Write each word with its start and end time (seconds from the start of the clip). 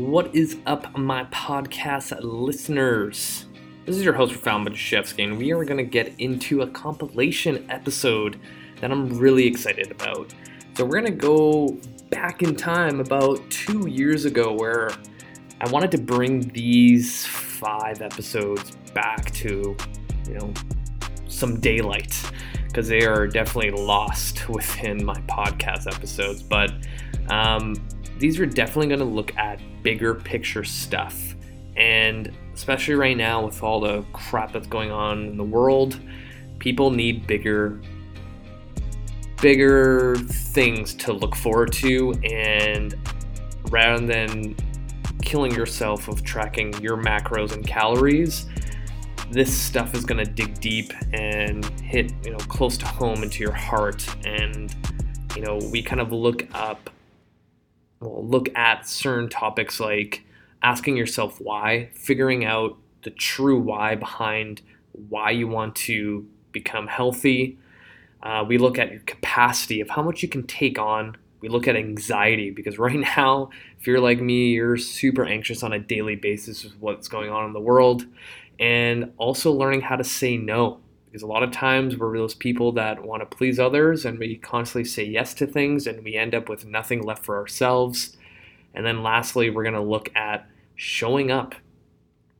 What 0.00 0.34
is 0.34 0.56
up, 0.64 0.96
my 0.96 1.24
podcast 1.24 2.18
listeners? 2.22 3.44
This 3.84 3.98
is 3.98 4.02
your 4.02 4.14
host, 4.14 4.32
Profound 4.32 4.66
Bajashevsky, 4.66 5.24
and 5.24 5.36
we 5.36 5.52
are 5.52 5.62
going 5.62 5.76
to 5.76 5.84
get 5.84 6.14
into 6.18 6.62
a 6.62 6.66
compilation 6.68 7.70
episode 7.70 8.40
that 8.80 8.90
I'm 8.90 9.18
really 9.18 9.46
excited 9.46 9.90
about. 9.90 10.34
So, 10.74 10.86
we're 10.86 11.02
going 11.02 11.12
to 11.12 11.18
go 11.18 11.78
back 12.08 12.42
in 12.42 12.56
time 12.56 13.00
about 13.00 13.42
two 13.50 13.88
years 13.88 14.24
ago 14.24 14.54
where 14.54 14.90
I 15.60 15.68
wanted 15.68 15.90
to 15.90 15.98
bring 15.98 16.48
these 16.48 17.26
five 17.26 18.00
episodes 18.00 18.74
back 18.94 19.30
to, 19.32 19.76
you 20.26 20.34
know, 20.34 20.54
some 21.28 21.60
daylight 21.60 22.18
because 22.68 22.88
they 22.88 23.04
are 23.04 23.26
definitely 23.26 23.72
lost 23.72 24.48
within 24.48 25.04
my 25.04 25.20
podcast 25.28 25.94
episodes. 25.94 26.42
But 26.42 26.72
um, 27.28 27.74
these 28.20 28.38
are 28.38 28.46
definitely 28.46 28.86
going 28.86 29.00
to 29.00 29.04
look 29.06 29.34
at 29.36 29.58
bigger 29.82 30.14
picture 30.14 30.62
stuff. 30.62 31.34
And 31.76 32.30
especially 32.54 32.94
right 32.94 33.16
now, 33.16 33.46
with 33.46 33.62
all 33.62 33.80
the 33.80 34.04
crap 34.12 34.52
that's 34.52 34.66
going 34.66 34.90
on 34.90 35.26
in 35.26 35.36
the 35.38 35.44
world, 35.44 35.98
people 36.58 36.90
need 36.90 37.26
bigger 37.26 37.80
bigger 39.40 40.16
things 40.16 40.92
to 40.92 41.14
look 41.14 41.34
forward 41.34 41.72
to 41.72 42.12
and 42.24 42.94
rather 43.70 44.06
than 44.06 44.54
killing 45.22 45.50
yourself 45.54 46.08
of 46.08 46.22
tracking 46.22 46.74
your 46.82 46.98
macros 46.98 47.52
and 47.52 47.66
calories 47.66 48.44
this 49.30 49.50
stuff 49.50 49.94
is 49.94 50.04
going 50.04 50.22
to 50.22 50.30
dig 50.30 50.60
deep 50.60 50.92
and 51.14 51.64
hit 51.80 52.12
you 52.22 52.30
know 52.30 52.36
close 52.36 52.76
to 52.76 52.84
home 52.84 53.22
into 53.22 53.42
your 53.42 53.52
heart 53.52 54.06
and 54.26 54.76
you 55.34 55.40
know 55.40 55.58
we 55.72 55.82
kind 55.82 56.02
of 56.02 56.12
look 56.12 56.46
up 56.52 56.90
well, 58.00 58.26
look 58.26 58.48
at 58.56 58.88
certain 58.88 59.28
topics 59.28 59.78
like 59.78 60.24
asking 60.62 60.96
yourself 60.96 61.40
why, 61.40 61.90
figuring 61.94 62.44
out 62.44 62.76
the 63.02 63.10
true 63.10 63.58
why 63.58 63.94
behind 63.94 64.62
why 65.08 65.30
you 65.30 65.48
want 65.48 65.74
to 65.74 66.26
become 66.52 66.86
healthy. 66.86 67.58
Uh, 68.22 68.44
we 68.46 68.58
look 68.58 68.78
at 68.78 68.90
your 68.90 69.00
capacity 69.00 69.80
of 69.80 69.88
how 69.90 70.02
much 70.02 70.22
you 70.22 70.28
can 70.28 70.46
take 70.46 70.78
on. 70.78 71.16
We 71.40 71.48
look 71.48 71.68
at 71.68 71.76
anxiety 71.76 72.50
because 72.50 72.78
right 72.78 72.98
now, 72.98 73.50
if 73.78 73.86
you're 73.86 74.00
like 74.00 74.20
me, 74.20 74.52
you're 74.52 74.76
super 74.76 75.24
anxious 75.24 75.62
on 75.62 75.72
a 75.72 75.78
daily 75.78 76.16
basis 76.16 76.64
with 76.64 76.76
what's 76.80 77.08
going 77.08 77.30
on 77.30 77.46
in 77.46 77.52
the 77.52 77.60
world. 77.60 78.06
And 78.58 79.12
also 79.16 79.52
learning 79.52 79.80
how 79.82 79.96
to 79.96 80.04
say 80.04 80.36
no 80.36 80.80
because 81.10 81.22
a 81.22 81.26
lot 81.26 81.42
of 81.42 81.50
times 81.50 81.96
we're 81.96 82.16
those 82.16 82.36
people 82.36 82.70
that 82.72 83.02
want 83.02 83.20
to 83.20 83.36
please 83.36 83.58
others 83.58 84.04
and 84.04 84.16
we 84.16 84.36
constantly 84.36 84.84
say 84.84 85.04
yes 85.04 85.34
to 85.34 85.46
things 85.46 85.88
and 85.88 86.04
we 86.04 86.14
end 86.14 86.36
up 86.36 86.48
with 86.48 86.64
nothing 86.64 87.02
left 87.02 87.24
for 87.24 87.36
ourselves. 87.36 88.16
And 88.74 88.86
then 88.86 89.02
lastly, 89.02 89.50
we're 89.50 89.64
going 89.64 89.74
to 89.74 89.80
look 89.80 90.14
at 90.14 90.48
showing 90.76 91.32
up 91.32 91.56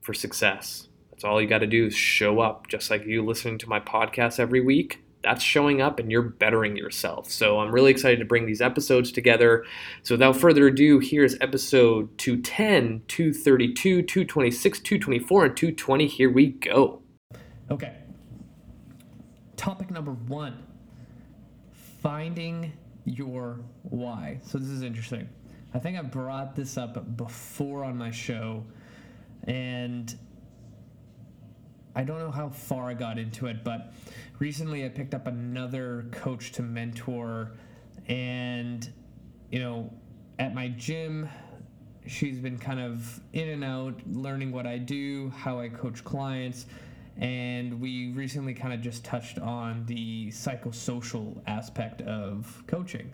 for 0.01 0.15
success. 0.15 0.87
That's 1.11 1.25
all 1.25 1.43
you 1.43 1.49
got 1.49 1.59
to 1.59 1.67
do 1.67 1.87
is 1.87 1.97
show 1.97 2.39
up. 2.39 2.69
Just 2.69 2.91
like 2.91 3.05
you 3.05 3.25
listening 3.25 3.59
to 3.59 3.69
my 3.69 3.81
podcast 3.81 4.39
every 4.39 4.61
week, 4.61 5.03
that's 5.25 5.43
showing 5.43 5.83
up 5.83 5.99
and 5.99 6.09
you're 6.09 6.23
bettering 6.23 6.77
yourself. 6.77 7.29
So 7.29 7.59
I'm 7.59 7.73
really 7.73 7.91
excited 7.91 8.21
to 8.21 8.25
bring 8.25 8.47
these 8.47 8.63
episodes 8.63 9.11
together. 9.11 9.65
So 10.05 10.15
without 10.15 10.37
further 10.37 10.69
ado, 10.69 11.01
here's 11.01 11.35
episode 11.41 12.17
210, 12.19 13.03
232, 13.09 14.03
226, 14.03 14.79
224, 14.79 15.45
and 15.45 15.57
220. 15.57 16.07
Here 16.07 16.31
we 16.31 16.47
go. 16.47 17.03
Okay 17.69 18.00
topic 19.61 19.91
number 19.91 20.13
one 20.13 20.57
finding 22.03 22.73
your 23.05 23.61
why. 23.83 24.39
So, 24.43 24.57
this 24.57 24.71
is 24.71 24.81
interesting. 24.83 25.29
I 25.75 25.79
think 25.79 25.99
I 25.99 26.03
brought 26.03 26.57
this 26.57 26.79
up 26.79 27.19
before 27.19 27.85
on 27.85 27.99
my 27.99 28.11
show, 28.11 28.65
and 29.45 30.17
I 31.95 32.05
don't 32.05 32.21
know 32.21 32.31
how 32.31 32.49
far 32.49 32.89
I 32.89 32.95
got 32.95 33.19
into 33.19 33.49
it, 33.49 33.63
but 33.63 33.93
recently 34.39 34.87
I 34.87 34.89
picked 34.89 35.13
up 35.13 35.27
another 35.27 36.07
coach 36.11 36.53
to 36.53 36.63
mentor, 36.63 37.53
and 38.09 38.91
you 39.51 39.59
know, 39.59 39.93
at 40.39 40.55
my 40.55 40.69
gym, 40.69 41.29
she's 42.07 42.39
been 42.39 42.57
kind 42.57 42.81
of 42.81 43.21
in 43.35 43.51
and 43.51 43.63
out, 43.63 44.01
learning 44.07 44.53
what 44.53 44.67
I 44.67 44.79
do, 44.79 45.29
how 45.37 45.61
I 45.61 45.69
coach 45.69 46.03
clients 46.03 46.65
and 47.21 47.79
we 47.79 48.13
recently 48.13 48.55
kind 48.55 48.73
of 48.73 48.81
just 48.81 49.05
touched 49.05 49.39
on 49.39 49.85
the 49.87 50.29
psychosocial 50.29 51.39
aspect 51.47 52.01
of 52.03 52.63
coaching. 52.67 53.13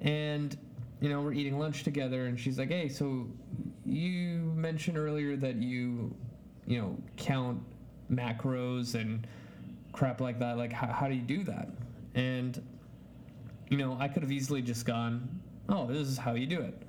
And 0.00 0.56
you 1.00 1.08
know, 1.08 1.22
we're 1.22 1.32
eating 1.32 1.58
lunch 1.58 1.82
together, 1.82 2.26
and 2.26 2.38
she's 2.38 2.58
like, 2.58 2.68
"Hey, 2.68 2.88
so 2.88 3.26
you 3.86 4.52
mentioned 4.54 4.98
earlier 4.98 5.36
that 5.36 5.56
you, 5.56 6.14
you 6.66 6.80
know, 6.80 6.96
count 7.16 7.60
macros 8.12 8.94
and 8.94 9.26
crap 9.92 10.20
like 10.20 10.38
that. 10.40 10.58
Like, 10.58 10.72
how, 10.72 10.88
how 10.88 11.08
do 11.08 11.14
you 11.14 11.22
do 11.22 11.44
that?" 11.44 11.68
And 12.14 12.60
you 13.70 13.76
know, 13.76 13.96
I 13.98 14.08
could 14.08 14.22
have 14.22 14.32
easily 14.32 14.60
just 14.60 14.84
gone, 14.84 15.40
"Oh, 15.68 15.86
this 15.86 16.08
is 16.08 16.18
how 16.18 16.34
you 16.34 16.46
do 16.46 16.60
it," 16.60 16.82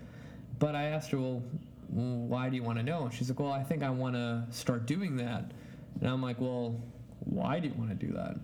but 0.57 0.75
I 0.75 0.85
asked 0.85 1.11
her, 1.11 1.19
"Well, 1.19 1.41
why 1.87 2.49
do 2.49 2.55
you 2.55 2.63
want 2.63 2.79
to 2.79 2.83
know?" 2.83 3.03
And 3.03 3.13
she's 3.13 3.29
like, 3.29 3.39
"Well, 3.39 3.51
I 3.51 3.63
think 3.63 3.81
I 3.83 3.91
want 3.91 4.15
to 4.15 4.45
start 4.49 4.85
doing 4.87 5.15
that." 5.17 5.51
And 5.99 6.09
I'm 6.09 6.21
like, 6.21 6.39
well, 6.39 6.81
why 7.21 7.59
do 7.59 7.67
you 7.67 7.73
want 7.75 7.89
to 7.89 8.07
do 8.07 8.13
that? 8.13 8.35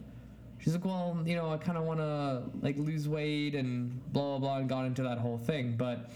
She's 0.59 0.73
like, 0.73 0.85
well, 0.85 1.21
you 1.25 1.35
know, 1.35 1.51
I 1.51 1.57
kind 1.57 1.77
of 1.77 1.83
want 1.83 1.99
to 1.99 2.43
like 2.61 2.77
lose 2.77 3.07
weight 3.07 3.55
and 3.55 4.01
blah 4.11 4.37
blah 4.37 4.39
blah, 4.39 4.57
and 4.57 4.69
got 4.69 4.85
into 4.85 5.03
that 5.03 5.17
whole 5.17 5.37
thing. 5.37 5.75
But 5.77 6.09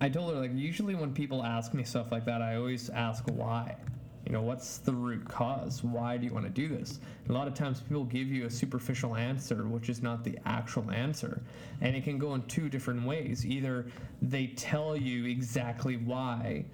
I 0.00 0.08
told 0.08 0.34
her 0.34 0.40
like, 0.40 0.50
usually 0.54 0.94
when 0.94 1.14
people 1.14 1.42
ask 1.42 1.72
me 1.72 1.84
stuff 1.84 2.12
like 2.12 2.24
that, 2.26 2.42
I 2.42 2.56
always 2.56 2.90
ask 2.90 3.24
why. 3.28 3.76
You 4.26 4.32
know, 4.32 4.42
what's 4.42 4.78
the 4.78 4.92
root 4.92 5.28
cause? 5.28 5.84
Why 5.84 6.16
do 6.16 6.26
you 6.26 6.32
want 6.32 6.46
to 6.46 6.50
do 6.50 6.68
this? 6.68 6.98
a 7.28 7.32
lot 7.32 7.46
of 7.46 7.54
times 7.54 7.80
people 7.80 8.04
give 8.04 8.28
you 8.28 8.46
a 8.46 8.50
superficial 8.50 9.16
answer, 9.16 9.66
which 9.66 9.88
is 9.88 10.02
not 10.02 10.24
the 10.24 10.38
actual 10.46 10.90
answer. 10.90 11.42
And 11.82 11.94
it 11.94 12.04
can 12.04 12.18
go 12.18 12.34
in 12.34 12.42
two 12.42 12.68
different 12.68 13.04
ways. 13.06 13.44
Either 13.44 13.86
they 14.22 14.48
tell 14.48 14.96
you 14.96 15.26
exactly 15.26 15.96
why, 15.98 16.64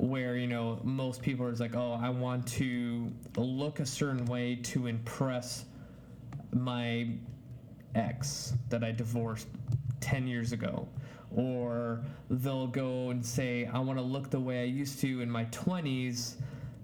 where 0.00 0.36
you 0.36 0.46
know 0.46 0.80
most 0.82 1.20
people 1.20 1.44
are 1.44 1.52
like 1.56 1.74
oh 1.74 1.98
i 2.00 2.08
want 2.08 2.46
to 2.46 3.12
look 3.36 3.80
a 3.80 3.86
certain 3.86 4.24
way 4.24 4.56
to 4.56 4.86
impress 4.86 5.66
my 6.52 7.06
ex 7.94 8.54
that 8.70 8.82
i 8.82 8.90
divorced 8.90 9.46
10 10.00 10.26
years 10.26 10.52
ago. 10.52 10.88
Or 11.36 12.02
they'll 12.30 12.66
go 12.66 13.10
and 13.10 13.24
say 13.24 13.68
i 13.72 13.78
want 13.78 13.98
to 13.98 14.04
look 14.04 14.30
the 14.30 14.40
way 14.40 14.62
i 14.62 14.64
used 14.64 15.00
to 15.00 15.20
in 15.20 15.30
my 15.30 15.44
20s 15.46 16.36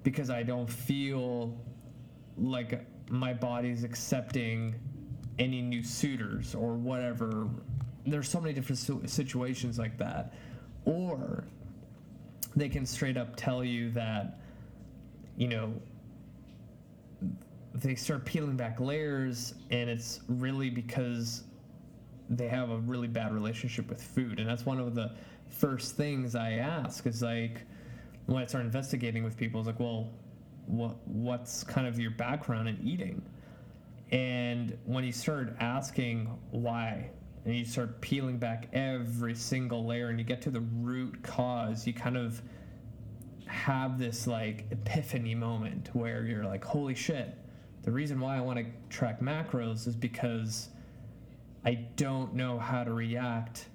because 0.02 0.30
i 0.30 0.42
don't 0.42 0.70
feel 0.70 1.58
like 2.36 2.86
my 3.10 3.32
body's 3.32 3.82
accepting 3.82 4.74
any 5.38 5.62
new 5.62 5.82
suitors 5.82 6.54
or 6.54 6.74
whatever. 6.74 7.48
There's 8.04 8.28
so 8.28 8.40
many 8.40 8.54
different 8.54 9.08
situations 9.10 9.78
like 9.78 9.98
that. 9.98 10.34
Or 10.84 11.44
they 12.56 12.68
can 12.68 12.86
straight 12.86 13.16
up 13.16 13.36
tell 13.36 13.62
you 13.62 13.90
that, 13.90 14.40
you 15.36 15.46
know, 15.46 15.74
they 17.74 17.94
start 17.94 18.24
peeling 18.24 18.56
back 18.56 18.80
layers, 18.80 19.54
and 19.70 19.90
it's 19.90 20.20
really 20.28 20.70
because 20.70 21.44
they 22.30 22.48
have 22.48 22.70
a 22.70 22.78
really 22.78 23.06
bad 23.06 23.32
relationship 23.32 23.88
with 23.88 24.02
food. 24.02 24.40
And 24.40 24.48
that's 24.48 24.64
one 24.64 24.80
of 24.80 24.94
the 24.94 25.12
first 25.48 25.96
things 25.96 26.34
I 26.34 26.52
ask 26.52 27.06
is 27.06 27.22
like, 27.22 27.62
when 28.24 28.42
I 28.42 28.46
start 28.46 28.64
investigating 28.64 29.22
with 29.22 29.36
people, 29.36 29.60
is 29.60 29.66
like, 29.66 29.78
well, 29.78 30.10
what 30.66 30.96
what's 31.06 31.62
kind 31.62 31.86
of 31.86 31.98
your 31.98 32.10
background 32.10 32.68
in 32.68 32.80
eating? 32.82 33.22
And 34.10 34.76
when 34.84 35.04
you 35.04 35.12
start 35.12 35.54
asking 35.60 36.26
why, 36.50 37.10
and 37.46 37.54
you 37.54 37.64
start 37.64 38.00
peeling 38.00 38.38
back 38.38 38.68
every 38.72 39.34
single 39.34 39.86
layer 39.86 40.08
and 40.08 40.18
you 40.18 40.24
get 40.24 40.42
to 40.42 40.50
the 40.50 40.60
root 40.60 41.22
cause, 41.22 41.86
you 41.86 41.94
kind 41.94 42.16
of 42.16 42.42
have 43.46 44.00
this 44.00 44.26
like 44.26 44.66
epiphany 44.72 45.34
moment 45.34 45.88
where 45.92 46.26
you're 46.26 46.44
like, 46.44 46.64
holy 46.64 46.94
shit, 46.94 47.38
the 47.84 47.92
reason 47.92 48.18
why 48.18 48.36
I 48.36 48.40
want 48.40 48.58
to 48.58 48.66
track 48.90 49.20
macros 49.20 49.86
is 49.86 49.94
because 49.94 50.70
I 51.64 51.74
don't 51.94 52.34
know 52.34 52.58
how 52.58 52.82
to 52.82 52.92
react 52.92 53.66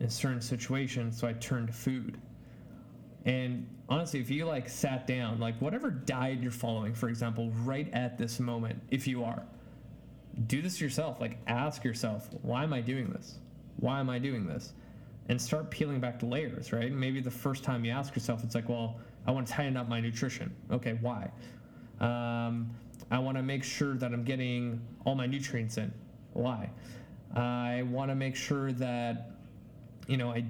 in 0.00 0.08
certain 0.08 0.40
situations, 0.40 1.18
so 1.18 1.28
I 1.28 1.34
turn 1.34 1.66
to 1.66 1.72
food. 1.72 2.18
And 3.26 3.68
honestly, 3.90 4.20
if 4.20 4.30
you 4.30 4.46
like 4.46 4.70
sat 4.70 5.06
down, 5.06 5.38
like 5.38 5.60
whatever 5.60 5.90
diet 5.90 6.40
you're 6.40 6.50
following, 6.50 6.94
for 6.94 7.10
example, 7.10 7.50
right 7.62 7.92
at 7.92 8.16
this 8.16 8.40
moment, 8.40 8.82
if 8.90 9.06
you 9.06 9.22
are, 9.22 9.44
do 10.46 10.62
this 10.62 10.80
yourself. 10.80 11.20
Like, 11.20 11.38
ask 11.46 11.84
yourself, 11.84 12.28
why 12.42 12.64
am 12.64 12.72
I 12.72 12.80
doing 12.80 13.10
this? 13.10 13.38
Why 13.76 14.00
am 14.00 14.10
I 14.10 14.18
doing 14.18 14.46
this? 14.46 14.72
And 15.28 15.40
start 15.40 15.70
peeling 15.70 16.00
back 16.00 16.18
the 16.18 16.26
layers, 16.26 16.72
right? 16.72 16.92
Maybe 16.92 17.20
the 17.20 17.30
first 17.30 17.64
time 17.64 17.84
you 17.84 17.92
ask 17.92 18.14
yourself, 18.14 18.42
it's 18.44 18.54
like, 18.54 18.68
well, 18.68 18.98
I 19.26 19.30
want 19.30 19.46
to 19.46 19.52
tighten 19.52 19.76
up 19.76 19.88
my 19.88 20.00
nutrition. 20.00 20.54
Okay, 20.70 20.98
why? 21.00 21.30
Um, 22.00 22.70
I 23.10 23.18
want 23.18 23.36
to 23.36 23.42
make 23.42 23.62
sure 23.62 23.94
that 23.94 24.12
I'm 24.12 24.24
getting 24.24 24.80
all 25.04 25.14
my 25.14 25.26
nutrients 25.26 25.76
in. 25.78 25.92
Why? 26.32 26.70
I 27.34 27.82
want 27.82 28.10
to 28.10 28.14
make 28.14 28.36
sure 28.36 28.72
that, 28.72 29.30
you 30.06 30.16
know, 30.16 30.30
I 30.30 30.44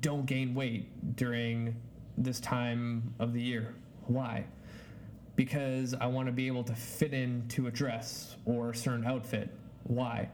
don't 0.00 0.24
gain 0.24 0.54
weight 0.54 1.16
during 1.16 1.74
this 2.16 2.40
time 2.40 3.14
of 3.18 3.32
the 3.32 3.40
year. 3.40 3.74
Why? 4.06 4.44
Because 5.36 5.94
I 5.94 6.06
want 6.06 6.26
to 6.26 6.32
be 6.32 6.46
able 6.46 6.64
to 6.64 6.74
fit 6.74 7.12
into 7.12 7.66
a 7.66 7.70
dress 7.70 8.36
or 8.44 8.70
a 8.70 8.74
certain 8.74 9.04
outfit. 9.04 9.50
Why? 9.84 10.28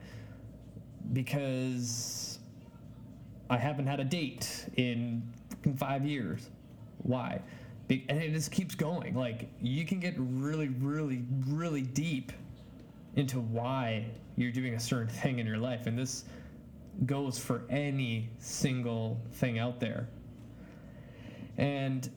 Because 1.12 2.38
I 3.48 3.56
haven't 3.56 3.86
had 3.86 3.98
a 3.98 4.04
date 4.04 4.66
in 4.76 5.22
five 5.76 6.04
years. 6.04 6.50
Why? 6.98 7.40
Be- 7.88 8.04
and 8.08 8.22
it 8.22 8.32
just 8.32 8.52
keeps 8.52 8.74
going. 8.74 9.14
Like 9.14 9.48
you 9.60 9.84
can 9.84 10.00
get 10.00 10.14
really, 10.18 10.68
really, 10.68 11.24
really 11.46 11.82
deep 11.82 12.32
into 13.16 13.40
why 13.40 14.06
you're 14.36 14.52
doing 14.52 14.74
a 14.74 14.80
certain 14.80 15.08
thing 15.08 15.38
in 15.38 15.46
your 15.46 15.58
life, 15.58 15.86
and 15.86 15.98
this 15.98 16.24
goes 17.06 17.38
for 17.38 17.62
any 17.70 18.28
single 18.38 19.20
thing 19.32 19.58
out 19.58 19.80
there. 19.80 20.08
And 21.58 22.08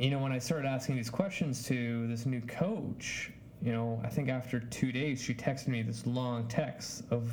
you 0.00 0.08
know, 0.08 0.18
when 0.18 0.32
I 0.32 0.38
started 0.38 0.66
asking 0.66 0.96
these 0.96 1.10
questions 1.10 1.62
to 1.64 2.06
this 2.06 2.24
new 2.24 2.40
coach, 2.40 3.30
you 3.60 3.70
know, 3.70 4.00
I 4.02 4.08
think 4.08 4.30
after 4.30 4.58
two 4.58 4.92
days, 4.92 5.20
she 5.20 5.34
texted 5.34 5.68
me 5.68 5.82
this 5.82 6.06
long 6.06 6.48
text 6.48 7.04
of 7.10 7.30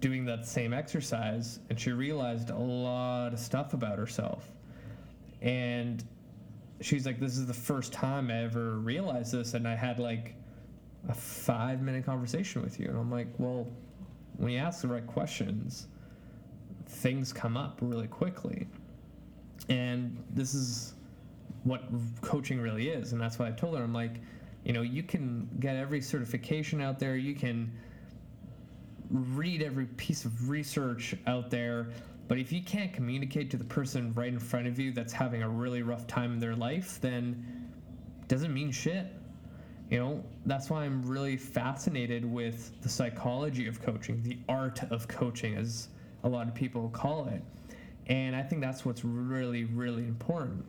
doing 0.00 0.24
that 0.24 0.46
same 0.46 0.72
exercise, 0.72 1.58
and 1.68 1.78
she 1.78 1.92
realized 1.92 2.48
a 2.48 2.56
lot 2.56 3.34
of 3.34 3.38
stuff 3.38 3.74
about 3.74 3.98
herself. 3.98 4.50
And 5.42 6.02
she's 6.80 7.04
like, 7.04 7.20
This 7.20 7.36
is 7.36 7.46
the 7.46 7.52
first 7.52 7.92
time 7.92 8.30
I 8.30 8.44
ever 8.44 8.78
realized 8.78 9.32
this, 9.32 9.52
and 9.52 9.68
I 9.68 9.74
had 9.74 9.98
like 9.98 10.36
a 11.10 11.14
five 11.14 11.82
minute 11.82 12.06
conversation 12.06 12.62
with 12.62 12.80
you. 12.80 12.86
And 12.86 12.96
I'm 12.96 13.10
like, 13.10 13.28
Well, 13.36 13.66
when 14.38 14.52
you 14.52 14.58
ask 14.58 14.80
the 14.80 14.88
right 14.88 15.06
questions, 15.06 15.88
things 16.86 17.30
come 17.30 17.58
up 17.58 17.78
really 17.82 18.08
quickly. 18.08 18.66
And 19.68 20.22
this 20.30 20.54
is 20.54 20.93
what 21.64 21.82
coaching 22.20 22.60
really 22.60 22.88
is. 22.88 23.12
And 23.12 23.20
that's 23.20 23.38
why 23.38 23.48
I 23.48 23.50
told 23.50 23.76
her, 23.76 23.82
I'm 23.82 23.92
like, 23.92 24.20
you 24.64 24.72
know, 24.72 24.82
you 24.82 25.02
can 25.02 25.48
get 25.60 25.76
every 25.76 26.00
certification 26.00 26.80
out 26.80 26.98
there, 26.98 27.16
you 27.16 27.34
can 27.34 27.72
read 29.10 29.62
every 29.62 29.86
piece 29.86 30.24
of 30.24 30.48
research 30.48 31.14
out 31.26 31.50
there, 31.50 31.88
but 32.28 32.38
if 32.38 32.52
you 32.52 32.62
can't 32.62 32.92
communicate 32.92 33.50
to 33.50 33.56
the 33.56 33.64
person 33.64 34.12
right 34.14 34.28
in 34.28 34.38
front 34.38 34.66
of 34.66 34.78
you 34.78 34.92
that's 34.92 35.12
having 35.12 35.42
a 35.42 35.48
really 35.48 35.82
rough 35.82 36.06
time 36.06 36.32
in 36.32 36.38
their 36.38 36.56
life, 36.56 36.98
then 37.00 37.70
doesn't 38.28 38.52
mean 38.52 38.70
shit. 38.72 39.06
You 39.90 39.98
know, 39.98 40.24
that's 40.46 40.70
why 40.70 40.84
I'm 40.84 41.06
really 41.06 41.36
fascinated 41.36 42.24
with 42.24 42.80
the 42.80 42.88
psychology 42.88 43.66
of 43.66 43.82
coaching, 43.82 44.22
the 44.22 44.38
art 44.48 44.80
of 44.90 45.06
coaching, 45.06 45.56
as 45.56 45.88
a 46.22 46.28
lot 46.28 46.48
of 46.48 46.54
people 46.54 46.88
call 46.88 47.28
it. 47.28 47.42
And 48.06 48.34
I 48.34 48.42
think 48.42 48.62
that's 48.62 48.84
what's 48.86 49.04
really, 49.04 49.64
really 49.64 50.04
important. 50.04 50.64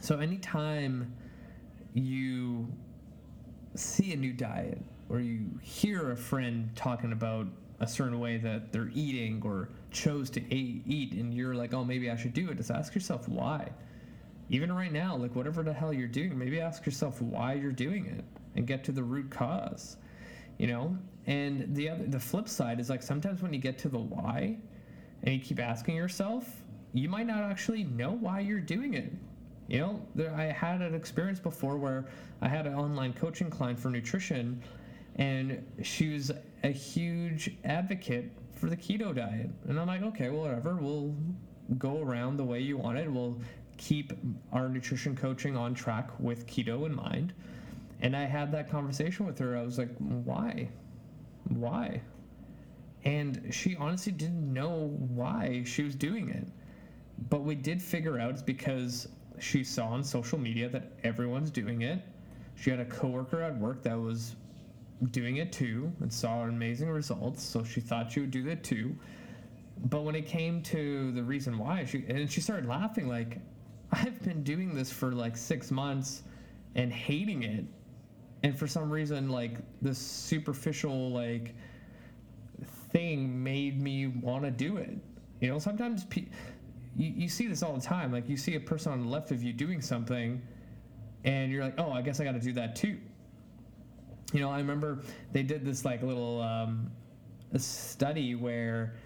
So, 0.00 0.18
anytime 0.18 1.12
you 1.94 2.68
see 3.74 4.12
a 4.12 4.16
new 4.16 4.32
diet 4.32 4.80
or 5.08 5.20
you 5.20 5.46
hear 5.62 6.12
a 6.12 6.16
friend 6.16 6.70
talking 6.76 7.12
about 7.12 7.46
a 7.80 7.86
certain 7.86 8.18
way 8.20 8.36
that 8.38 8.72
they're 8.72 8.90
eating 8.94 9.40
or 9.44 9.70
chose 9.90 10.30
to 10.30 10.54
eat, 10.54 11.12
and 11.12 11.32
you're 11.32 11.54
like, 11.54 11.72
oh, 11.74 11.84
maybe 11.84 12.10
I 12.10 12.16
should 12.16 12.34
do 12.34 12.48
it, 12.50 12.56
just 12.56 12.70
ask 12.70 12.94
yourself 12.94 13.28
why. 13.28 13.70
Even 14.50 14.72
right 14.72 14.92
now, 14.92 15.16
like 15.16 15.34
whatever 15.34 15.62
the 15.62 15.72
hell 15.72 15.92
you're 15.92 16.08
doing, 16.08 16.38
maybe 16.38 16.60
ask 16.60 16.86
yourself 16.86 17.20
why 17.20 17.54
you're 17.54 17.72
doing 17.72 18.06
it 18.06 18.24
and 18.56 18.66
get 18.66 18.84
to 18.84 18.92
the 18.92 19.02
root 19.02 19.30
cause. 19.30 19.96
You 20.58 20.66
know? 20.68 20.98
And 21.26 21.74
the 21.74 21.90
other 21.90 22.06
the 22.06 22.18
flip 22.18 22.48
side 22.48 22.80
is 22.80 22.88
like 22.88 23.02
sometimes 23.02 23.42
when 23.42 23.52
you 23.52 23.60
get 23.60 23.78
to 23.80 23.88
the 23.88 23.98
why 23.98 24.56
and 25.22 25.34
you 25.34 25.40
keep 25.40 25.60
asking 25.60 25.96
yourself, 25.96 26.48
you 26.94 27.08
might 27.08 27.26
not 27.26 27.42
actually 27.42 27.84
know 27.84 28.12
why 28.12 28.40
you're 28.40 28.60
doing 28.60 28.94
it. 28.94 29.12
You 29.68 29.80
know, 29.80 30.02
there, 30.14 30.34
I 30.34 30.44
had 30.44 30.80
an 30.80 30.94
experience 30.94 31.38
before 31.38 31.76
where 31.76 32.06
I 32.40 32.48
had 32.48 32.66
an 32.66 32.74
online 32.74 33.12
coaching 33.12 33.50
client 33.50 33.78
for 33.78 33.90
nutrition, 33.90 34.62
and 35.16 35.62
she 35.82 36.08
was 36.08 36.32
a 36.64 36.70
huge 36.70 37.54
advocate 37.64 38.32
for 38.54 38.70
the 38.70 38.76
keto 38.76 39.14
diet. 39.14 39.50
And 39.68 39.78
I'm 39.78 39.86
like, 39.86 40.02
okay, 40.02 40.30
well, 40.30 40.42
whatever. 40.42 40.76
We'll 40.76 41.14
go 41.76 42.00
around 42.00 42.38
the 42.38 42.44
way 42.44 42.60
you 42.60 42.78
want 42.78 42.98
it. 42.98 43.12
We'll 43.12 43.38
keep 43.76 44.12
our 44.52 44.70
nutrition 44.70 45.14
coaching 45.14 45.56
on 45.56 45.74
track 45.74 46.10
with 46.18 46.46
keto 46.46 46.86
in 46.86 46.94
mind. 46.94 47.34
And 48.00 48.16
I 48.16 48.24
had 48.24 48.50
that 48.52 48.70
conversation 48.70 49.26
with 49.26 49.38
her. 49.38 49.56
I 49.56 49.62
was 49.62 49.78
like, 49.78 49.94
why? 49.98 50.70
Why? 51.48 52.00
And 53.04 53.48
she 53.50 53.76
honestly 53.76 54.12
didn't 54.12 54.52
know 54.52 54.96
why 55.08 55.62
she 55.66 55.82
was 55.82 55.94
doing 55.94 56.30
it. 56.30 56.46
But 57.28 57.42
we 57.42 57.54
did 57.54 57.82
figure 57.82 58.18
out 58.18 58.30
it's 58.30 58.42
because 58.42 59.08
she 59.42 59.64
saw 59.64 59.88
on 59.88 60.04
social 60.04 60.38
media 60.38 60.68
that 60.68 60.92
everyone's 61.04 61.50
doing 61.50 61.82
it. 61.82 62.00
She 62.54 62.70
had 62.70 62.80
a 62.80 62.84
coworker 62.84 63.42
at 63.42 63.56
work 63.58 63.82
that 63.82 63.98
was 63.98 64.34
doing 65.10 65.36
it 65.36 65.52
too 65.52 65.92
and 66.00 66.12
saw 66.12 66.42
amazing 66.42 66.90
results, 66.90 67.42
so 67.42 67.62
she 67.62 67.80
thought 67.80 68.10
she 68.10 68.20
would 68.20 68.30
do 68.30 68.42
that 68.44 68.64
too. 68.64 68.96
But 69.84 70.02
when 70.02 70.14
it 70.16 70.26
came 70.26 70.62
to 70.64 71.12
the 71.12 71.22
reason 71.22 71.56
why, 71.56 71.84
she 71.84 72.04
and 72.08 72.30
she 72.30 72.40
started 72.40 72.66
laughing 72.66 73.08
like, 73.08 73.38
I've 73.92 74.20
been 74.22 74.42
doing 74.42 74.74
this 74.74 74.90
for 74.90 75.12
like 75.12 75.36
six 75.36 75.70
months 75.70 76.22
and 76.74 76.92
hating 76.92 77.44
it, 77.44 77.64
and 78.42 78.58
for 78.58 78.66
some 78.66 78.90
reason, 78.90 79.28
like 79.28 79.58
this 79.80 79.98
superficial 79.98 81.10
like 81.10 81.54
thing 82.90 83.42
made 83.42 83.80
me 83.80 84.08
want 84.08 84.44
to 84.44 84.50
do 84.50 84.78
it. 84.78 84.98
You 85.40 85.48
know, 85.48 85.58
sometimes 85.58 86.04
pe- 86.06 86.26
you, 86.98 87.12
you 87.16 87.28
see 87.28 87.46
this 87.46 87.62
all 87.62 87.72
the 87.72 87.80
time. 87.80 88.12
Like 88.12 88.28
you 88.28 88.36
see 88.36 88.56
a 88.56 88.60
person 88.60 88.92
on 88.92 89.00
the 89.00 89.08
left 89.08 89.30
of 89.30 89.42
you 89.42 89.52
doing 89.54 89.80
something, 89.80 90.42
and 91.24 91.50
you're 91.50 91.64
like, 91.64 91.78
oh, 91.78 91.90
I 91.90 92.02
guess 92.02 92.20
I 92.20 92.24
got 92.24 92.32
to 92.32 92.40
do 92.40 92.52
that 92.52 92.76
too. 92.76 92.98
You 94.32 94.40
know, 94.40 94.50
I 94.50 94.58
remember 94.58 95.00
they 95.32 95.42
did 95.42 95.64
this 95.64 95.84
like 95.84 96.02
little 96.02 96.42
um, 96.42 96.90
study 97.56 98.34
where 98.34 98.96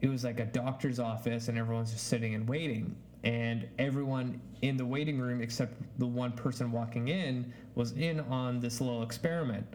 it 0.00 0.08
was 0.08 0.24
like 0.24 0.40
a 0.40 0.46
doctor's 0.46 0.98
office 0.98 1.48
and 1.48 1.58
everyone's 1.58 1.92
just 1.92 2.08
sitting 2.08 2.34
and 2.34 2.48
waiting 2.48 2.96
and 3.22 3.68
everyone 3.78 4.40
in 4.62 4.76
the 4.76 4.84
waiting 4.84 5.20
room 5.20 5.42
except 5.42 5.74
the 5.98 6.06
one 6.06 6.32
person 6.32 6.72
walking 6.72 7.08
in 7.08 7.52
was 7.74 7.92
in 7.92 8.20
on 8.20 8.60
this 8.60 8.80
little 8.80 9.02
experiment 9.02 9.66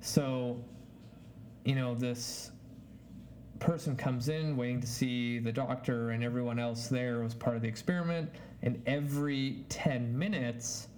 so 0.00 0.62
you 1.64 1.74
know 1.74 1.94
this 1.94 2.50
person 3.60 3.94
comes 3.94 4.28
in 4.28 4.56
waiting 4.56 4.80
to 4.80 4.86
see 4.86 5.38
the 5.38 5.52
doctor 5.52 6.10
and 6.10 6.24
everyone 6.24 6.58
else 6.58 6.88
there 6.88 7.20
was 7.20 7.34
part 7.34 7.54
of 7.56 7.62
the 7.62 7.68
experiment 7.68 8.28
and 8.62 8.82
every 8.86 9.64
10 9.68 10.18
minutes 10.18 10.88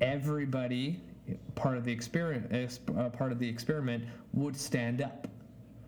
everybody 0.00 1.00
part 1.54 1.76
of 1.76 1.84
the 1.84 1.92
experiment 1.92 2.70
uh, 2.96 3.08
part 3.10 3.32
of 3.32 3.38
the 3.38 3.48
experiment 3.48 4.04
would 4.32 4.56
stand 4.56 5.00
up 5.02 5.26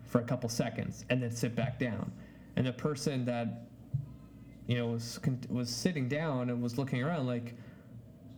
for 0.09 0.19
a 0.19 0.23
couple 0.23 0.49
seconds 0.49 1.05
and 1.09 1.21
then 1.21 1.31
sit 1.31 1.55
back 1.55 1.79
down. 1.79 2.11
And 2.55 2.65
the 2.65 2.73
person 2.73 3.23
that 3.25 3.67
you 4.67 4.77
know 4.77 4.87
was 4.87 5.19
was 5.49 5.69
sitting 5.69 6.09
down 6.09 6.49
and 6.49 6.61
was 6.61 6.77
looking 6.77 7.01
around 7.01 7.27
like 7.27 7.55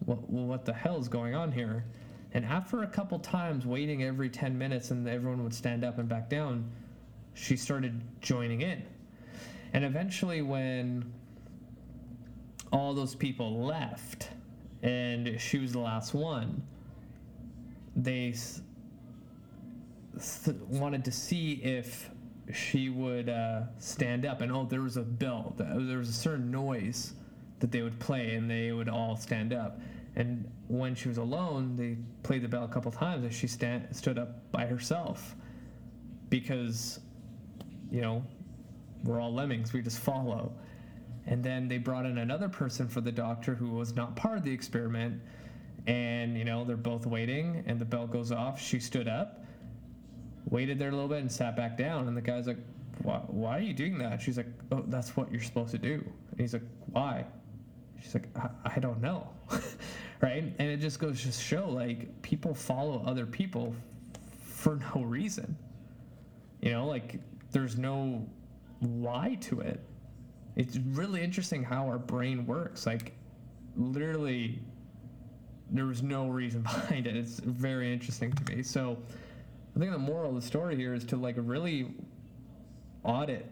well, 0.06 0.24
what 0.28 0.66
the 0.66 0.74
hell 0.74 1.00
is 1.00 1.08
going 1.08 1.36
on 1.36 1.52
here? 1.52 1.86
And 2.34 2.46
after 2.46 2.84
a 2.84 2.88
couple 2.88 3.20
times 3.20 3.66
waiting 3.66 4.04
every 4.04 4.30
10 4.30 4.58
minutes 4.58 4.92
and 4.92 5.08
everyone 5.08 5.44
would 5.44 5.54
stand 5.54 5.84
up 5.84 6.00
and 6.00 6.08
back 6.08 6.30
down 6.30 6.72
she 7.34 7.56
started 7.56 8.02
joining 8.22 8.62
in. 8.62 8.84
And 9.74 9.86
eventually 9.86 10.42
when 10.42 11.12
all 12.72 12.94
those 12.94 13.16
people 13.16 13.64
left 13.64 14.30
and 14.84 15.40
she 15.40 15.60
was 15.60 15.74
the 15.74 15.80
last 15.80 16.14
one 16.14 16.64
they 17.96 18.34
th- 20.44 20.58
wanted 20.70 21.04
to 21.06 21.12
see 21.12 21.54
if 21.56 22.10
she 22.54 22.90
would 22.90 23.30
uh, 23.30 23.64
stand 23.80 24.26
up. 24.26 24.42
And 24.42 24.52
oh 24.52 24.66
there 24.66 24.82
was 24.82 24.98
a 24.98 25.02
bell 25.02 25.54
there 25.58 25.98
was 25.98 26.10
a 26.10 26.14
certain 26.14 26.52
noise 26.52 27.14
that 27.60 27.72
they 27.72 27.82
would 27.82 28.00
play 28.00 28.36
and 28.36 28.50
they 28.50 28.72
would 28.72 28.90
all 28.90 29.16
stand 29.16 29.54
up. 29.54 29.80
And 30.16 30.50
when 30.68 30.96
she 30.96 31.08
was 31.08 31.18
alone 31.18 31.76
they 31.76 31.98
played 32.24 32.42
the 32.42 32.48
bell 32.48 32.64
a 32.64 32.68
couple 32.68 32.92
times 32.92 33.24
and 33.24 33.34
she 33.34 33.48
stand, 33.48 33.94
stood 33.96 34.18
up 34.18 34.52
by 34.52 34.66
herself. 34.66 35.36
Because 36.30 37.00
you 37.92 38.02
know 38.02 38.24
we're 39.04 39.20
all 39.20 39.34
lemmings 39.34 39.74
we 39.74 39.82
just 39.82 40.00
follow. 40.00 40.54
And 41.28 41.44
then 41.44 41.68
they 41.68 41.78
brought 41.78 42.06
in 42.06 42.18
another 42.18 42.50
person 42.50 42.88
for 42.88 43.02
the 43.02 43.12
doctor 43.12 43.54
who 43.54 43.70
was 43.70 43.96
not 43.96 44.16
part 44.16 44.38
of 44.38 44.44
the 44.44 44.52
experiment. 44.52 45.22
And 45.88 46.38
you 46.38 46.46
know 46.46 46.64
they're 46.64 46.78
both 46.78 47.06
waiting 47.06 47.64
and 47.68 47.80
the 47.80 47.86
bell 47.86 48.08
goes 48.08 48.32
off. 48.32 48.62
She 48.62 48.80
stood 48.80 49.08
up 49.08 49.42
waited 50.50 50.80
there 50.80 50.90
a 50.90 50.92
little 50.92 51.08
bit 51.08 51.20
and 51.20 51.32
sat 51.32 51.56
back 51.56 51.78
down. 51.78 52.08
And 52.08 52.16
the 52.16 52.22
guy's 52.22 52.48
like 52.48 52.58
why, 53.04 53.18
why 53.28 53.58
are 53.58 53.62
you 53.62 53.74
doing 53.74 53.98
that? 54.00 54.22
She's 54.22 54.38
like 54.38 54.48
oh 54.72 54.84
that's 54.88 55.16
what 55.16 55.32
you're 55.32 55.42
supposed 55.42 55.72
to 55.72 55.78
do. 55.78 56.04
And 56.32 56.40
he's 56.40 56.54
like 56.54 56.64
why? 56.92 57.26
She's 58.02 58.14
like 58.14 58.28
i, 58.36 58.50
I 58.76 58.80
don't 58.80 59.02
know. 59.02 59.28
Right? 60.22 60.44
And 60.60 60.70
it 60.70 60.78
just 60.78 61.00
goes 61.00 61.24
to 61.24 61.32
show 61.32 61.68
like 61.68 62.22
people 62.22 62.54
follow 62.54 63.04
other 63.08 63.26
people 63.26 63.74
for 64.40 64.80
no 64.96 65.02
reason. 65.02 65.58
You 66.62 66.74
know 66.74 66.86
like 66.86 67.20
there's 67.52 67.78
no 67.78 68.26
why 68.80 69.38
to 69.42 69.60
it 69.62 69.80
It's 70.56 70.78
really 70.78 71.24
interesting 71.24 71.64
how 71.64 71.86
our 71.88 72.00
brain 72.00 72.46
works. 72.46 72.86
Like, 72.86 73.14
literally, 73.78 74.60
there 75.70 75.86
was 75.86 76.02
no 76.04 76.28
reason 76.28 76.62
behind 76.72 77.08
it. 77.08 77.16
It's 77.16 77.40
very 77.40 77.94
interesting 77.94 78.34
to 78.34 78.56
me. 78.56 78.64
So, 78.64 78.98
I 79.76 79.80
think 79.80 79.92
the 79.92 79.98
moral 79.98 80.30
of 80.30 80.36
the 80.36 80.42
story 80.42 80.76
here 80.76 80.94
is 80.94 81.06
to 81.06 81.16
like 81.16 81.36
really 81.38 81.94
audit 83.04 83.50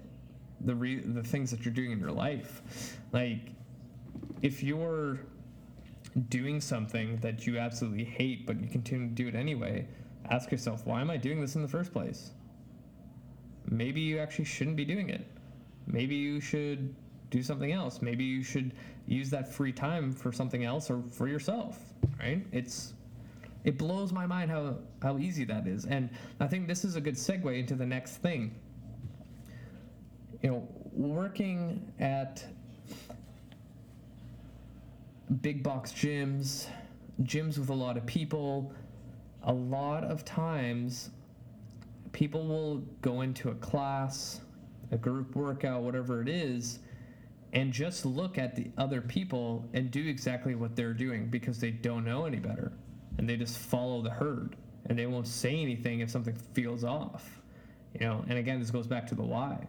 the 0.62 0.76
re- 0.76 1.00
the 1.00 1.24
things 1.24 1.50
that 1.52 1.64
you're 1.64 1.74
doing 1.74 1.92
in 1.92 2.00
your 2.00 2.12
life. 2.12 2.98
Like, 3.14 3.52
if 4.42 4.62
you're 4.62 5.20
doing 6.30 6.60
something 6.60 7.18
that 7.18 7.48
you 7.48 7.58
absolutely 7.60 8.04
hate, 8.04 8.46
but 8.46 8.60
you 8.60 8.68
continue 8.68 9.08
to 9.08 9.14
do 9.14 9.28
it 9.28 9.36
anyway, 9.36 9.88
ask 10.30 10.52
yourself, 10.52 10.86
why 10.86 11.00
am 11.02 11.10
I 11.10 11.18
doing 11.18 11.40
this 11.40 11.56
in 11.56 11.62
the 11.62 11.68
first 11.68 11.94
place? 11.94 12.32
Maybe 13.70 14.02
you 14.02 14.18
actually 14.20 14.46
shouldn't 14.46 14.76
be 14.76 14.86
doing 14.86 15.10
it. 15.10 15.26
Maybe 15.86 16.16
you 16.16 16.42
should 16.42 16.96
do 17.30 17.44
something 17.44 17.72
else. 17.72 18.02
Maybe 18.02 18.24
you 18.24 18.44
should 18.44 18.74
use 19.06 19.30
that 19.30 19.48
free 19.52 19.72
time 19.72 20.12
for 20.12 20.32
something 20.32 20.64
else 20.64 20.90
or 20.90 21.04
for 21.12 21.28
yourself, 21.28 21.80
right? 22.20 22.46
It's 22.52 22.94
it 23.64 23.78
blows 23.78 24.12
my 24.12 24.26
mind 24.26 24.50
how 24.50 24.76
how 25.02 25.18
easy 25.18 25.44
that 25.46 25.68
is. 25.68 25.86
And 25.86 26.10
I 26.40 26.48
think 26.48 26.68
this 26.68 26.84
is 26.84 26.96
a 26.96 27.02
good 27.02 27.16
segue 27.16 27.58
into 27.58 27.76
the 27.76 27.86
next 27.86 28.18
thing. 28.18 28.56
You 30.42 30.52
know, 30.52 30.68
working 30.94 31.92
at 32.00 32.44
big 35.42 35.62
box 35.62 35.92
gyms, 35.92 36.68
gyms 37.24 37.58
with 37.58 37.70
a 37.70 37.74
lot 37.74 37.98
of 37.98 38.06
people, 38.06 38.74
a 39.44 39.54
lot 39.54 40.04
of 40.04 40.26
times 40.26 41.12
people 42.12 42.46
will 42.48 42.78
go 43.02 43.22
into 43.22 43.50
a 43.50 43.56
class, 43.56 44.42
a 44.92 44.98
group 44.98 45.36
workout, 45.36 45.82
whatever 45.82 46.22
it 46.22 46.30
is, 46.30 46.80
and 47.54 47.74
just 47.74 48.06
look 48.06 48.38
at 48.38 48.56
the 48.56 48.68
other 48.78 49.02
people 49.02 49.68
and 49.74 49.90
do 49.90 50.06
exactly 50.08 50.56
what 50.56 50.76
they're 50.76 50.94
doing 50.94 51.28
because 51.28 51.60
they 51.60 51.72
don't 51.72 52.06
know 52.06 52.26
any 52.26 52.38
better. 52.38 52.72
And 53.18 53.28
they 53.28 53.36
just 53.36 53.58
follow 53.58 54.02
the 54.02 54.10
herd 54.10 54.56
and 54.86 54.98
they 54.98 55.06
won't 55.06 55.28
say 55.28 55.56
anything 55.62 56.00
if 56.00 56.10
something 56.10 56.36
feels 56.54 56.84
off. 56.84 57.42
You 58.00 58.02
know, 58.02 58.24
and 58.28 58.38
again, 58.38 58.60
this 58.60 58.72
goes 58.72 58.88
back 58.88 59.08
to 59.08 59.16
the 59.16 59.24
why. 59.24 59.68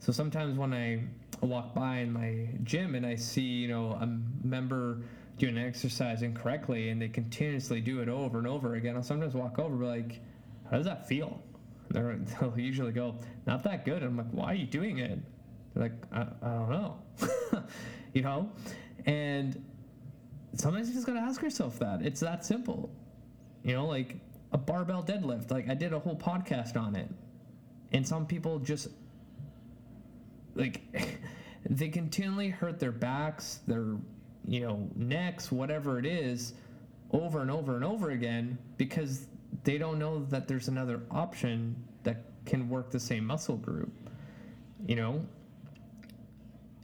So 0.00 0.12
sometimes 0.12 0.58
when 0.58 0.74
I 0.74 1.02
walk 1.40 1.74
by 1.74 1.98
in 1.98 2.12
my 2.12 2.48
gym 2.64 2.94
and 2.94 3.06
I 3.06 3.14
see, 3.14 3.42
you 3.42 3.68
know, 3.68 3.92
a 3.92 4.18
member 4.46 5.02
doing 5.38 5.56
an 5.56 5.64
exercise 5.64 6.22
incorrectly 6.22 6.90
and 6.90 7.00
they 7.00 7.08
continuously 7.08 7.80
do 7.80 8.00
it 8.00 8.08
over 8.08 8.38
and 8.38 8.46
over 8.46 8.74
again, 8.74 8.96
I'll 8.96 9.02
sometimes 9.02 9.34
walk 9.34 9.58
over 9.58 9.70
and 9.70 9.80
be 9.80 9.86
like, 9.86 10.20
how 10.70 10.76
does 10.76 10.86
that 10.86 11.08
feel? 11.08 11.40
They're, 11.90 12.16
they'll 12.40 12.58
usually 12.58 12.92
go, 12.92 13.16
not 13.46 13.62
that 13.64 13.84
good. 13.84 14.02
And 14.02 14.06
I'm 14.06 14.16
like, 14.16 14.30
why 14.32 14.52
are 14.52 14.54
you 14.54 14.66
doing 14.66 14.98
it? 14.98 15.18
They're 15.74 15.84
like, 15.84 15.92
I, 16.12 16.22
I 16.42 16.54
don't 16.54 16.70
know. 16.70 16.96
you 18.12 18.22
know? 18.22 18.50
And 19.06 19.62
sometimes 20.54 20.88
you 20.88 20.94
just 20.94 21.06
gotta 21.06 21.20
ask 21.20 21.42
yourself 21.42 21.78
that. 21.80 22.02
It's 22.02 22.20
that 22.20 22.44
simple. 22.44 22.90
You 23.62 23.74
know, 23.74 23.86
like 23.86 24.16
a 24.52 24.58
barbell 24.58 25.02
deadlift. 25.02 25.50
Like 25.50 25.68
I 25.68 25.74
did 25.74 25.92
a 25.92 25.98
whole 25.98 26.16
podcast 26.16 26.76
on 26.76 26.96
it. 26.96 27.08
And 27.92 28.06
some 28.06 28.26
people 28.26 28.58
just 28.58 28.88
like 30.54 30.82
they 31.68 31.88
continually 31.88 32.48
hurt 32.50 32.78
their 32.78 32.92
backs, 32.92 33.60
their 33.66 33.96
you 34.46 34.60
know, 34.60 34.88
necks, 34.94 35.50
whatever 35.50 35.98
it 35.98 36.06
is, 36.06 36.54
over 37.12 37.40
and 37.40 37.50
over 37.50 37.76
and 37.76 37.84
over 37.84 38.10
again 38.10 38.58
because 38.76 39.26
they 39.62 39.78
don't 39.78 39.98
know 39.98 40.24
that 40.26 40.48
there's 40.48 40.68
another 40.68 41.02
option 41.10 41.76
that 42.02 42.24
can 42.44 42.68
work 42.68 42.90
the 42.90 43.00
same 43.00 43.24
muscle 43.24 43.56
group. 43.56 43.92
You 44.86 44.96
know, 44.96 45.26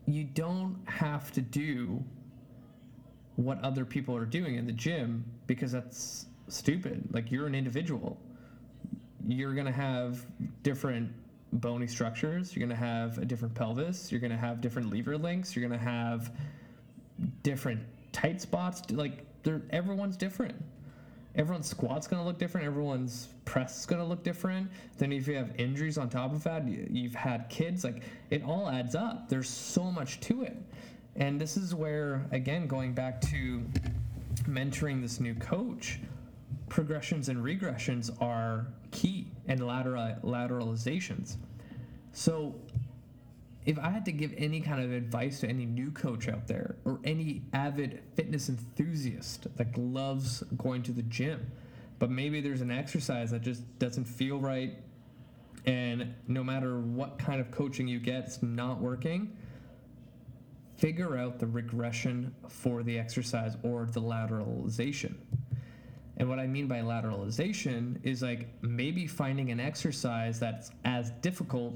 you 0.07 0.25
don't 0.25 0.77
have 0.87 1.33
to 1.33 1.41
do 1.41 2.03
what 3.37 3.63
other 3.63 3.85
people 3.85 4.17
are 4.17 4.25
doing 4.25 4.57
in 4.57 4.67
the 4.67 4.73
gym 4.73 5.25
because 5.47 5.73
that's 5.73 6.27
stupid. 6.49 7.03
Like 7.13 7.31
you're 7.31 7.47
an 7.47 7.55
individual. 7.55 8.19
You're 9.27 9.55
going 9.55 9.67
to 9.67 9.73
have 9.73 10.25
different 10.63 11.13
bony 11.53 11.87
structures, 11.87 12.55
you're 12.55 12.67
going 12.67 12.79
to 12.79 12.85
have 12.85 13.19
a 13.19 13.25
different 13.25 13.55
pelvis, 13.55 14.13
you're 14.13 14.21
going 14.21 14.31
to 14.31 14.37
have 14.37 14.61
different 14.61 14.89
lever 14.89 15.19
lengths, 15.19 15.57
you're 15.57 15.67
going 15.67 15.79
to 15.79 15.85
have 15.85 16.33
different 17.43 17.81
tight 18.13 18.41
spots. 18.41 18.83
Like 18.91 19.27
everyone's 19.71 20.17
different 20.17 20.55
everyone's 21.37 21.69
squat's 21.69 22.07
going 22.07 22.21
to 22.21 22.27
look 22.27 22.39
different 22.39 22.67
everyone's 22.67 23.29
press 23.45 23.81
is 23.81 23.87
going 23.87 24.01
to 24.01 24.07
look 24.07 24.23
different. 24.23 24.71
Then 24.99 25.13
if 25.13 25.27
you 25.29 25.37
have 25.37 25.53
injuries 25.59 25.99
on 25.99 26.09
top 26.09 26.33
of 26.33 26.43
that 26.45 26.67
you've 26.67 27.15
had 27.15 27.49
kids 27.49 27.85
like 27.85 28.03
it 28.31 28.43
all 28.45 28.69
adds 28.69 28.95
up. 28.95 29.29
There's 29.29 29.49
so 29.49 29.91
much 29.91 30.21
to 30.21 30.43
it. 30.43 30.57
And 31.17 31.41
this 31.41 31.57
is 31.57 31.75
where 31.75 32.27
again 32.31 32.67
going 32.67 32.93
back 32.95 33.21
to 33.23 33.63
mentoring 34.49 35.01
this 35.01 35.21
new 35.21 35.35
coach 35.35 36.01
progressions 36.69 37.29
and 37.29 37.45
regressions 37.45 38.11
are 38.23 38.67
key 38.93 39.27
and 39.49 39.67
lateral 39.67 40.17
lateralizations. 40.23 41.37
So 42.13 42.55
if 43.67 43.79
I 43.79 43.91
had 43.91 44.05
to 44.07 44.13
give 44.13 44.33
any 44.37 44.61
kind 44.61 44.83
of 44.83 44.93
advice 44.93 45.41
to 45.41 45.49
any 45.49 45.67
new 45.67 45.91
coach 45.91 46.29
out 46.29 46.47
there 46.47 46.77
or 46.85 46.99
any 47.05 47.43
avid 47.53 48.03
fitness 48.15 48.49
enthusiast 48.49 49.47
that 49.57 49.77
loves 49.77 50.43
going 50.57 50.83
to 50.85 50.93
the 50.93 51.03
gym, 51.03 51.51
but 51.99 52.11
maybe 52.11 52.41
there's 52.41 52.63
an 52.63 52.71
exercise 52.71 53.31
that 53.31 53.43
just 53.43 53.79
doesn't 53.79 54.07
feel 54.07 54.39
right, 54.39 54.79
and 55.67 56.15
no 56.27 56.43
matter 56.43 56.81
what 56.81 57.19
kind 57.19 57.41
of 57.41 57.51
coaching 57.51 57.87
you 57.87 57.99
get, 57.99 58.25
it's 58.25 58.43
not 58.43 58.81
working, 58.81 59.37
figure 60.77 61.19
out 61.19 61.39
the 61.39 61.47
regression 61.47 62.35
for 62.49 62.83
the 62.83 62.99
exercise 62.99 63.57
or 63.63 63.85
the 63.85 64.01
lateralization. 64.01 65.15
And 66.17 66.29
what 66.29 66.39
I 66.39 66.47
mean 66.47 66.67
by 66.67 66.81
lateralization 66.81 67.99
is 68.03 68.23
like 68.23 68.49
maybe 68.63 69.07
finding 69.07 69.51
an 69.51 69.61
exercise 69.61 70.41
that's 70.41 70.71
as 70.85 71.11
difficult 71.23 71.75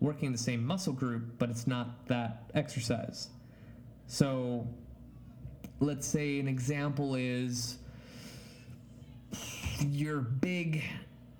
working 0.00 0.32
the 0.32 0.38
same 0.38 0.64
muscle 0.64 0.92
group, 0.92 1.38
but 1.38 1.50
it's 1.50 1.66
not 1.66 2.06
that 2.08 2.50
exercise. 2.54 3.28
So 4.06 4.66
let's 5.80 6.06
say 6.06 6.38
an 6.40 6.48
example 6.48 7.14
is 7.14 7.78
your 9.80 10.20
big 10.20 10.82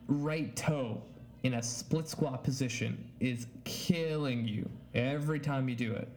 right 0.09 0.55
toe 0.57 1.03
in 1.43 1.55
a 1.55 1.63
split 1.63 2.09
squat 2.09 2.43
position 2.43 3.11
is 3.21 3.47
killing 3.65 4.49
you 4.49 4.69
every 4.95 5.39
time 5.39 5.69
you 5.69 5.75
do 5.75 5.93
it, 5.93 6.09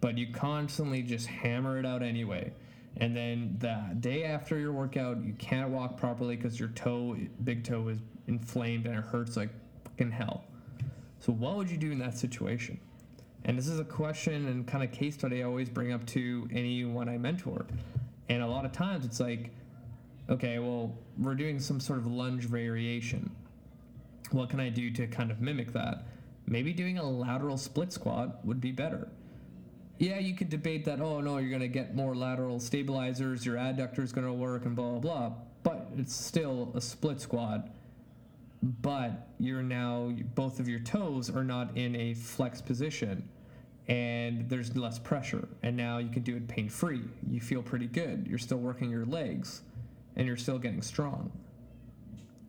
but 0.00 0.18
you 0.18 0.32
constantly 0.32 1.02
just 1.02 1.26
hammer 1.26 1.78
it 1.78 1.86
out 1.86 2.02
anyway. 2.02 2.52
And 2.98 3.16
then 3.16 3.56
the 3.58 3.96
day 4.00 4.24
after 4.24 4.58
your 4.58 4.72
workout, 4.72 5.24
you 5.24 5.32
can't 5.34 5.70
walk 5.70 5.96
properly 5.96 6.36
because 6.36 6.58
your 6.58 6.68
toe, 6.70 7.16
big 7.44 7.64
toe, 7.64 7.88
is 7.88 7.98
inflamed 8.26 8.86
and 8.86 8.98
it 8.98 9.04
hurts 9.04 9.36
like 9.36 9.50
fucking 9.84 10.10
hell. 10.10 10.44
So, 11.22 11.32
what 11.32 11.56
would 11.56 11.70
you 11.70 11.76
do 11.76 11.92
in 11.92 12.00
that 12.00 12.18
situation? 12.18 12.80
And 13.44 13.56
this 13.56 13.68
is 13.68 13.78
a 13.78 13.84
question 13.84 14.48
and 14.48 14.66
kind 14.66 14.82
of 14.82 14.90
case 14.90 15.14
study 15.14 15.40
I 15.40 15.46
always 15.46 15.68
bring 15.68 15.92
up 15.92 16.04
to 16.06 16.48
anyone 16.52 17.08
I 17.08 17.16
mentor. 17.16 17.64
And 18.28 18.42
a 18.42 18.46
lot 18.46 18.64
of 18.64 18.72
times 18.72 19.04
it's 19.04 19.20
like, 19.20 19.50
okay, 20.28 20.58
well, 20.58 20.92
we're 21.16 21.36
doing 21.36 21.60
some 21.60 21.78
sort 21.78 22.00
of 22.00 22.08
lunge 22.08 22.46
variation. 22.46 23.30
What 24.32 24.50
can 24.50 24.58
I 24.58 24.68
do 24.68 24.90
to 24.90 25.06
kind 25.06 25.30
of 25.30 25.40
mimic 25.40 25.72
that? 25.74 26.06
Maybe 26.46 26.72
doing 26.72 26.98
a 26.98 27.08
lateral 27.08 27.56
split 27.56 27.92
squat 27.92 28.44
would 28.44 28.60
be 28.60 28.72
better. 28.72 29.08
Yeah, 29.98 30.18
you 30.18 30.34
could 30.34 30.50
debate 30.50 30.84
that, 30.86 31.00
oh 31.00 31.20
no, 31.20 31.38
you're 31.38 31.50
going 31.50 31.60
to 31.60 31.68
get 31.68 31.94
more 31.94 32.16
lateral 32.16 32.58
stabilizers, 32.58 33.46
your 33.46 33.56
adductor 33.56 34.00
is 34.00 34.10
going 34.10 34.26
to 34.26 34.32
work, 34.32 34.64
and 34.64 34.74
blah, 34.74 34.90
blah, 34.90 34.98
blah. 34.98 35.32
But 35.62 35.86
it's 35.96 36.16
still 36.16 36.72
a 36.74 36.80
split 36.80 37.20
squat 37.20 37.68
but 38.62 39.28
you're 39.38 39.62
now 39.62 40.12
both 40.34 40.60
of 40.60 40.68
your 40.68 40.78
toes 40.80 41.28
are 41.28 41.42
not 41.42 41.76
in 41.76 41.96
a 41.96 42.14
flex 42.14 42.60
position 42.60 43.28
and 43.88 44.48
there's 44.48 44.76
less 44.76 44.98
pressure 44.98 45.48
and 45.64 45.76
now 45.76 45.98
you 45.98 46.08
can 46.08 46.22
do 46.22 46.36
it 46.36 46.46
pain 46.46 46.68
free 46.68 47.02
you 47.28 47.40
feel 47.40 47.62
pretty 47.62 47.88
good. 47.88 48.26
You're 48.28 48.38
still 48.38 48.58
working 48.58 48.88
your 48.90 49.04
legs 49.04 49.62
and 50.14 50.26
you're 50.26 50.36
still 50.36 50.58
getting 50.58 50.82
strong. 50.82 51.32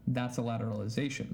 That's 0.07 0.37
a 0.37 0.41
lateralization. 0.41 1.33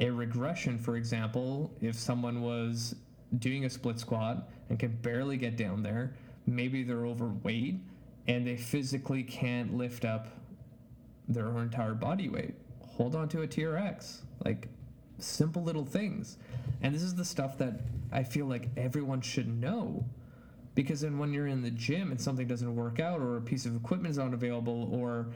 A 0.00 0.08
regression 0.08 0.78
for 0.78 0.96
example 0.96 1.70
if 1.82 1.96
someone 1.96 2.40
was 2.40 2.94
doing 3.38 3.66
a 3.66 3.70
split 3.70 3.98
squat 3.98 4.48
and 4.70 4.78
can 4.78 4.96
barely 5.02 5.36
get 5.36 5.56
down 5.56 5.82
there 5.82 6.14
maybe 6.46 6.82
they're 6.82 7.06
overweight 7.06 7.80
and 8.28 8.46
they 8.46 8.56
physically 8.56 9.22
can't 9.22 9.76
lift 9.76 10.04
up 10.04 10.28
their 11.28 11.48
entire 11.58 11.94
body 11.94 12.28
weight 12.28 12.54
hold 12.96 13.14
on 13.14 13.28
to 13.30 13.42
a 13.42 13.46
TRX. 13.46 14.18
Like 14.44 14.68
simple 15.18 15.62
little 15.62 15.84
things. 15.84 16.38
And 16.82 16.94
this 16.94 17.02
is 17.02 17.14
the 17.14 17.24
stuff 17.24 17.58
that 17.58 17.80
I 18.12 18.22
feel 18.22 18.46
like 18.46 18.68
everyone 18.76 19.20
should 19.20 19.48
know. 19.48 20.04
Because 20.74 21.00
then 21.00 21.18
when 21.18 21.32
you're 21.32 21.46
in 21.46 21.62
the 21.62 21.70
gym 21.70 22.10
and 22.10 22.20
something 22.20 22.46
doesn't 22.46 22.74
work 22.76 23.00
out 23.00 23.20
or 23.20 23.38
a 23.38 23.40
piece 23.40 23.64
of 23.64 23.74
equipment 23.74 24.10
is 24.10 24.18
not 24.18 24.34
available 24.34 24.90
or 24.92 25.28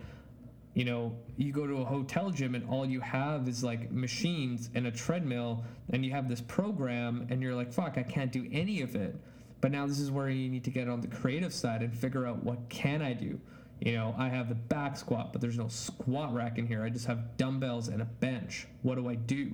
you 0.75 0.85
know, 0.85 1.13
you 1.37 1.53
go 1.53 1.67
to 1.67 1.79
a 1.79 1.85
hotel 1.85 2.31
gym 2.31 2.55
and 2.55 2.69
all 2.69 2.87
you 2.87 3.01
have 3.01 3.49
is 3.49 3.65
like 3.65 3.91
machines 3.91 4.71
and 4.75 4.87
a 4.87 4.91
treadmill, 4.91 5.65
and 5.93 6.05
you 6.05 6.13
have 6.13 6.29
this 6.29 6.41
program, 6.41 7.27
and 7.29 7.43
you're 7.43 7.55
like, 7.55 7.73
fuck, 7.73 7.99
I 7.99 8.03
can't 8.03 8.31
do 8.31 8.49
any 8.53 8.83
of 8.83 8.95
it. 8.95 9.17
But 9.61 9.73
now 9.73 9.87
this 9.87 9.99
is 9.99 10.11
where 10.11 10.29
you 10.29 10.49
need 10.49 10.65
to 10.65 10.71
get 10.71 10.89
on 10.89 11.01
the 11.01 11.09
creative 11.09 11.53
side 11.53 11.83
and 11.83 11.93
figure 11.93 12.27
out 12.27 12.43
what 12.45 12.69
can 12.69 13.03
I 13.03 13.13
do. 13.15 13.41
You 13.81 13.93
know, 13.93 14.15
I 14.19 14.29
have 14.29 14.49
the 14.49 14.55
back 14.55 14.97
squat, 14.97 15.33
but 15.33 15.41
there's 15.41 15.57
no 15.57 15.69
squat 15.69 16.35
rack 16.35 16.59
in 16.59 16.67
here. 16.67 16.85
I 16.85 16.91
just 16.91 17.07
have 17.07 17.37
dumbbells 17.39 17.89
and 17.89 18.03
a 18.03 18.05
bench. 18.05 18.67
What 18.83 18.97
do 18.97 19.09
I 19.09 19.15
do? 19.15 19.53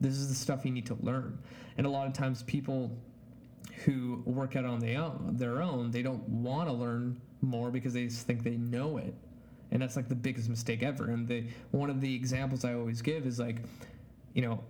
This 0.00 0.14
is 0.14 0.28
the 0.28 0.34
stuff 0.34 0.64
you 0.64 0.70
need 0.70 0.86
to 0.86 0.98
learn. 1.00 1.38
And 1.78 1.86
a 1.86 1.90
lot 1.90 2.06
of 2.06 2.12
times 2.12 2.42
people 2.42 2.96
who 3.84 4.22
work 4.26 4.56
out 4.56 4.66
on 4.66 4.78
their 4.78 5.00
own, 5.00 5.30
their 5.32 5.62
own 5.62 5.90
they 5.90 6.02
don't 6.02 6.26
want 6.28 6.68
to 6.68 6.72
learn 6.72 7.20
more 7.40 7.70
because 7.70 7.94
they 7.94 8.04
just 8.04 8.26
think 8.26 8.42
they 8.42 8.56
know 8.56 8.98
it. 8.98 9.14
And 9.70 9.80
that's 9.80 9.96
like 9.96 10.08
the 10.08 10.14
biggest 10.14 10.48
mistake 10.48 10.82
ever. 10.82 11.06
And 11.06 11.26
the 11.26 11.46
one 11.70 11.88
of 11.88 12.00
the 12.00 12.14
examples 12.14 12.64
I 12.64 12.74
always 12.74 13.00
give 13.00 13.26
is 13.26 13.38
like, 13.38 13.56
you 14.34 14.42
know, 14.42 14.62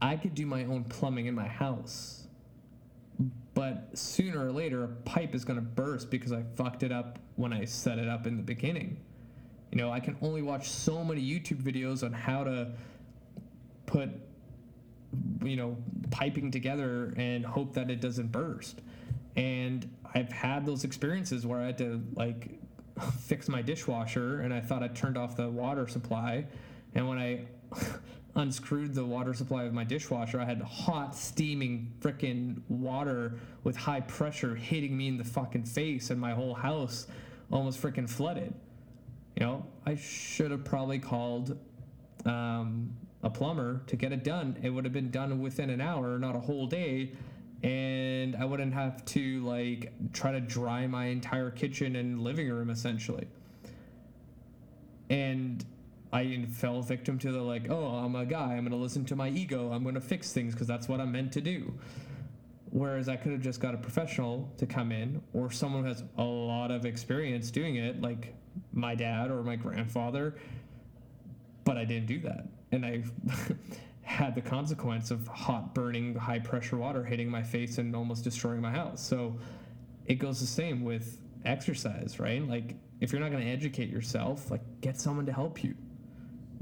I 0.00 0.16
could 0.16 0.34
do 0.34 0.44
my 0.44 0.64
own 0.64 0.84
plumbing 0.84 1.26
in 1.26 1.34
my 1.34 1.48
house. 1.48 2.25
But 3.54 3.96
sooner 3.96 4.46
or 4.46 4.52
later 4.52 4.84
a 4.84 4.88
pipe 4.88 5.34
is 5.34 5.44
going 5.44 5.58
to 5.58 5.64
burst 5.64 6.10
because 6.10 6.32
I 6.32 6.42
fucked 6.54 6.82
it 6.82 6.92
up 6.92 7.18
when 7.36 7.52
I 7.52 7.64
set 7.64 7.98
it 7.98 8.08
up 8.08 8.26
in 8.26 8.36
the 8.36 8.42
beginning. 8.42 8.98
You 9.72 9.78
know, 9.78 9.90
I 9.90 10.00
can 10.00 10.16
only 10.20 10.42
watch 10.42 10.68
so 10.68 11.02
many 11.02 11.22
YouTube 11.22 11.62
videos 11.62 12.04
on 12.04 12.12
how 12.12 12.44
to 12.44 12.72
put 13.86 14.10
you 15.42 15.56
know, 15.56 15.76
piping 16.10 16.50
together 16.50 17.12
and 17.16 17.44
hope 17.44 17.74
that 17.74 17.90
it 17.90 18.00
doesn't 18.00 18.32
burst. 18.32 18.80
And 19.36 19.88
I've 20.14 20.32
had 20.32 20.66
those 20.66 20.84
experiences 20.84 21.46
where 21.46 21.60
I 21.60 21.66
had 21.66 21.78
to 21.78 22.02
like 22.14 22.58
fix 23.20 23.48
my 23.48 23.62
dishwasher 23.62 24.40
and 24.40 24.52
I 24.52 24.60
thought 24.60 24.82
I 24.82 24.88
turned 24.88 25.16
off 25.16 25.36
the 25.36 25.48
water 25.48 25.86
supply. 25.88 26.46
And 26.94 27.08
when 27.08 27.18
I 27.18 27.46
unscrewed 28.36 28.94
the 28.94 29.04
water 29.04 29.34
supply 29.34 29.64
of 29.64 29.72
my 29.72 29.82
dishwasher, 29.82 30.38
I 30.38 30.44
had 30.44 30.60
hot, 30.62 31.16
steaming 31.16 31.92
freaking 32.00 32.60
water 32.68 33.40
with 33.64 33.76
high 33.76 34.00
pressure 34.00 34.54
hitting 34.54 34.96
me 34.96 35.08
in 35.08 35.16
the 35.16 35.24
fucking 35.24 35.64
face, 35.64 36.10
and 36.10 36.20
my 36.20 36.32
whole 36.32 36.54
house 36.54 37.06
almost 37.50 37.80
freaking 37.82 38.08
flooded. 38.08 38.54
You 39.36 39.46
know, 39.46 39.66
I 39.84 39.96
should 39.96 40.50
have 40.50 40.64
probably 40.64 40.98
called 40.98 41.58
um, 42.24 42.94
a 43.22 43.30
plumber 43.30 43.82
to 43.86 43.96
get 43.96 44.12
it 44.12 44.24
done. 44.24 44.56
It 44.62 44.70
would 44.70 44.84
have 44.84 44.92
been 44.92 45.10
done 45.10 45.40
within 45.40 45.70
an 45.70 45.80
hour, 45.80 46.18
not 46.18 46.36
a 46.36 46.40
whole 46.40 46.66
day. 46.66 47.12
And 47.62 48.36
I 48.36 48.44
wouldn't 48.44 48.74
have 48.74 49.04
to 49.06 49.44
like 49.44 49.92
try 50.12 50.32
to 50.32 50.40
dry 50.40 50.86
my 50.86 51.06
entire 51.06 51.50
kitchen 51.50 51.96
and 51.96 52.20
living 52.20 52.50
room 52.50 52.70
essentially. 52.70 53.26
And 55.08 55.64
I 56.16 56.46
fell 56.50 56.80
victim 56.80 57.18
to 57.18 57.32
the 57.32 57.42
like, 57.42 57.70
oh, 57.70 57.86
I'm 57.86 58.14
a 58.16 58.24
guy. 58.24 58.54
I'm 58.54 58.60
going 58.60 58.70
to 58.70 58.76
listen 58.76 59.04
to 59.06 59.16
my 59.16 59.28
ego. 59.28 59.70
I'm 59.72 59.82
going 59.82 59.94
to 59.96 60.00
fix 60.00 60.32
things 60.32 60.54
because 60.54 60.66
that's 60.66 60.88
what 60.88 61.00
I'm 61.00 61.12
meant 61.12 61.32
to 61.32 61.40
do. 61.40 61.74
Whereas 62.70 63.08
I 63.08 63.16
could 63.16 63.32
have 63.32 63.42
just 63.42 63.60
got 63.60 63.74
a 63.74 63.78
professional 63.78 64.50
to 64.58 64.66
come 64.66 64.92
in 64.92 65.22
or 65.34 65.50
someone 65.50 65.82
who 65.82 65.88
has 65.88 66.04
a 66.18 66.22
lot 66.22 66.70
of 66.70 66.86
experience 66.86 67.50
doing 67.50 67.76
it, 67.76 68.00
like 68.00 68.34
my 68.72 68.94
dad 68.94 69.30
or 69.30 69.42
my 69.42 69.56
grandfather. 69.56 70.36
But 71.64 71.76
I 71.76 71.84
didn't 71.84 72.06
do 72.06 72.20
that 72.20 72.46
and 72.72 72.84
I 72.84 73.02
had 74.02 74.34
the 74.34 74.40
consequence 74.40 75.10
of 75.10 75.26
hot 75.26 75.74
burning 75.74 76.14
high 76.14 76.38
pressure 76.38 76.76
water 76.76 77.04
hitting 77.04 77.28
my 77.28 77.42
face 77.42 77.78
and 77.78 77.94
almost 77.94 78.24
destroying 78.24 78.60
my 78.60 78.70
house. 78.70 79.02
So 79.02 79.36
it 80.06 80.14
goes 80.14 80.40
the 80.40 80.46
same 80.46 80.82
with 80.82 81.18
exercise, 81.44 82.18
right? 82.18 82.46
Like 82.46 82.76
if 83.00 83.12
you're 83.12 83.20
not 83.20 83.30
going 83.30 83.44
to 83.44 83.50
educate 83.50 83.90
yourself, 83.90 84.50
like 84.50 84.62
get 84.80 84.98
someone 84.98 85.26
to 85.26 85.32
help 85.32 85.62
you. 85.62 85.74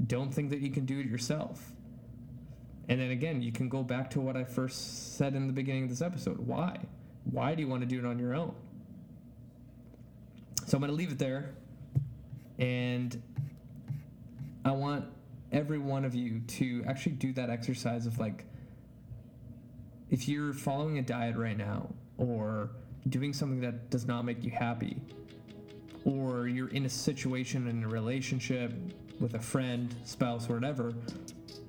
Don't 0.05 0.33
think 0.33 0.49
that 0.49 0.59
you 0.59 0.69
can 0.69 0.85
do 0.85 0.99
it 0.99 1.05
yourself. 1.05 1.71
And 2.87 2.99
then 2.99 3.11
again, 3.11 3.41
you 3.41 3.51
can 3.51 3.69
go 3.69 3.83
back 3.83 4.09
to 4.11 4.21
what 4.21 4.35
I 4.35 4.43
first 4.43 5.17
said 5.17 5.33
in 5.35 5.47
the 5.47 5.53
beginning 5.53 5.83
of 5.83 5.89
this 5.89 6.01
episode. 6.01 6.37
Why? 6.39 6.77
Why 7.23 7.55
do 7.55 7.61
you 7.61 7.67
want 7.67 7.81
to 7.81 7.87
do 7.87 7.99
it 7.99 8.05
on 8.05 8.19
your 8.19 8.35
own? 8.35 8.53
So 10.67 10.77
I'm 10.77 10.81
going 10.81 10.91
to 10.91 10.95
leave 10.95 11.11
it 11.11 11.19
there. 11.19 11.55
And 12.59 13.21
I 14.63 14.71
want 14.71 15.05
every 15.51 15.77
one 15.77 16.05
of 16.05 16.13
you 16.13 16.41
to 16.41 16.83
actually 16.87 17.13
do 17.13 17.33
that 17.33 17.49
exercise 17.49 18.05
of 18.05 18.19
like 18.19 18.45
if 20.09 20.27
you're 20.27 20.53
following 20.53 20.97
a 20.97 21.01
diet 21.01 21.35
right 21.35 21.57
now 21.57 21.87
or 22.17 22.71
doing 23.09 23.33
something 23.33 23.61
that 23.61 23.89
does 23.89 24.05
not 24.05 24.23
make 24.23 24.43
you 24.43 24.51
happy 24.51 24.97
or 26.03 26.47
you're 26.47 26.69
in 26.69 26.85
a 26.85 26.89
situation 26.89 27.67
in 27.67 27.83
a 27.83 27.87
relationship 27.87 28.73
with 29.19 29.35
a 29.35 29.39
friend, 29.39 29.93
spouse, 30.03 30.49
whatever, 30.49 30.93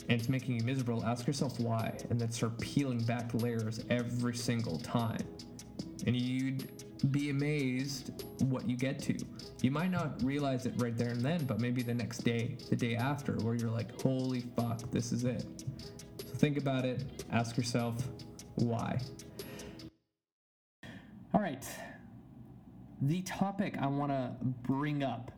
and 0.09 0.21
it's 0.21 0.29
making 0.29 0.57
you 0.57 0.65
miserable, 0.65 1.05
ask 1.05 1.27
yourself 1.27 1.59
why, 1.59 1.93
and 2.11 2.21
then 2.21 2.31
start 2.31 2.59
peeling 2.61 3.03
back 3.05 3.31
layers 3.35 3.85
every 3.91 4.35
single 4.35 4.79
time. 4.79 5.23
And 6.07 6.17
you'd 6.17 6.71
be 7.11 7.31
amazed 7.31 8.25
what 8.45 8.69
you 8.69 8.77
get 8.77 9.01
to. 9.01 9.17
You 9.63 9.71
might 9.71 9.91
not 9.91 10.23
realize 10.23 10.67
it 10.67 10.75
right 10.77 10.97
there 10.97 11.11
and 11.11 11.21
then, 11.21 11.45
but 11.45 11.61
maybe 11.61 11.83
the 11.83 11.95
next 11.95 12.19
day, 12.19 12.57
the 12.71 12.77
day 12.77 12.95
after, 12.95 13.35
where 13.37 13.55
you're 13.55 13.71
like, 13.71 14.01
holy 14.01 14.45
fuck, 14.57 14.91
this 14.91 15.13
is 15.13 15.25
it. 15.25 15.45
So 16.25 16.35
think 16.35 16.57
about 16.57 16.85
it, 16.85 17.05
ask 17.33 17.57
yourself 17.57 18.09
why. 18.55 19.01
All 21.35 21.41
right. 21.41 21.67
The 23.03 23.21
topic 23.23 23.77
I 23.79 23.87
want 23.89 24.11
to 24.11 24.33
bring 24.63 25.03
up 25.03 25.31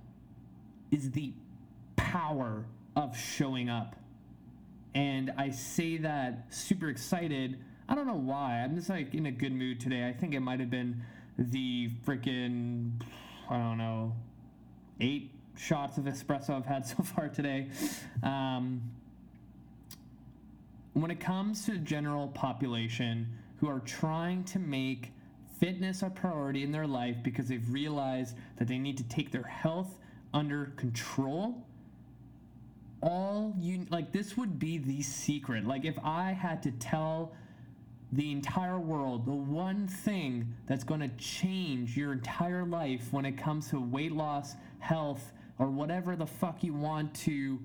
is 0.92 1.10
the 1.10 1.32
power 2.08 2.64
of 2.96 3.16
showing 3.16 3.68
up. 3.68 3.94
And 4.94 5.32
I 5.36 5.50
say 5.50 5.98
that 5.98 6.46
super 6.48 6.88
excited. 6.88 7.58
I 7.88 7.94
don't 7.94 8.06
know 8.06 8.14
why. 8.14 8.62
I'm 8.62 8.74
just 8.76 8.88
like 8.88 9.14
in 9.14 9.26
a 9.26 9.30
good 9.30 9.52
mood 9.52 9.78
today. 9.78 10.08
I 10.08 10.12
think 10.12 10.34
it 10.34 10.40
might 10.40 10.58
have 10.60 10.70
been 10.70 11.02
the 11.38 11.90
freaking 12.06 12.92
I 13.48 13.58
don't 13.58 13.78
know 13.78 14.14
eight 15.00 15.30
shots 15.56 15.98
of 15.98 16.04
espresso 16.04 16.50
I've 16.50 16.66
had 16.66 16.86
so 16.96 17.02
far 17.02 17.28
today. 17.28 17.68
Um, 18.22 18.80
when 20.94 21.10
it 21.10 21.20
comes 21.20 21.64
to 21.66 21.72
the 21.72 21.78
general 21.78 22.28
population 22.28 23.28
who 23.58 23.68
are 23.68 23.80
trying 23.80 24.44
to 24.44 24.58
make 24.58 25.12
fitness 25.60 26.02
a 26.02 26.10
priority 26.10 26.62
in 26.62 26.72
their 26.72 26.86
life 26.86 27.16
because 27.22 27.48
they've 27.48 27.70
realized 27.70 28.34
that 28.56 28.66
they 28.66 28.78
need 28.78 28.96
to 28.96 29.04
take 29.04 29.30
their 29.30 29.44
health 29.44 29.98
under 30.32 30.66
control 30.76 31.67
all 33.00 33.54
you 33.60 33.86
like 33.90 34.12
this 34.12 34.36
would 34.36 34.58
be 34.58 34.78
the 34.78 35.00
secret 35.02 35.64
like 35.64 35.84
if 35.84 35.98
i 36.02 36.32
had 36.32 36.62
to 36.62 36.70
tell 36.72 37.32
the 38.12 38.32
entire 38.32 38.78
world, 38.78 39.26
the 39.26 39.32
one 39.32 39.86
thing 39.86 40.54
that's 40.66 40.84
going 40.84 41.00
to 41.00 41.08
change 41.16 41.96
your 41.96 42.12
entire 42.12 42.64
life 42.64 43.08
when 43.10 43.24
it 43.24 43.32
comes 43.32 43.68
to 43.68 43.80
weight 43.80 44.12
loss, 44.12 44.54
health, 44.78 45.32
or 45.58 45.66
whatever 45.66 46.16
the 46.16 46.26
fuck 46.26 46.62
you 46.62 46.72
want 46.72 47.12
to 47.14 47.58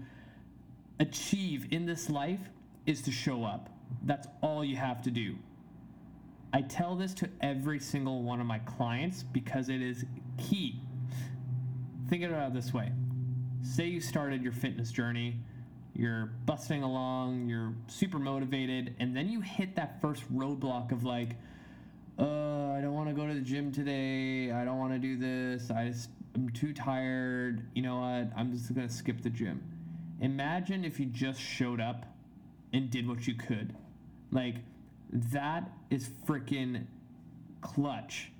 achieve 1.00 1.68
in 1.72 1.86
this 1.86 2.10
life 2.10 2.42
is 2.86 3.02
to 3.04 3.12
show 3.12 3.46
up. 3.46 3.70
That's 4.04 4.28
all 4.42 4.66
you 4.66 4.76
have 4.76 5.02
to 5.04 5.12
do. 5.12 5.36
I 6.52 6.62
tell 6.62 6.96
this 6.96 7.14
to 7.16 7.30
every 7.42 7.80
single 7.80 8.22
one 8.22 8.42
of 8.42 8.46
my 8.46 8.60
clients 8.60 9.24
because 9.24 9.70
it 9.70 9.82
is 9.82 10.06
key. 10.38 10.82
Think 12.10 12.24
about 12.24 12.50
it 12.50 12.54
this 12.54 12.74
way 12.74 12.92
say 13.64 13.88
you 13.88 14.02
started 14.02 14.44
your 14.44 14.54
fitness 14.54 14.92
journey 14.92 15.38
you're 15.96 16.32
busting 16.46 16.82
along, 16.84 17.48
you're 17.48 17.74
super 17.88 18.18
motivated, 18.18 18.96
and 19.00 19.16
then 19.16 19.30
you 19.30 19.42
hit 19.42 19.76
that 19.76 20.02
first 20.02 20.24
roadblock 20.34 20.92
of 20.92 21.04
like, 21.04 21.36
uh, 22.18 22.72
I 22.72 22.80
don't 22.82 22.94
want 22.94 23.10
to 23.10 23.16
go 23.16 23.28
to 23.28 23.34
the 23.34 23.42
gym 23.42 23.72
today. 23.72 24.52
I 24.52 24.66
don't 24.66 24.80
want 24.80 24.94
to 24.94 25.00
do 25.00 25.18
this. 25.18 25.70
I 25.70 25.90
just, 25.90 26.10
I'm 26.36 26.50
too 26.50 26.74
tired. 26.74 27.68
You 27.76 27.84
know 27.84 28.00
what? 28.00 28.32
I'm 28.36 28.52
just 28.52 28.74
going 28.74 28.88
to 28.88 28.94
skip 28.94 29.22
the 29.22 29.30
gym. 29.30 29.62
Imagine 30.20 30.84
if 30.84 31.00
you 31.00 31.06
just 31.06 31.40
showed 31.40 31.80
up 31.80 32.06
and 32.72 32.90
did 32.90 33.08
what 33.08 33.28
you 33.28 33.36
could. 33.36 33.76
Like, 34.32 34.56
that 35.12 35.70
is 35.92 36.10
freaking 36.26 36.86
clutch. 37.62 38.32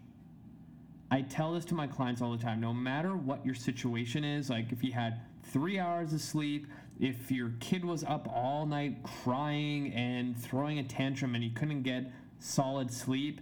I 1.14 1.22
tell 1.22 1.54
this 1.54 1.64
to 1.66 1.76
my 1.76 1.86
clients 1.86 2.24
all 2.24 2.32
the 2.32 2.44
time. 2.44 2.60
No 2.60 2.74
matter 2.74 3.16
what 3.16 3.46
your 3.46 3.54
situation 3.54 4.24
is, 4.24 4.50
like 4.50 4.72
if 4.72 4.84
you 4.84 4.92
had 4.92 5.22
three 5.44 5.78
hours 5.78 6.12
of 6.12 6.22
sleep, 6.22 6.66
if 7.00 7.30
your 7.30 7.52
kid 7.60 7.86
was 7.86 8.04
up 8.04 8.28
all 8.34 8.66
night 8.66 8.98
crying 9.04 9.94
and 9.94 10.36
throwing 10.36 10.80
a 10.80 10.84
tantrum 10.84 11.36
and 11.36 11.44
you 11.44 11.52
couldn't 11.52 11.84
get 11.84 12.12
solid 12.40 12.92
sleep 12.92 13.42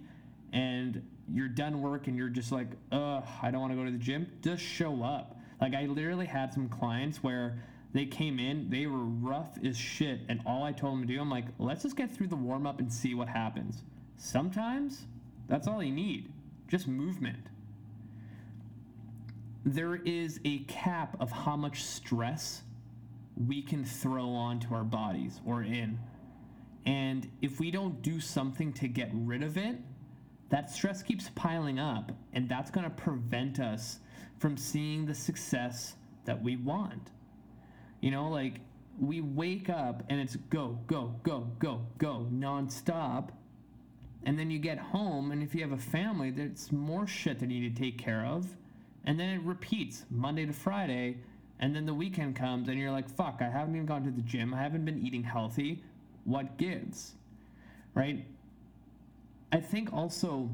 and 0.51 1.01
you're 1.34 1.47
done 1.47 1.81
work 1.81 2.07
and 2.07 2.17
you're 2.17 2.27
just 2.27 2.51
like, 2.51 2.67
ugh, 2.91 3.23
I 3.41 3.51
don't 3.51 3.62
want 3.62 3.71
to 3.71 3.77
go 3.77 3.86
to 3.86 3.91
the 3.91 3.97
gym, 3.97 4.29
just 4.41 4.62
show 4.62 5.01
up. 5.01 5.39
Like 5.62 5.73
I 5.73 5.86
literally 5.86 6.25
had 6.25 6.53
some 6.53 6.67
clients 6.67 7.23
where 7.23 7.63
they 7.93 8.05
came 8.05 8.38
in, 8.38 8.69
they 8.69 8.86
were 8.86 9.05
rough 9.05 9.57
as 9.63 9.77
shit, 9.77 10.19
and 10.27 10.41
all 10.45 10.65
I 10.65 10.73
told 10.73 10.95
them 10.95 11.07
to 11.07 11.13
do, 11.13 11.21
I'm 11.21 11.29
like, 11.29 11.45
let's 11.57 11.84
just 11.84 11.95
get 11.95 12.12
through 12.12 12.27
the 12.27 12.36
warm 12.36 12.67
up 12.67 12.79
and 12.79 12.91
see 12.91 13.15
what 13.15 13.29
happens. 13.29 13.84
Sometimes 14.17 15.05
that's 15.47 15.69
all 15.69 15.81
you 15.81 15.93
need, 15.93 16.34
just 16.67 16.86
movement. 16.86 17.47
There 19.65 19.95
is 19.95 20.39
a 20.45 20.60
cap 20.60 21.15
of 21.19 21.32
how 21.32 21.56
much 21.56 21.84
stress 21.84 22.63
we 23.47 23.62
can 23.62 23.86
throw 23.86 24.30
onto 24.30 24.74
our 24.74 24.84
bodies 24.84 25.39
or 25.45 25.63
in. 25.63 26.00
And 26.86 27.30
if 27.41 27.60
we 27.60 27.69
don't 27.69 28.02
do 28.02 28.19
something 28.19 28.74
to 28.74 28.88
get 28.88 29.10
rid 29.13 29.43
of 29.43 29.58
it, 29.58 29.78
that 30.50 30.69
stress 30.69 31.02
keeps 31.02 31.30
piling 31.36 31.80
up, 31.80 32.12
and 32.34 32.50
that's 32.50 32.71
going 32.71 32.84
to 32.84 32.89
prevent 32.89 33.60
us 33.60 34.00
from 34.39 34.58
seeing 34.58 35.06
the 35.06 35.13
success 35.13 35.95
that 36.26 36.41
we 36.41 36.58
want. 36.58 37.12
You 38.02 38.12
know, 38.12 38.30
like 38.30 38.60
we 39.00 39.21
wake 39.21 39.69
up 39.69 40.04
and 40.10 40.19
it's 40.19 40.36
go, 40.36 40.80
go, 40.88 41.15
go, 41.24 41.47
go, 41.60 41.86
go, 42.00 42.28
nonstop. 42.32 43.30
And 44.24 44.38
then 44.38 44.52
you 44.52 44.60
get 44.60 44.78
home, 44.78 45.32
and 45.32 45.41
if 45.41 45.56
you 45.56 45.62
have 45.62 45.71
a 45.71 45.78
family, 45.78 46.30
there's 46.32 46.71
more 46.71 47.08
shit 47.08 47.39
that 47.39 47.50
you 47.50 47.62
need 47.62 47.76
to 47.76 47.82
take 47.82 47.97
care 47.97 48.26
of. 48.26 48.56
And 49.06 49.20
then 49.20 49.30
it 49.30 49.42
repeats 49.44 50.06
Monday 50.10 50.46
to 50.46 50.54
Friday. 50.54 51.18
And 51.60 51.76
then 51.76 51.86
the 51.86 51.94
weekend 51.94 52.36
comes, 52.36 52.70
and 52.70 52.80
you're 52.80 52.92
like, 52.92 53.10
fuck, 53.10 53.38
I 53.40 53.50
haven't 53.50 53.76
even 53.76 53.86
gone 53.86 54.04
to 54.04 54.12
the 54.12 54.22
gym. 54.22 54.54
I 54.54 54.62
haven't 54.62 54.84
been 54.84 55.06
eating 55.06 55.24
healthy. 55.24 55.84
What 56.26 56.58
gives? 56.58 57.14
Right? 57.94 58.26
I 59.52 59.60
think 59.60 59.94
also, 59.94 60.50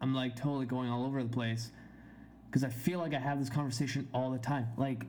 I'm 0.00 0.14
like 0.14 0.36
totally 0.36 0.66
going 0.66 0.90
all 0.90 1.06
over 1.06 1.22
the 1.22 1.28
place 1.28 1.70
because 2.46 2.64
I 2.64 2.68
feel 2.68 2.98
like 2.98 3.14
I 3.14 3.18
have 3.18 3.38
this 3.38 3.48
conversation 3.48 4.06
all 4.12 4.30
the 4.30 4.38
time. 4.38 4.68
Like, 4.76 5.04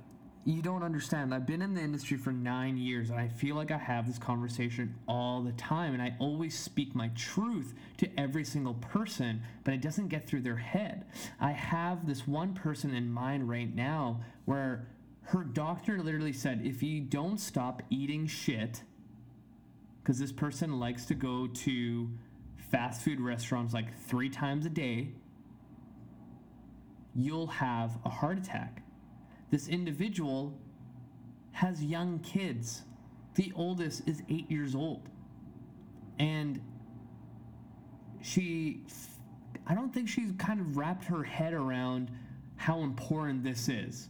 you 0.46 0.62
don't 0.62 0.84
understand. 0.84 1.34
I've 1.34 1.46
been 1.46 1.62
in 1.62 1.74
the 1.74 1.82
industry 1.82 2.18
for 2.18 2.32
nine 2.34 2.78
years 2.78 3.10
and 3.10 3.20
I 3.20 3.30
feel 3.30 3.56
like 3.56 3.72
I 3.72 3.78
have 3.78 4.08
this 4.08 4.18
conversation 4.18 4.94
all 5.08 5.42
the 5.42 5.54
time. 5.54 5.94
And 5.94 6.02
I 6.02 6.16
always 6.20 6.58
speak 6.58 6.94
my 6.94 7.10
truth 7.16 7.74
to 7.98 8.10
every 8.20 8.44
single 8.44 8.74
person, 8.76 9.42
but 9.64 9.74
it 9.74 9.82
doesn't 9.82 10.10
get 10.10 10.28
through 10.28 10.42
their 10.42 10.58
head. 10.58 11.06
I 11.40 11.52
have 11.52 12.06
this 12.06 12.28
one 12.28 12.54
person 12.54 12.94
in 12.94 13.10
mind 13.10 13.48
right 13.48 13.74
now 13.74 14.20
where 14.46 14.88
her 15.22 15.46
doctor 15.46 16.00
literally 16.00 16.34
said, 16.34 16.62
if 16.64 16.84
you 16.84 17.00
don't 17.00 17.40
stop 17.40 17.82
eating 17.90 18.28
shit, 18.28 18.84
because 20.02 20.20
this 20.20 20.34
person 20.34 20.80
likes 20.80 21.06
to 21.06 21.14
go 21.14 21.48
to 21.48 22.10
fast 22.70 23.02
food 23.02 23.22
restaurants 23.22 23.74
like 23.74 23.98
three 23.98 24.30
times 24.30 24.66
a 24.66 24.70
day, 24.70 25.08
you'll 27.16 27.48
have 27.48 27.98
a 28.04 28.10
heart 28.10 28.38
attack. 28.38 28.83
This 29.54 29.68
individual 29.68 30.52
has 31.52 31.84
young 31.84 32.18
kids. 32.22 32.82
The 33.36 33.54
oldest 33.56 34.02
is 34.08 34.24
eight 34.28 34.50
years 34.50 34.74
old. 34.74 35.08
And 36.18 36.60
she, 38.24 38.82
I 39.68 39.76
don't 39.76 39.94
think 39.94 40.10
she's 40.10 40.32
kind 40.40 40.60
of 40.60 40.76
wrapped 40.76 41.04
her 41.04 41.22
head 41.22 41.54
around 41.54 42.10
how 42.56 42.82
important 42.82 43.44
this 43.44 43.70
is. 43.70 44.10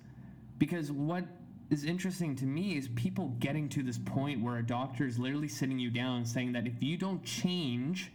Because 0.59 0.93
what 0.93 1.25
is 1.69 1.83
interesting 1.83 2.37
to 2.37 2.45
me 2.45 2.77
is 2.77 2.87
people 2.95 3.35
getting 3.39 3.67
to 3.67 3.83
this 3.83 3.97
point 3.97 4.41
where 4.41 4.59
a 4.59 4.65
doctor 4.65 5.05
is 5.05 5.19
literally 5.19 5.49
sitting 5.49 5.77
you 5.77 5.89
down 5.89 6.25
saying 6.25 6.53
that 6.53 6.65
if 6.67 6.81
you 6.81 6.95
don't 6.95 7.21
change, 7.25 8.13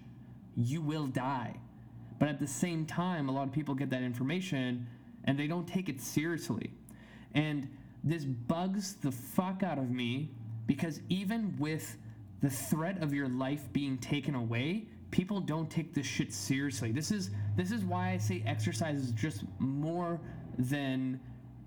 you 0.57 0.81
will 0.81 1.07
die. 1.07 1.55
But 2.19 2.31
at 2.31 2.39
the 2.39 2.47
same 2.47 2.87
time, 2.87 3.29
a 3.29 3.33
lot 3.33 3.47
of 3.47 3.53
people 3.53 3.75
get 3.75 3.91
that 3.91 4.03
information 4.03 4.87
and 5.25 5.39
they 5.39 5.47
don't 5.47 5.69
take 5.69 5.91
it 5.91 6.01
seriously. 6.01 6.71
And 7.35 7.69
this 8.05 8.25
bugs 8.25 8.95
the 8.95 9.11
fuck 9.11 9.63
out 9.63 9.79
of 9.79 9.91
me 9.91 10.31
because 10.67 11.01
even 11.09 11.57
with 11.59 11.97
the 12.43 12.51
threat 12.51 13.03
of 13.03 13.13
your 13.13 13.29
life 13.29 13.73
being 13.73 13.99
taken 13.99 14.35
away, 14.35 14.87
people 15.11 15.41
don't 15.41 15.71
take 15.71 15.95
this 15.95 16.07
shit 16.07 16.33
seriously. 16.33 16.93
This 16.93 17.11
is 17.11 17.31
this 17.57 17.71
is 17.71 17.85
why 17.85 18.11
I 18.11 18.19
say 18.19 18.43
exercise 18.47 19.01
is 19.01 19.13
just 19.13 19.45
more 19.59 20.21
than 20.59 21.21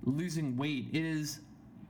losing 0.03 0.55
weight. 0.57 0.87
It 0.93 1.03
is 1.03 1.39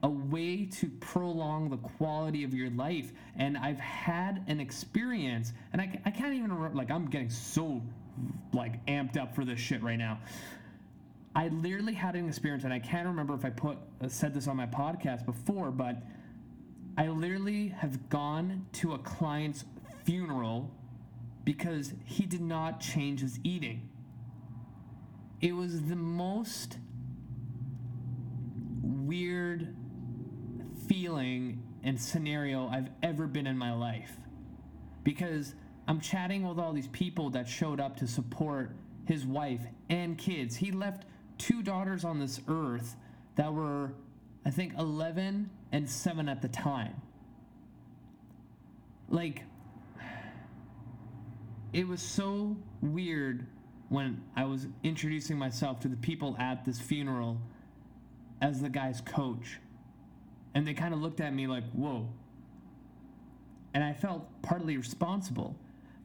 a 0.03 0.09
way 0.09 0.65
to 0.65 0.89
prolong 0.99 1.69
the 1.69 1.77
quality 1.77 2.43
of 2.43 2.53
your 2.53 2.69
life. 2.71 3.11
And 3.35 3.57
I've 3.57 3.79
had 3.79 4.43
an 4.47 4.59
experience, 4.59 5.53
and 5.73 5.81
I, 5.81 5.99
I 6.05 6.11
can't 6.11 6.33
even 6.33 6.51
remember, 6.51 6.75
like, 6.75 6.89
I'm 6.89 7.05
getting 7.05 7.29
so, 7.29 7.81
like, 8.53 8.83
amped 8.87 9.17
up 9.17 9.35
for 9.35 9.45
this 9.45 9.59
shit 9.59 9.83
right 9.83 9.99
now. 9.99 10.19
I 11.33 11.47
literally 11.47 11.93
had 11.93 12.15
an 12.15 12.27
experience, 12.27 12.65
and 12.65 12.73
I 12.73 12.79
can't 12.79 13.07
remember 13.07 13.33
if 13.33 13.45
I 13.45 13.49
put 13.49 13.77
uh, 14.01 14.07
said 14.09 14.33
this 14.33 14.47
on 14.47 14.57
my 14.57 14.65
podcast 14.65 15.25
before, 15.25 15.71
but 15.71 16.03
I 16.97 17.07
literally 17.07 17.69
have 17.69 18.09
gone 18.09 18.65
to 18.73 18.93
a 18.93 18.97
client's 18.99 19.63
funeral 20.03 20.69
because 21.45 21.93
he 22.05 22.25
did 22.25 22.41
not 22.41 22.79
change 22.81 23.21
his 23.21 23.39
eating. 23.43 23.89
It 25.39 25.53
was 25.53 25.81
the 25.83 25.95
most 25.95 26.77
weird 28.81 29.75
feeling 30.87 31.63
and 31.83 31.99
scenario 31.99 32.67
I've 32.67 32.89
ever 33.01 33.25
been 33.25 33.47
in 33.47 33.57
my 33.57 33.73
life. 33.73 34.11
Because 35.03 35.55
I'm 35.87 35.99
chatting 35.99 36.47
with 36.47 36.59
all 36.59 36.73
these 36.73 36.89
people 36.89 37.29
that 37.31 37.47
showed 37.47 37.79
up 37.79 37.97
to 37.97 38.07
support 38.07 38.75
his 39.05 39.25
wife 39.25 39.61
and 39.89 40.17
kids. 40.17 40.55
He 40.55 40.71
left 40.71 41.05
two 41.41 41.63
daughters 41.63 42.05
on 42.05 42.19
this 42.19 42.39
earth 42.47 42.95
that 43.35 43.53
were, 43.53 43.93
I 44.45 44.51
think, 44.51 44.73
11 44.77 45.49
and 45.71 45.89
7 45.89 46.29
at 46.29 46.41
the 46.41 46.47
time. 46.47 47.01
Like, 49.09 49.43
it 51.73 51.87
was 51.87 52.01
so 52.01 52.55
weird 52.81 53.47
when 53.89 54.21
I 54.35 54.45
was 54.45 54.67
introducing 54.83 55.37
myself 55.37 55.79
to 55.81 55.87
the 55.87 55.97
people 55.97 56.35
at 56.39 56.63
this 56.63 56.79
funeral 56.79 57.37
as 58.41 58.61
the 58.61 58.69
guy's 58.69 59.01
coach. 59.01 59.59
And 60.53 60.67
they 60.67 60.73
kind 60.73 60.93
of 60.93 61.01
looked 61.01 61.21
at 61.21 61.33
me 61.33 61.47
like, 61.47 61.69
whoa. 61.71 62.07
And 63.73 63.83
I 63.83 63.93
felt 63.93 64.27
partly 64.41 64.77
responsible. 64.77 65.55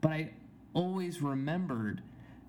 But 0.01 0.13
I 0.13 0.31
always 0.73 1.21
remembered 1.21 2.03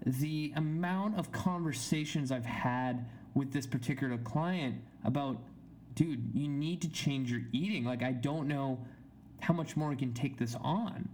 the 0.07 0.53
amount 0.55 1.19
of 1.19 1.31
conversations 1.33 2.31
I've 2.31 2.45
had 2.45 3.09
with 3.33 3.51
this 3.51 3.67
particular 3.67 4.17
client 4.19 4.81
about, 5.03 5.37
dude, 5.95 6.31
you 6.33 6.47
need 6.47 6.81
to 6.81 6.89
change 6.89 7.29
your 7.29 7.41
eating. 7.51 7.83
Like, 7.83 8.03
I 8.03 8.13
don't 8.13 8.47
know 8.47 8.79
how 9.41 9.53
much 9.53 9.75
more 9.75 9.91
I 9.91 9.95
can 9.95 10.13
take 10.13 10.37
this 10.37 10.55
on. 10.61 11.09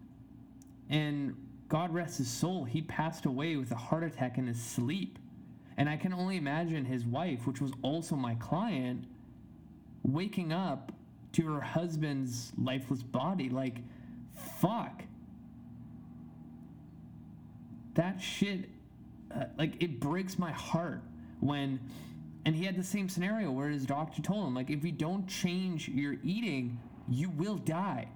And 0.89 1.36
God 1.69 1.91
rest 1.91 2.19
his 2.19 2.29
soul, 2.29 2.65
he 2.65 2.84
passed 2.84 3.25
away 3.25 3.56
with 3.56 3.71
a 3.71 3.75
heart 3.75 4.03
attack 4.03 4.38
in 4.38 4.45
his 4.45 4.62
sleep. 4.62 5.17
And 5.75 5.89
I 5.89 5.97
can 5.97 6.13
only 6.13 6.38
imagine 6.38 6.86
his 6.86 7.03
wife, 7.03 7.47
which 7.47 7.60
was 7.60 7.71
also 7.82 8.15
my 8.15 8.36
client, 8.36 9.06
waking 10.03 10.53
up 10.53 10.91
to 11.32 11.51
her 11.51 11.62
husband's 11.62 12.53
lifeless 12.62 13.01
body. 13.01 13.49
Like, 13.49 13.77
fuck. 14.60 15.01
That 17.95 18.21
shit, 18.21 18.69
uh, 19.35 19.45
like, 19.57 19.81
it 19.81 19.99
breaks 19.99 20.37
my 20.37 20.51
heart 20.51 21.01
when. 21.39 21.79
And 22.45 22.53
he 22.53 22.65
had 22.65 22.75
the 22.75 22.83
same 22.83 23.07
scenario 23.07 23.51
where 23.51 23.69
his 23.69 23.85
doctor 23.85 24.21
told 24.21 24.45
him, 24.45 24.53
like, 24.53 24.69
if 24.69 24.83
you 24.83 24.91
don't 24.91 25.25
change 25.27 25.87
your 25.87 26.17
eating, 26.25 26.77
you 27.07 27.29
will 27.29 27.55
die. 27.55 28.09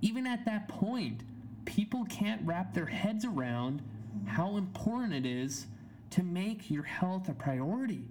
Even 0.00 0.26
at 0.26 0.46
that 0.46 0.68
point, 0.68 1.20
people 1.66 2.06
can't 2.06 2.40
wrap 2.46 2.72
their 2.72 2.86
heads 2.86 3.26
around 3.26 3.82
how 4.24 4.56
important 4.56 5.12
it 5.12 5.26
is 5.26 5.66
to 6.10 6.22
make 6.22 6.70
your 6.70 6.84
health 6.84 7.28
a 7.28 7.34
priority. 7.34 8.04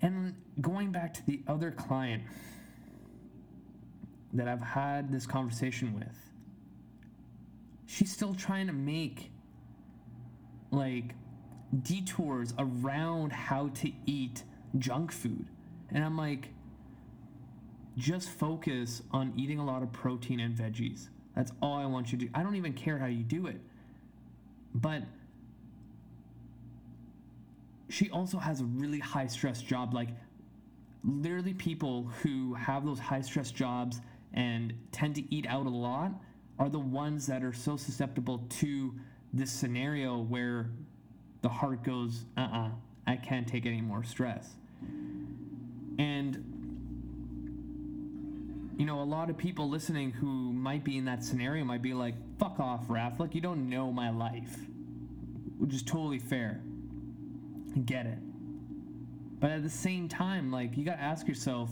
And 0.00 0.34
going 0.62 0.90
back 0.90 1.12
to 1.14 1.26
the 1.26 1.42
other 1.46 1.70
client 1.70 2.22
that 4.32 4.48
I've 4.48 4.62
had 4.62 5.12
this 5.12 5.26
conversation 5.26 5.94
with, 5.94 6.25
she's 7.86 8.12
still 8.12 8.34
trying 8.34 8.66
to 8.66 8.72
make 8.72 9.30
like 10.70 11.14
detours 11.82 12.54
around 12.58 13.32
how 13.32 13.68
to 13.68 13.92
eat 14.06 14.42
junk 14.78 15.12
food. 15.12 15.46
And 15.90 16.04
I'm 16.04 16.16
like, 16.16 16.48
just 17.96 18.28
focus 18.28 19.02
on 19.10 19.32
eating 19.36 19.58
a 19.58 19.64
lot 19.64 19.82
of 19.82 19.92
protein 19.92 20.40
and 20.40 20.54
veggies. 20.54 21.08
That's 21.34 21.52
all 21.62 21.74
I 21.74 21.86
want 21.86 22.12
you 22.12 22.18
to 22.18 22.26
do. 22.26 22.30
I 22.34 22.42
don't 22.42 22.56
even 22.56 22.72
care 22.72 22.98
how 22.98 23.06
you 23.06 23.22
do 23.22 23.46
it. 23.46 23.60
But 24.74 25.02
she 27.88 28.10
also 28.10 28.38
has 28.38 28.60
a 28.60 28.64
really 28.64 28.98
high 28.98 29.26
stress 29.26 29.62
job. 29.62 29.94
Like, 29.94 30.08
literally, 31.04 31.54
people 31.54 32.10
who 32.22 32.54
have 32.54 32.84
those 32.84 32.98
high 32.98 33.20
stress 33.20 33.50
jobs 33.50 34.00
and 34.34 34.74
tend 34.92 35.14
to 35.14 35.34
eat 35.34 35.46
out 35.46 35.66
a 35.66 35.70
lot 35.70 36.12
are 36.58 36.68
the 36.68 36.78
ones 36.78 37.26
that 37.26 37.42
are 37.42 37.52
so 37.52 37.76
susceptible 37.76 38.44
to 38.48 38.94
this 39.32 39.50
scenario 39.50 40.18
where 40.18 40.70
the 41.42 41.48
heart 41.48 41.82
goes, 41.84 42.24
uh 42.36 42.40
uh-uh, 42.40 42.66
uh 42.66 42.70
I 43.06 43.16
can't 43.16 43.46
take 43.46 43.66
any 43.66 43.80
more 43.80 44.02
stress. 44.04 44.54
And 45.98 46.42
you 48.76 48.84
know, 48.84 49.00
a 49.00 49.04
lot 49.04 49.30
of 49.30 49.38
people 49.38 49.68
listening 49.70 50.10
who 50.12 50.52
might 50.52 50.84
be 50.84 50.98
in 50.98 51.06
that 51.06 51.24
scenario 51.24 51.64
might 51.64 51.80
be 51.82 51.94
like, 51.94 52.14
fuck 52.38 52.60
off, 52.60 52.86
Raph. 52.88 53.18
Like, 53.18 53.34
you 53.34 53.40
don't 53.40 53.70
know 53.70 53.90
my 53.90 54.10
life. 54.10 54.58
which 55.58 55.74
is 55.74 55.82
totally 55.82 56.18
fair. 56.18 56.60
I 57.74 57.78
get 57.80 58.06
it. 58.06 58.18
But 59.40 59.50
at 59.50 59.62
the 59.62 59.70
same 59.70 60.08
time, 60.08 60.50
like, 60.50 60.76
you 60.76 60.84
gotta 60.84 61.00
ask 61.00 61.26
yourself, 61.28 61.70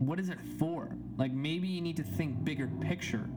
what 0.00 0.18
is 0.18 0.30
it 0.30 0.38
for? 0.58 0.88
Like, 1.18 1.30
maybe 1.30 1.68
you 1.68 1.82
need 1.82 1.98
to 1.98 2.02
think 2.02 2.42
bigger 2.42 2.68
picture. 2.80 3.28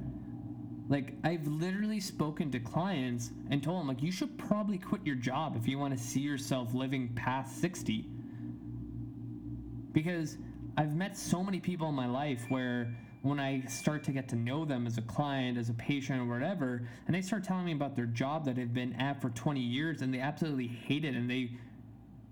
Like, 0.88 1.14
I've 1.26 1.46
literally 1.46 2.00
spoken 2.00 2.50
to 2.52 2.60
clients 2.60 3.32
and 3.50 3.62
told 3.62 3.82
them, 3.82 3.88
like, 3.90 4.02
you 4.02 4.14
should 4.14 4.38
probably 4.38 4.78
quit 4.78 5.06
your 5.06 5.18
job 5.18 5.58
if 5.58 5.68
you 5.68 5.78
wanna 5.78 5.98
see 5.98 6.22
yourself 6.22 6.74
living 6.74 7.10
past 7.16 7.60
60. 7.60 8.08
Because 9.92 10.38
I've 10.78 10.96
met 10.96 11.18
so 11.18 11.44
many 11.44 11.60
people 11.60 11.90
in 11.90 11.96
my 11.96 12.08
life 12.08 12.46
where 12.48 12.96
when 13.24 13.42
I 13.42 13.62
start 13.66 14.04
to 14.06 14.12
get 14.12 14.30
to 14.30 14.38
know 14.38 14.64
them 14.64 14.88
as 14.88 14.98
a 14.98 15.02
client, 15.02 15.58
as 15.58 15.70
a 15.70 15.74
patient, 15.74 16.22
or 16.22 16.26
whatever, 16.26 16.88
and 17.08 17.16
they 17.16 17.22
start 17.22 17.44
telling 17.44 17.66
me 17.66 17.74
about 17.74 17.96
their 17.96 18.06
job 18.06 18.46
that 18.46 18.56
they've 18.56 18.74
been 18.74 18.94
at 18.94 19.22
for 19.22 19.32
20 19.32 19.60
years 19.60 20.02
and 20.02 20.14
they 20.14 20.20
absolutely 20.20 20.68
hate 20.68 21.04
it 21.04 21.14
and 21.14 21.30
they 21.30 21.52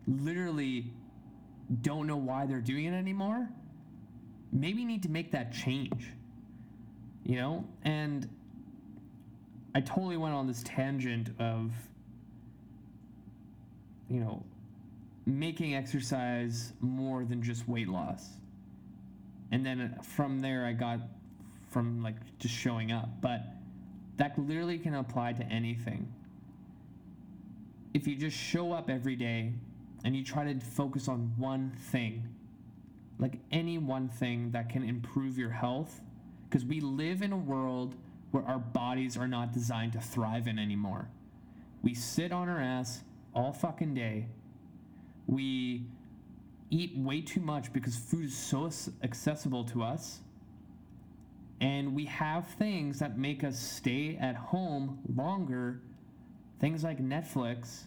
literally 0.08 0.94
don't 1.82 2.08
know 2.08 2.18
why 2.18 2.46
they're 2.46 2.62
doing 2.62 2.86
it 2.86 2.94
anymore, 2.94 3.50
maybe 4.52 4.86
need 4.86 5.04
to 5.04 5.10
make 5.10 5.32
that 5.32 5.54
change. 5.54 6.08
You 7.24 7.38
know? 7.38 7.66
And 7.84 8.28
I 9.76 9.82
totally 9.82 10.18
went 10.18 10.34
on 10.34 10.48
this 10.48 10.64
tangent 10.64 11.30
of, 11.40 11.72
you 14.10 14.20
know, 14.20 14.44
making 15.26 15.76
exercise 15.76 16.74
more 16.82 17.24
than 17.24 17.42
just 17.42 17.68
weight 17.68 17.88
loss 17.88 18.32
and 19.52 19.66
then 19.66 19.98
from 20.02 20.40
there 20.40 20.66
I 20.66 20.74
got 20.74 21.00
from 21.70 22.02
like 22.02 22.16
just 22.40 22.56
showing 22.56 22.92
up. 22.92 23.10
But 23.22 23.44
that 24.18 24.38
literally 24.40 24.78
can 24.78 24.96
apply 24.96 25.34
to 25.34 25.44
anything. 25.44 26.12
If 27.94 28.08
you 28.08 28.16
just 28.16 28.38
show 28.38 28.72
up 28.72 28.90
every 28.90 29.16
day 29.16 29.54
and 30.04 30.16
you 30.16 30.24
try 30.24 30.52
to 30.52 30.60
focus 30.60 31.08
on 31.08 31.34
one 31.38 31.72
thing, 31.92 32.28
like 33.22 33.38
any 33.52 33.78
one 33.78 34.10
thing 34.10 34.52
that 34.52 34.68
can 34.68 34.84
improve 34.84 35.38
your 35.38 35.52
health, 35.52 36.02
because 36.50 36.66
we 36.66 36.82
live 36.82 37.22
in 37.22 37.32
a 37.32 37.38
world 37.38 37.96
where 38.32 38.44
our 38.44 38.60
bodies 38.60 39.16
are 39.16 39.28
not 39.28 39.54
designed 39.54 39.94
to 39.94 40.02
thrive 40.02 40.48
in 40.48 40.60
anymore. 40.60 41.08
We 41.82 41.94
sit 41.94 42.34
on 42.34 42.50
our 42.50 42.60
ass 42.60 43.04
all 43.34 43.54
fucking 43.54 43.94
day. 43.94 44.28
We 45.28 45.86
eat 46.70 46.98
way 46.98 47.22
too 47.22 47.42
much 47.42 47.72
because 47.72 47.96
food 47.96 48.26
is 48.26 48.38
so 48.38 48.70
accessible 49.04 49.64
to 49.66 49.84
us. 49.84 50.22
And 51.60 51.94
we 51.94 52.06
have 52.06 52.48
things 52.48 52.98
that 53.00 53.18
make 53.18 53.44
us 53.44 53.60
stay 53.60 54.18
at 54.20 54.36
home 54.36 55.00
longer, 55.16 55.82
things 56.60 56.84
like 56.84 57.00
Netflix. 57.00 57.84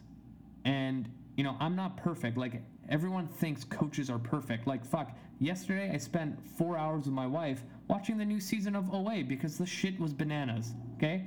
And, 0.64 1.11
you 1.37 1.42
know, 1.42 1.57
I'm 1.59 1.75
not 1.75 1.97
perfect. 1.97 2.37
Like, 2.37 2.62
everyone 2.88 3.27
thinks 3.27 3.64
coaches 3.64 4.11
are 4.11 4.18
perfect. 4.18 4.66
Like, 4.66 4.85
fuck, 4.85 5.16
yesterday 5.40 5.90
I 5.92 5.99
spent 5.99 6.38
four 6.57 6.77
hours 6.77 7.05
with 7.05 7.14
my 7.14 7.27
wife 7.27 7.62
watching 7.88 8.16
the 8.16 8.25
new 8.25 8.40
season 8.40 8.75
of 8.75 8.92
OA 8.92 9.23
because 9.23 9.59
the 9.59 9.66
shit 9.66 9.99
was 9.99 10.12
bananas, 10.12 10.73
okay? 10.97 11.27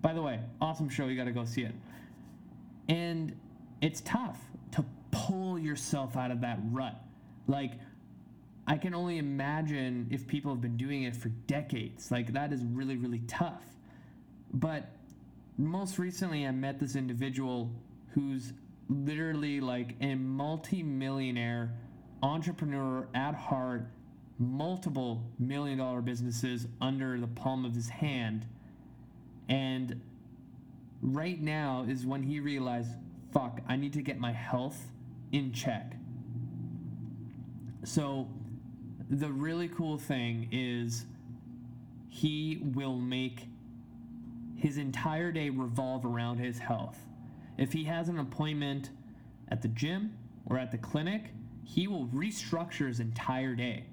By 0.00 0.12
the 0.12 0.22
way, 0.22 0.40
awesome 0.60 0.88
show. 0.88 1.06
You 1.06 1.16
gotta 1.16 1.32
go 1.32 1.44
see 1.44 1.62
it. 1.62 1.74
And 2.88 3.38
it's 3.80 4.00
tough 4.02 4.38
to 4.72 4.84
pull 5.10 5.58
yourself 5.58 6.16
out 6.16 6.30
of 6.30 6.40
that 6.40 6.58
rut. 6.70 7.00
Like, 7.46 7.72
I 8.66 8.76
can 8.76 8.94
only 8.94 9.18
imagine 9.18 10.08
if 10.10 10.26
people 10.26 10.52
have 10.52 10.60
been 10.60 10.76
doing 10.76 11.04
it 11.04 11.16
for 11.16 11.28
decades. 11.28 12.10
Like, 12.10 12.32
that 12.34 12.52
is 12.52 12.62
really, 12.64 12.96
really 12.96 13.20
tough. 13.20 13.62
But 14.52 14.90
most 15.56 15.98
recently, 15.98 16.46
I 16.46 16.50
met 16.50 16.78
this 16.78 16.94
individual 16.94 17.70
who's 18.10 18.52
literally 18.88 19.60
like 19.60 19.96
a 20.00 20.14
multi-millionaire 20.14 21.74
entrepreneur 22.22 23.08
at 23.14 23.34
heart, 23.34 23.88
multiple 24.38 25.22
million 25.38 25.78
dollar 25.78 26.00
businesses 26.00 26.66
under 26.80 27.18
the 27.18 27.26
palm 27.26 27.64
of 27.64 27.74
his 27.74 27.88
hand. 27.88 28.46
And 29.48 30.00
right 31.02 31.40
now 31.40 31.86
is 31.88 32.06
when 32.06 32.22
he 32.22 32.40
realized, 32.40 32.90
fuck, 33.32 33.60
I 33.68 33.76
need 33.76 33.92
to 33.94 34.02
get 34.02 34.18
my 34.18 34.32
health 34.32 34.78
in 35.32 35.52
check. 35.52 35.94
So, 37.84 38.28
the 39.10 39.30
really 39.30 39.68
cool 39.68 39.96
thing 39.96 40.48
is 40.52 41.06
he 42.10 42.60
will 42.74 42.96
make 42.96 43.48
his 44.56 44.76
entire 44.76 45.32
day 45.32 45.50
revolve 45.50 46.04
around 46.04 46.38
his 46.38 46.58
health. 46.58 46.98
If 47.56 47.72
he 47.72 47.84
has 47.84 48.08
an 48.08 48.18
appointment 48.18 48.90
at 49.50 49.62
the 49.62 49.68
gym 49.68 50.12
or 50.46 50.58
at 50.58 50.70
the 50.70 50.78
clinic, 50.78 51.30
he 51.68 51.86
will 51.86 52.06
restructure 52.06 52.86
his 52.86 52.98
entire 52.98 53.54
day. 53.54 53.84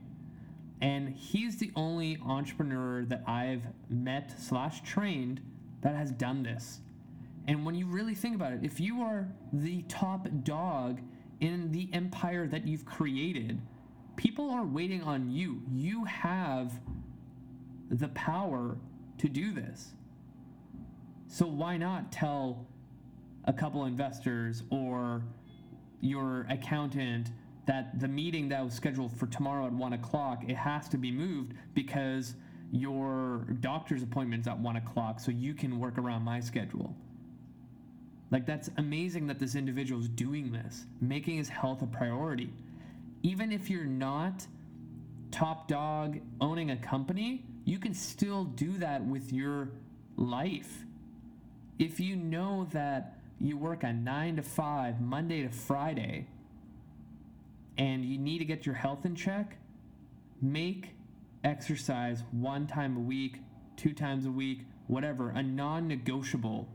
And 0.81 1.09
he's 1.09 1.57
the 1.57 1.71
only 1.75 2.17
entrepreneur 2.25 3.03
that 3.05 3.23
I've 3.27 3.63
met 3.89 4.33
slash 4.39 4.81
trained 4.83 5.41
that 5.81 5.93
has 5.93 6.11
done 6.11 6.41
this. 6.41 6.79
And 7.47 7.65
when 7.65 7.75
you 7.75 7.85
really 7.85 8.15
think 8.15 8.33
about 8.33 8.53
it, 8.53 8.59
if 8.63 8.79
you 8.79 9.01
are 9.01 9.27
the 9.51 9.81
top 9.83 10.27
dog 10.43 11.01
in 11.41 11.69
the 11.71 11.89
empire 11.91 12.47
that 12.47 12.65
you've 12.65 12.85
created, 12.85 13.61
people 14.15 14.49
are 14.49 14.65
waiting 14.65 15.03
on 15.03 15.29
you. 15.29 15.61
You 15.69 16.05
have 16.05 16.71
the 17.91 18.07
power 18.09 18.77
to 19.17 19.27
do 19.27 19.51
this. 19.51 19.93
So 21.27 21.45
why 21.45 21.75
not 21.75 22.11
tell 22.11 22.67
a 23.43 23.53
couple 23.53 23.83
investors 23.83 24.63
or 24.69 25.23
your 25.99 26.47
accountant 26.49 27.31
that 27.65 27.99
the 27.99 28.07
meeting 28.07 28.49
that 28.49 28.63
was 28.63 28.73
scheduled 28.73 29.11
for 29.17 29.27
tomorrow 29.27 29.65
at 29.65 29.73
one 29.73 29.93
o'clock 29.93 30.43
it 30.47 30.55
has 30.55 30.87
to 30.89 30.97
be 30.97 31.11
moved 31.11 31.53
because 31.73 32.35
your 32.71 33.45
doctor's 33.59 34.03
appointment's 34.03 34.47
at 34.47 34.57
one 34.57 34.75
o'clock 34.75 35.19
so 35.19 35.31
you 35.31 35.53
can 35.53 35.79
work 35.79 35.97
around 35.97 36.21
my 36.21 36.39
schedule 36.39 36.95
like, 38.31 38.45
that's 38.45 38.69
amazing 38.77 39.27
that 39.27 39.39
this 39.39 39.55
individual 39.55 40.01
is 40.01 40.09
doing 40.09 40.51
this, 40.51 40.85
making 40.99 41.37
his 41.37 41.49
health 41.49 41.81
a 41.81 41.87
priority. 41.87 42.49
Even 43.23 43.51
if 43.51 43.69
you're 43.69 43.85
not 43.85 44.45
top 45.31 45.67
dog 45.67 46.19
owning 46.41 46.71
a 46.71 46.77
company, 46.77 47.45
you 47.65 47.79
can 47.79 47.93
still 47.93 48.45
do 48.45 48.77
that 48.79 49.05
with 49.05 49.31
your 49.31 49.69
life. 50.17 50.85
If 51.77 51.99
you 51.99 52.15
know 52.15 52.67
that 52.71 53.19
you 53.39 53.57
work 53.57 53.83
a 53.83 53.93
nine 53.93 54.37
to 54.37 54.41
five, 54.41 55.01
Monday 55.01 55.43
to 55.43 55.49
Friday, 55.49 56.27
and 57.77 58.05
you 58.05 58.17
need 58.17 58.39
to 58.39 58.45
get 58.45 58.65
your 58.65 58.75
health 58.75 59.05
in 59.05 59.15
check, 59.15 59.57
make 60.41 60.91
exercise 61.43 62.23
one 62.31 62.67
time 62.67 62.97
a 62.97 62.99
week, 62.99 63.41
two 63.75 63.93
times 63.93 64.25
a 64.25 64.31
week, 64.31 64.61
whatever, 64.87 65.29
a 65.31 65.43
non 65.43 65.87
negotiable 65.87 66.69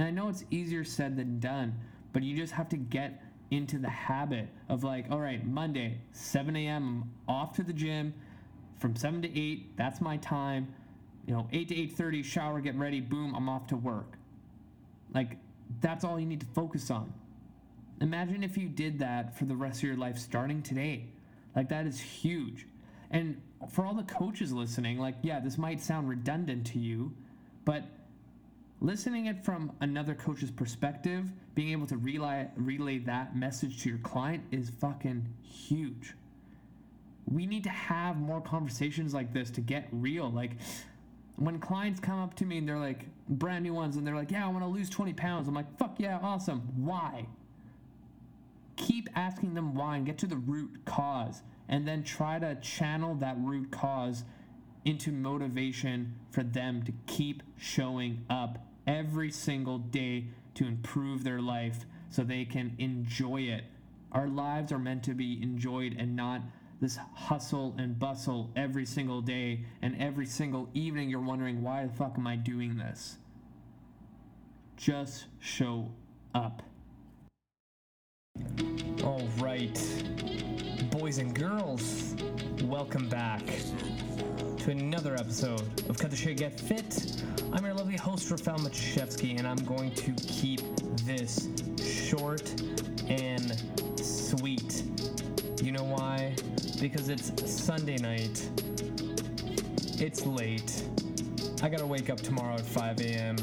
and 0.00 0.08
I 0.08 0.10
know 0.10 0.30
it's 0.30 0.44
easier 0.50 0.82
said 0.82 1.14
than 1.14 1.40
done, 1.40 1.74
but 2.14 2.22
you 2.22 2.34
just 2.34 2.54
have 2.54 2.70
to 2.70 2.78
get 2.78 3.22
into 3.50 3.78
the 3.78 3.90
habit 3.90 4.48
of 4.70 4.82
like, 4.82 5.04
all 5.10 5.20
right, 5.20 5.46
Monday, 5.46 6.00
7 6.12 6.56
a.m., 6.56 7.12
I'm 7.28 7.34
off 7.34 7.52
to 7.56 7.62
the 7.62 7.74
gym. 7.74 8.14
From 8.78 8.96
7 8.96 9.20
to 9.20 9.38
8, 9.38 9.76
that's 9.76 10.00
my 10.00 10.16
time. 10.18 10.72
You 11.26 11.34
know, 11.34 11.48
8 11.52 11.68
to 11.68 11.74
8:30, 11.74 12.24
shower, 12.24 12.60
get 12.60 12.76
ready, 12.76 13.02
boom, 13.02 13.34
I'm 13.34 13.48
off 13.50 13.66
to 13.66 13.76
work. 13.76 14.16
Like, 15.14 15.36
that's 15.82 16.02
all 16.02 16.18
you 16.18 16.24
need 16.24 16.40
to 16.40 16.46
focus 16.54 16.90
on. 16.90 17.12
Imagine 18.00 18.42
if 18.42 18.56
you 18.56 18.68
did 18.68 18.98
that 18.98 19.36
for 19.36 19.44
the 19.44 19.54
rest 19.54 19.78
of 19.78 19.84
your 19.84 19.96
life 19.96 20.18
starting 20.18 20.62
today. 20.62 21.06
Like, 21.54 21.68
that 21.68 21.86
is 21.86 22.00
huge. 22.00 22.66
And 23.10 23.40
for 23.68 23.84
all 23.84 23.94
the 23.94 24.04
coaches 24.04 24.52
listening, 24.52 24.98
like, 24.98 25.16
yeah, 25.22 25.40
this 25.40 25.58
might 25.58 25.80
sound 25.80 26.08
redundant 26.08 26.66
to 26.68 26.78
you, 26.78 27.12
but 27.64 27.84
listening 28.80 29.26
it 29.26 29.44
from 29.44 29.72
another 29.80 30.14
coach's 30.14 30.50
perspective, 30.50 31.30
being 31.54 31.72
able 31.72 31.86
to 31.86 31.96
relay 31.96 32.48
relay 32.56 32.98
that 32.98 33.36
message 33.36 33.82
to 33.82 33.88
your 33.90 33.98
client 33.98 34.42
is 34.50 34.70
fucking 34.70 35.26
huge. 35.42 36.14
We 37.26 37.46
need 37.46 37.64
to 37.64 37.70
have 37.70 38.16
more 38.16 38.40
conversations 38.40 39.12
like 39.12 39.32
this 39.32 39.50
to 39.50 39.60
get 39.60 39.88
real. 39.92 40.30
Like 40.30 40.52
when 41.36 41.58
clients 41.58 42.00
come 42.00 42.18
up 42.18 42.34
to 42.36 42.44
me 42.46 42.58
and 42.58 42.68
they're 42.68 42.78
like 42.78 43.06
brand 43.28 43.64
new 43.64 43.74
ones 43.74 43.96
and 43.96 44.06
they're 44.06 44.16
like, 44.16 44.30
"Yeah, 44.30 44.46
I 44.46 44.48
want 44.48 44.64
to 44.64 44.68
lose 44.68 44.88
20 44.88 45.12
pounds." 45.12 45.48
I'm 45.48 45.54
like, 45.54 45.76
"Fuck 45.78 46.00
yeah, 46.00 46.18
awesome. 46.22 46.60
Why?" 46.76 47.26
Keep 48.80 49.10
asking 49.14 49.52
them 49.52 49.74
why 49.74 49.98
and 49.98 50.06
get 50.06 50.16
to 50.18 50.26
the 50.26 50.38
root 50.38 50.70
cause 50.86 51.42
and 51.68 51.86
then 51.86 52.02
try 52.02 52.38
to 52.38 52.54
channel 52.56 53.14
that 53.16 53.36
root 53.38 53.70
cause 53.70 54.24
into 54.86 55.12
motivation 55.12 56.14
for 56.30 56.42
them 56.42 56.82
to 56.84 56.92
keep 57.06 57.42
showing 57.58 58.24
up 58.30 58.58
every 58.86 59.30
single 59.30 59.76
day 59.76 60.24
to 60.54 60.66
improve 60.66 61.24
their 61.24 61.42
life 61.42 61.84
so 62.08 62.24
they 62.24 62.46
can 62.46 62.74
enjoy 62.78 63.42
it. 63.42 63.64
Our 64.12 64.28
lives 64.28 64.72
are 64.72 64.78
meant 64.78 65.02
to 65.04 65.14
be 65.14 65.40
enjoyed 65.42 65.94
and 65.98 66.16
not 66.16 66.40
this 66.80 66.98
hustle 67.14 67.74
and 67.76 67.98
bustle 67.98 68.50
every 68.56 68.86
single 68.86 69.20
day 69.20 69.60
and 69.82 69.94
every 70.00 70.26
single 70.26 70.70
evening 70.72 71.10
you're 71.10 71.20
wondering 71.20 71.62
why 71.62 71.84
the 71.84 71.92
fuck 71.92 72.14
am 72.16 72.26
I 72.26 72.36
doing 72.36 72.78
this? 72.78 73.18
Just 74.78 75.26
show 75.38 75.90
up. 76.34 76.62
All 79.04 79.26
right, 79.38 79.78
boys 80.90 81.16
and 81.18 81.34
girls, 81.34 82.14
welcome 82.64 83.08
back 83.08 83.40
to 84.58 84.70
another 84.70 85.14
episode 85.14 85.62
of 85.88 85.96
Cut 85.96 86.10
the 86.10 86.16
Shit 86.16 86.36
Get 86.36 86.60
Fit. 86.60 87.22
I'm 87.54 87.64
your 87.64 87.72
lovely 87.72 87.96
host, 87.96 88.30
Rafael 88.30 88.58
Machevsky, 88.58 89.38
and 89.38 89.48
I'm 89.48 89.64
going 89.64 89.92
to 89.92 90.12
keep 90.12 90.60
this 91.06 91.48
short 91.82 92.60
and 93.08 93.58
sweet. 93.98 94.82
You 95.62 95.72
know 95.72 95.84
why? 95.84 96.34
Because 96.78 97.08
it's 97.08 97.32
Sunday 97.50 97.96
night. 97.96 98.50
It's 99.98 100.26
late. 100.26 100.84
I 101.62 101.70
gotta 101.70 101.86
wake 101.86 102.10
up 102.10 102.20
tomorrow 102.20 102.54
at 102.54 102.66
5 102.66 103.00
a.m. 103.00 103.36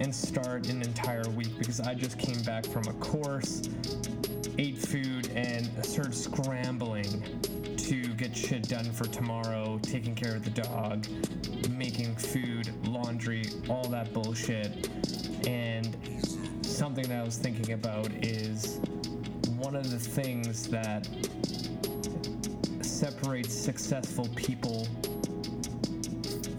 and 0.00 0.12
start 0.12 0.68
an 0.68 0.82
entire 0.82 1.28
week 1.30 1.56
because 1.58 1.80
I 1.80 1.94
just 1.94 2.18
came 2.18 2.42
back 2.42 2.66
from 2.66 2.84
a 2.88 2.92
course, 2.94 3.62
ate 4.58 4.78
food, 4.78 5.30
and 5.34 5.66
started 5.84 6.14
scrambling 6.14 7.22
to 7.76 8.02
get 8.14 8.36
shit 8.36 8.68
done 8.68 8.90
for 8.90 9.04
tomorrow, 9.04 9.78
taking 9.82 10.14
care 10.14 10.34
of 10.34 10.44
the 10.44 10.62
dog, 10.62 11.06
making 11.70 12.16
food, 12.16 12.70
laundry, 12.86 13.44
all 13.68 13.84
that 13.88 14.12
bullshit. 14.12 14.88
And 15.46 15.96
something 16.62 17.06
that 17.08 17.20
I 17.20 17.22
was 17.22 17.36
thinking 17.36 17.74
about 17.74 18.10
is 18.24 18.80
one 19.58 19.76
of 19.76 19.90
the 19.90 19.98
things 19.98 20.66
that 20.68 21.08
separates 22.80 23.54
successful 23.54 24.28
people 24.36 24.86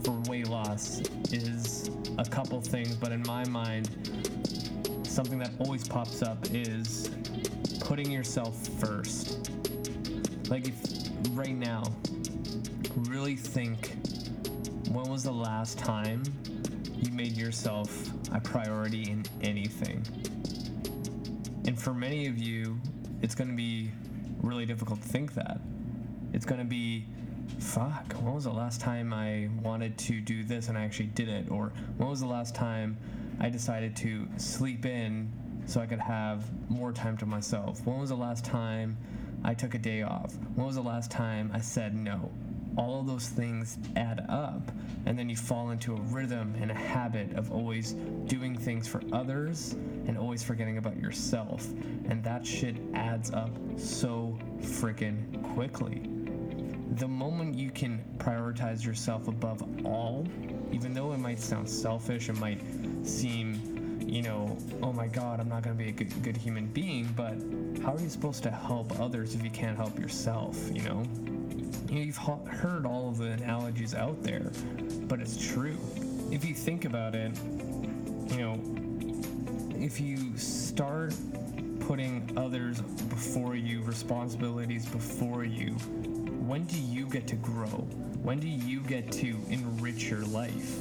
for 0.03 0.11
weight 0.29 0.47
loss 0.47 1.01
is 1.31 1.89
a 2.17 2.25
couple 2.25 2.61
things, 2.61 2.95
but 2.95 3.11
in 3.11 3.23
my 3.23 3.45
mind, 3.47 3.89
something 5.03 5.39
that 5.39 5.51
always 5.59 5.87
pops 5.87 6.21
up 6.21 6.37
is 6.51 7.06
putting 7.87 8.11
yourself 8.11 8.67
first. 8.79 9.49
Like, 10.49 10.67
if 10.67 10.75
right 11.29 11.55
now, 11.55 11.83
really 12.97 13.37
think 13.37 13.95
when 14.89 15.09
was 15.09 15.23
the 15.23 15.31
last 15.31 15.79
time 15.79 16.21
you 16.97 17.09
made 17.13 17.37
yourself 17.37 18.11
a 18.33 18.41
priority 18.41 19.03
in 19.03 19.25
anything? 19.41 20.03
And 21.65 21.81
for 21.81 21.93
many 21.93 22.27
of 22.27 22.37
you, 22.37 22.77
it's 23.21 23.33
going 23.33 23.51
to 23.51 23.55
be 23.55 23.91
really 24.41 24.65
difficult 24.65 25.01
to 25.01 25.07
think 25.07 25.33
that. 25.35 25.61
It's 26.33 26.45
going 26.45 26.59
to 26.59 26.67
be, 26.67 27.05
fuck, 27.57 28.11
when 28.15 28.35
was 28.35 28.43
the 28.43 28.51
last 28.51 28.81
time 28.81 29.13
I 29.13 29.47
wanted 29.63 29.97
to 29.99 30.19
do 30.19 30.43
this 30.43 30.67
and 30.67 30.77
I 30.77 30.83
actually 30.83 31.07
did 31.07 31.29
it? 31.29 31.49
Or 31.49 31.71
when 31.95 32.09
was 32.09 32.19
the 32.19 32.27
last 32.27 32.53
time 32.53 32.97
I 33.39 33.47
decided 33.49 33.95
to 33.97 34.27
sleep 34.35 34.85
in 34.85 35.31
so 35.67 35.79
I 35.81 35.85
could 35.85 35.99
have 35.99 36.43
more 36.69 36.91
time 36.91 37.17
to 37.17 37.25
myself? 37.25 37.85
When 37.85 37.99
was 37.99 38.09
the 38.09 38.15
last 38.15 38.43
time 38.43 38.97
I 39.43 39.53
took 39.53 39.75
a 39.75 39.77
day 39.77 40.01
off? 40.01 40.33
When 40.55 40.65
was 40.65 40.75
the 40.75 40.81
last 40.81 41.11
time 41.11 41.51
I 41.53 41.59
said 41.59 41.93
no? 41.93 42.31
All 42.77 42.99
of 42.99 43.07
those 43.07 43.27
things 43.27 43.77
add 43.95 44.25
up, 44.29 44.71
and 45.05 45.17
then 45.17 45.29
you 45.29 45.35
fall 45.35 45.71
into 45.71 45.95
a 45.95 45.99
rhythm 45.99 46.55
and 46.61 46.71
a 46.71 46.75
habit 46.75 47.33
of 47.33 47.51
always 47.51 47.93
doing 48.27 48.55
things 48.55 48.87
for 48.87 49.01
others 49.11 49.73
and 50.07 50.17
always 50.17 50.43
forgetting 50.43 50.77
about 50.77 50.95
yourself. 50.97 51.67
And 52.07 52.23
that 52.23 52.45
shit 52.45 52.77
adds 52.93 53.31
up 53.31 53.49
so 53.77 54.37
freaking 54.61 55.43
quickly. 55.53 56.03
The 56.91 57.07
moment 57.07 57.55
you 57.55 57.71
can 57.71 58.03
prioritize 58.19 58.85
yourself 58.85 59.27
above 59.27 59.63
all, 59.85 60.25
even 60.71 60.93
though 60.93 61.11
it 61.13 61.19
might 61.19 61.39
sound 61.39 61.69
selfish, 61.69 62.29
it 62.29 62.39
might 62.39 62.61
seem, 63.03 63.76
you 64.07 64.21
know, 64.21 64.57
oh 64.81 64.93
my 64.93 65.07
god, 65.07 65.39
I'm 65.39 65.49
not 65.49 65.63
gonna 65.63 65.75
be 65.75 65.89
a 65.89 65.91
good, 65.91 66.23
good 66.23 66.37
human 66.37 66.67
being, 66.67 67.13
but 67.15 67.35
how 67.83 67.95
are 67.95 67.99
you 67.99 68.09
supposed 68.09 68.41
to 68.43 68.51
help 68.51 68.99
others 68.99 69.35
if 69.35 69.43
you 69.43 69.49
can't 69.49 69.75
help 69.75 69.99
yourself? 69.99 70.57
You 70.73 70.81
know, 70.83 71.03
you've 71.89 72.17
heard 72.17 72.85
all 72.85 73.09
of 73.09 73.17
the 73.17 73.31
analogies 73.31 73.93
out 73.93 74.23
there, 74.23 74.51
but 75.03 75.19
it's 75.19 75.37
true. 75.51 75.77
If 76.31 76.45
you 76.45 76.53
think 76.53 76.85
about 76.85 77.15
it, 77.15 77.37
you 78.31 78.37
know, 78.37 78.59
if 79.75 79.99
you 79.99 80.37
start 80.37 81.13
putting 81.81 82.31
others 82.37 82.81
before 82.81 83.55
you, 83.55 83.81
responsibilities 83.83 84.85
before 84.85 85.43
you, 85.43 85.73
when 86.47 86.65
do 86.65 86.79
you 86.79 87.05
get 87.07 87.27
to 87.27 87.35
grow? 87.35 87.67
When 88.23 88.39
do 88.39 88.47
you 88.47 88.79
get 88.81 89.11
to 89.13 89.37
enrich 89.49 90.09
your 90.09 90.25
life? 90.25 90.77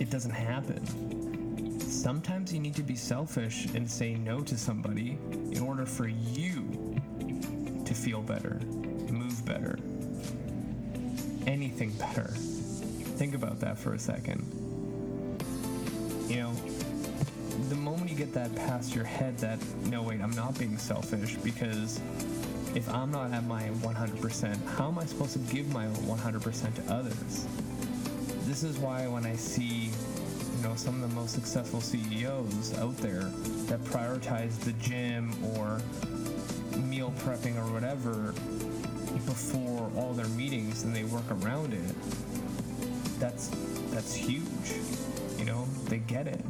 It 0.00 0.10
doesn't 0.10 0.30
happen. 0.30 1.33
Sometimes 1.94 2.52
you 2.52 2.58
need 2.58 2.74
to 2.74 2.82
be 2.82 2.96
selfish 2.96 3.66
and 3.66 3.88
say 3.88 4.14
no 4.14 4.40
to 4.40 4.58
somebody 4.58 5.16
in 5.52 5.60
order 5.60 5.86
for 5.86 6.08
you 6.08 7.00
to 7.86 7.94
feel 7.94 8.20
better, 8.20 8.60
move 9.08 9.42
better, 9.46 9.78
anything 11.46 11.90
better. 11.92 12.32
Think 13.16 13.34
about 13.34 13.60
that 13.60 13.78
for 13.78 13.94
a 13.94 13.98
second. 13.98 14.42
You 16.28 16.42
know, 16.42 16.52
the 17.68 17.76
moment 17.76 18.10
you 18.10 18.16
get 18.16 18.34
that 18.34 18.54
past 18.56 18.94
your 18.94 19.04
head 19.04 19.38
that, 19.38 19.58
no, 19.86 20.02
wait, 20.02 20.20
I'm 20.20 20.34
not 20.34 20.58
being 20.58 20.76
selfish 20.76 21.36
because 21.36 22.00
if 22.74 22.92
I'm 22.92 23.12
not 23.12 23.32
at 23.32 23.44
my 23.44 23.68
100%, 23.68 24.66
how 24.76 24.88
am 24.88 24.98
I 24.98 25.06
supposed 25.06 25.34
to 25.34 25.54
give 25.54 25.72
my 25.72 25.86
100% 25.86 26.74
to 26.74 26.92
others? 26.92 27.46
This 28.46 28.64
is 28.64 28.78
why 28.78 29.06
when 29.06 29.24
I 29.24 29.36
see, 29.36 29.90
know, 30.64 30.74
some 30.76 30.94
of 31.02 31.08
the 31.08 31.14
most 31.14 31.34
successful 31.34 31.80
CEOs 31.80 32.78
out 32.78 32.96
there 32.98 33.24
that 33.66 33.80
prioritize 33.84 34.58
the 34.60 34.72
gym 34.74 35.32
or 35.54 35.80
meal 36.78 37.12
prepping 37.18 37.56
or 37.56 37.70
whatever 37.72 38.32
before 39.26 39.90
all 39.96 40.12
their 40.12 40.28
meetings 40.28 40.84
and 40.84 40.96
they 40.96 41.04
work 41.04 41.24
around 41.30 41.74
it, 41.74 41.94
that's 43.20 43.48
that's 43.90 44.14
huge. 44.14 44.44
You 45.38 45.44
know, 45.44 45.66
they 45.88 45.98
get 45.98 46.26
it. 46.26 46.40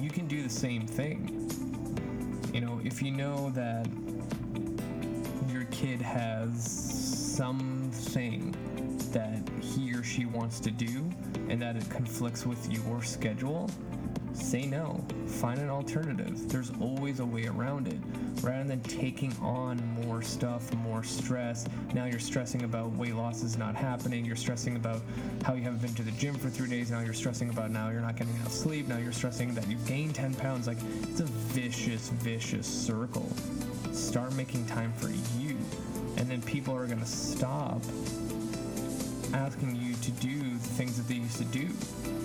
You 0.00 0.10
can 0.10 0.26
do 0.26 0.42
the 0.42 0.50
same 0.50 0.86
thing. 0.86 1.48
You 2.52 2.60
know, 2.60 2.80
if 2.84 3.00
you 3.00 3.12
know 3.12 3.50
that 3.50 3.86
your 5.52 5.64
kid 5.66 6.00
has 6.02 6.64
something 7.36 8.54
that 9.12 9.40
he 9.62 9.92
or 9.92 10.02
she 10.02 10.26
wants 10.26 10.58
to 10.60 10.70
do 10.70 11.10
and 11.48 11.60
that 11.62 11.76
it 11.76 11.88
conflicts 11.90 12.46
with 12.46 12.70
your 12.72 13.02
schedule, 13.02 13.70
say 14.32 14.66
no. 14.66 15.04
Find 15.26 15.58
an 15.60 15.70
alternative. 15.70 16.48
There's 16.48 16.70
always 16.80 17.20
a 17.20 17.24
way 17.24 17.46
around 17.46 17.88
it. 17.88 17.98
Rather 18.42 18.64
than 18.64 18.80
taking 18.82 19.34
on 19.40 19.78
more 20.02 20.22
stuff, 20.22 20.72
more 20.76 21.02
stress, 21.02 21.66
now 21.94 22.04
you're 22.04 22.18
stressing 22.18 22.62
about 22.64 22.92
weight 22.92 23.14
loss 23.14 23.42
is 23.42 23.56
not 23.56 23.74
happening. 23.74 24.24
You're 24.24 24.36
stressing 24.36 24.76
about 24.76 25.00
how 25.42 25.54
you 25.54 25.62
haven't 25.62 25.82
been 25.82 25.94
to 25.94 26.02
the 26.02 26.10
gym 26.12 26.34
for 26.34 26.50
three 26.50 26.68
days. 26.68 26.90
Now 26.90 27.00
you're 27.00 27.14
stressing 27.14 27.48
about 27.50 27.70
now 27.70 27.88
you're 27.90 28.00
not 28.00 28.16
getting 28.16 28.34
enough 28.36 28.52
sleep. 28.52 28.88
Now 28.88 28.98
you're 28.98 29.12
stressing 29.12 29.54
that 29.54 29.66
you've 29.68 29.86
gained 29.86 30.14
10 30.14 30.34
pounds. 30.34 30.66
Like, 30.66 30.78
it's 31.02 31.20
a 31.20 31.24
vicious, 31.24 32.10
vicious 32.10 32.66
circle. 32.66 33.28
Start 33.92 34.34
making 34.34 34.66
time 34.66 34.92
for 34.92 35.08
you. 35.38 35.56
And 36.18 36.30
then 36.30 36.42
people 36.42 36.74
are 36.74 36.86
going 36.86 37.00
to 37.00 37.06
stop 37.06 37.82
asking 39.32 39.76
you 39.76 39.94
to 40.06 40.12
do 40.12 40.38
the 40.38 40.68
things 40.78 40.96
that 40.96 41.08
they 41.08 41.16
used 41.16 41.38
to 41.38 41.44
do. 41.46 41.68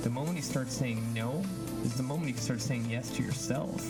The 0.04 0.10
moment 0.12 0.36
you 0.36 0.44
start 0.44 0.70
saying 0.70 1.04
no 1.16 1.44
is 1.84 1.96
the 1.96 2.04
moment 2.04 2.32
you 2.32 2.38
start 2.38 2.62
saying 2.62 2.86
yes 2.88 3.10
to 3.16 3.24
yourself. 3.24 3.84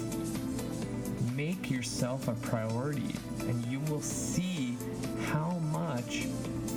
Make 1.36 1.70
yourself 1.70 2.30
a 2.30 2.34
priority, 2.36 3.14
and 3.42 3.66
you 3.66 3.82
will 3.92 4.02
see 4.02 4.78
how 5.26 5.60
much 5.74 6.24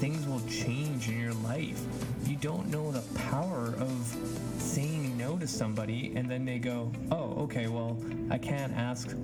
things 0.00 0.26
will 0.26 0.42
change 0.48 1.08
in 1.08 1.20
your 1.20 1.34
life. 1.34 1.80
You 2.26 2.34
don't 2.34 2.68
know 2.68 2.90
the 2.90 3.02
power 3.16 3.74
of 3.78 4.16
saying 4.58 5.16
no 5.16 5.36
to 5.38 5.46
somebody, 5.46 6.14
and 6.16 6.28
then 6.28 6.44
they 6.44 6.58
go, 6.58 6.90
Oh, 7.12 7.44
okay, 7.44 7.68
well, 7.68 7.96
I 8.28 8.38
can't 8.38 8.72
ask 8.72 9.14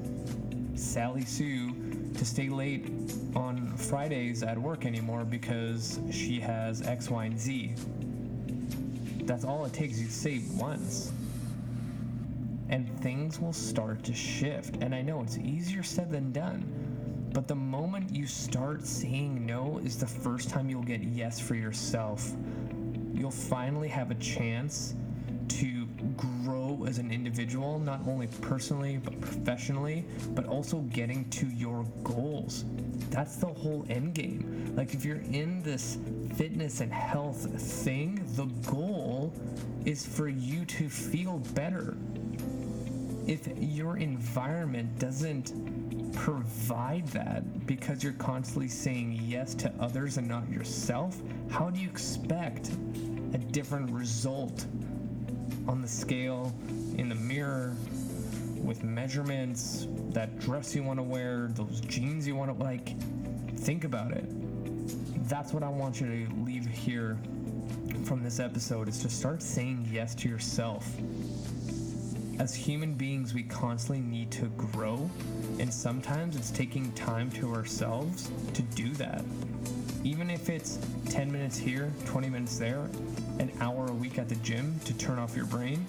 Sally 0.74 1.24
Sue 1.24 1.74
to 2.16 2.24
stay 2.24 2.48
late 2.48 2.90
on 3.34 3.76
Fridays 3.76 4.42
at 4.42 4.58
work 4.58 4.86
anymore 4.86 5.24
because 5.24 6.00
she 6.10 6.40
has 6.40 6.82
X, 6.82 7.10
Y, 7.10 7.24
and 7.24 7.38
Z. 7.38 7.74
That's 9.24 9.44
all 9.44 9.64
it 9.64 9.72
takes. 9.72 9.98
You 10.00 10.08
say 10.08 10.42
once. 10.54 11.12
And 12.68 12.88
things 13.00 13.40
will 13.40 13.52
start 13.52 14.02
to 14.04 14.14
shift. 14.14 14.76
And 14.76 14.94
I 14.94 15.02
know 15.02 15.22
it's 15.22 15.38
easier 15.38 15.82
said 15.82 16.10
than 16.10 16.32
done. 16.32 16.64
But 17.32 17.46
the 17.46 17.54
moment 17.54 18.14
you 18.14 18.26
start 18.26 18.84
saying 18.86 19.46
no 19.46 19.80
is 19.84 19.98
the 19.98 20.06
first 20.06 20.50
time 20.50 20.68
you'll 20.68 20.82
get 20.82 21.02
yes 21.02 21.38
for 21.38 21.54
yourself. 21.54 22.32
You'll 23.14 23.30
finally 23.30 23.88
have 23.88 24.10
a 24.10 24.16
chance 24.16 24.94
to 25.48 25.86
grow 26.16 26.59
as 26.86 26.98
an 26.98 27.10
individual, 27.10 27.78
not 27.78 28.00
only 28.06 28.26
personally, 28.40 28.98
but 29.02 29.20
professionally, 29.20 30.04
but 30.34 30.46
also 30.46 30.78
getting 30.92 31.28
to 31.30 31.46
your 31.46 31.84
goals. 32.04 32.64
That's 33.10 33.36
the 33.36 33.46
whole 33.46 33.84
end 33.88 34.14
game. 34.14 34.72
Like, 34.76 34.94
if 34.94 35.04
you're 35.04 35.22
in 35.32 35.62
this 35.62 35.98
fitness 36.34 36.80
and 36.80 36.92
health 36.92 37.60
thing, 37.60 38.24
the 38.36 38.46
goal 38.70 39.32
is 39.84 40.06
for 40.06 40.28
you 40.28 40.64
to 40.66 40.88
feel 40.88 41.38
better. 41.54 41.96
if 43.26 43.48
your 43.58 43.96
environment 43.98 44.98
doesn't 44.98 45.52
provide 46.12 47.06
that 47.08 47.66
because 47.66 48.02
you're 48.02 48.12
constantly 48.14 48.68
saying 48.68 49.20
yes 49.24 49.54
to 49.54 49.72
others 49.78 50.16
and 50.18 50.26
not 50.26 50.48
yourself, 50.50 51.20
how 51.48 51.70
do 51.70 51.78
you 51.80 51.88
expect 51.88 52.70
a 53.34 53.38
different 53.38 53.88
result 53.92 54.66
on 55.66 55.82
the 55.82 55.88
scale, 55.88 56.52
in 56.96 57.08
the 57.08 57.14
mirror, 57.14 57.74
with 58.56 58.82
measurements, 58.84 59.86
that 60.10 60.38
dress 60.40 60.74
you 60.74 60.82
want 60.82 60.98
to 60.98 61.02
wear, 61.02 61.48
those 61.52 61.80
jeans 61.80 62.26
you 62.26 62.36
want 62.36 62.56
to 62.56 62.62
like? 62.62 62.94
Think 63.58 63.84
about 63.84 64.12
it. 64.12 64.24
That's 65.28 65.52
what 65.52 65.62
I 65.62 65.68
want 65.68 66.00
you 66.00 66.26
to 66.26 66.34
leave 66.42 66.66
here 66.66 67.18
from 68.04 68.22
this 68.22 68.40
episode 68.40 68.88
is 68.88 69.00
to 69.02 69.08
start 69.08 69.42
saying 69.42 69.88
yes 69.90 70.14
to 70.16 70.28
yourself 70.28 70.86
as 72.40 72.54
human 72.54 72.94
beings, 72.94 73.34
we 73.34 73.42
constantly 73.42 74.00
need 74.00 74.30
to 74.30 74.46
grow, 74.56 75.10
and 75.58 75.70
sometimes 75.70 76.36
it's 76.36 76.50
taking 76.50 76.90
time 76.92 77.30
to 77.32 77.54
ourselves 77.54 78.30
to 78.54 78.62
do 78.62 78.94
that. 78.94 79.22
Even 80.02 80.30
if 80.30 80.48
it's 80.48 80.78
10 81.10 81.30
minutes 81.30 81.58
here, 81.58 81.92
20 82.06 82.30
minutes 82.30 82.58
there, 82.58 82.88
an 83.38 83.52
hour 83.60 83.86
a 83.88 83.92
week 83.92 84.18
at 84.18 84.30
the 84.30 84.34
gym 84.36 84.80
to 84.86 84.94
turn 84.94 85.18
off 85.18 85.36
your 85.36 85.44
brain, 85.44 85.86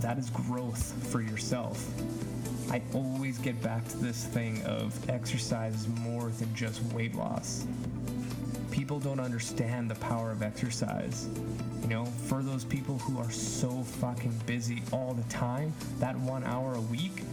that 0.00 0.16
is 0.16 0.30
growth 0.30 0.92
for 1.10 1.20
yourself. 1.20 1.84
I 2.70 2.80
always 2.94 3.38
get 3.38 3.60
back 3.60 3.86
to 3.88 3.96
this 3.96 4.26
thing 4.26 4.62
of 4.62 4.96
exercise 5.10 5.74
is 5.74 5.88
more 5.88 6.28
than 6.30 6.54
just 6.54 6.82
weight 6.92 7.16
loss. 7.16 7.66
People 8.70 9.00
don't 9.00 9.20
understand 9.20 9.90
the 9.90 9.96
power 9.96 10.30
of 10.30 10.42
exercise. 10.42 11.28
You 11.82 11.88
know, 11.88 12.04
for 12.04 12.44
those 12.44 12.64
people 12.64 12.98
who 12.98 13.18
are 13.18 13.30
so 13.30 13.82
fucking 13.82 14.40
busy 14.46 14.82
all 14.92 15.14
the 15.14 15.28
time, 15.28 15.72
that 15.98 16.16
one 16.16 16.44
hour 16.44 16.74
a 16.74 16.80
week 16.80 17.24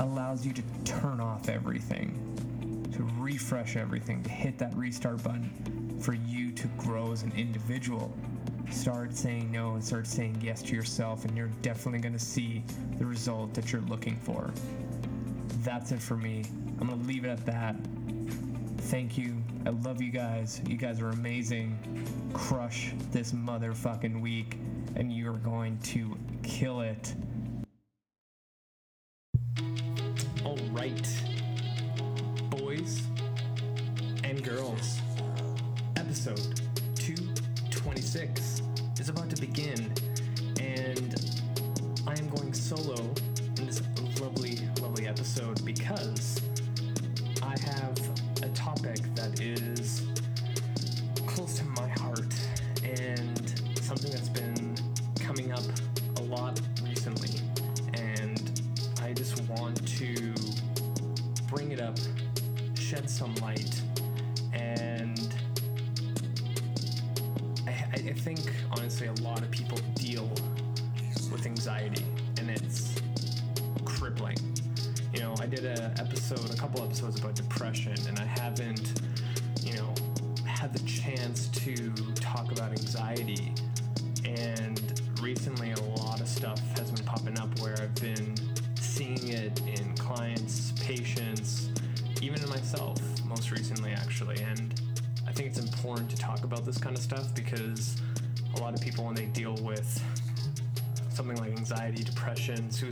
allows 0.00 0.44
you 0.44 0.52
to 0.52 0.62
turn 0.84 1.20
off 1.20 1.48
everything, 1.48 2.18
to 3.00 3.06
refresh 3.18 3.76
everything, 3.76 4.22
to 4.22 4.28
hit 4.28 4.58
that 4.58 4.74
restart 4.76 5.22
button 5.22 5.98
for 6.02 6.12
you 6.12 6.52
to 6.52 6.66
grow 6.76 7.12
as 7.12 7.22
an 7.22 7.32
individual. 7.34 8.12
Start 8.70 9.16
saying 9.16 9.50
no 9.50 9.72
and 9.72 9.82
start 9.82 10.06
saying 10.06 10.38
yes 10.42 10.60
to 10.62 10.74
yourself, 10.76 11.24
and 11.24 11.34
you're 11.34 11.50
definitely 11.62 12.00
going 12.00 12.12
to 12.12 12.18
see 12.18 12.62
the 12.98 13.06
result 13.06 13.54
that 13.54 13.72
you're 13.72 13.80
looking 13.82 14.16
for. 14.16 14.50
That's 15.62 15.92
it 15.92 16.02
for 16.02 16.18
me. 16.18 16.44
I'm 16.78 16.88
going 16.88 17.00
to 17.00 17.06
leave 17.06 17.24
it 17.24 17.30
at 17.30 17.46
that. 17.46 17.74
Thank 18.76 19.16
you. 19.16 19.34
I 19.64 19.70
love 19.70 20.02
you 20.02 20.10
guys. 20.10 20.60
You 20.66 20.76
guys 20.76 21.00
are 21.00 21.08
amazing. 21.08 21.78
Crush 22.34 22.92
this 23.12 23.32
motherfucking 23.32 24.20
week, 24.20 24.58
and 24.94 25.10
you're 25.10 25.32
going 25.38 25.78
to 25.78 26.18
kill 26.42 26.82
it. 26.82 27.14
All 30.44 30.58
right, 30.72 31.29
girls, 34.50 34.98
episode 35.96 36.60
226 36.96 38.49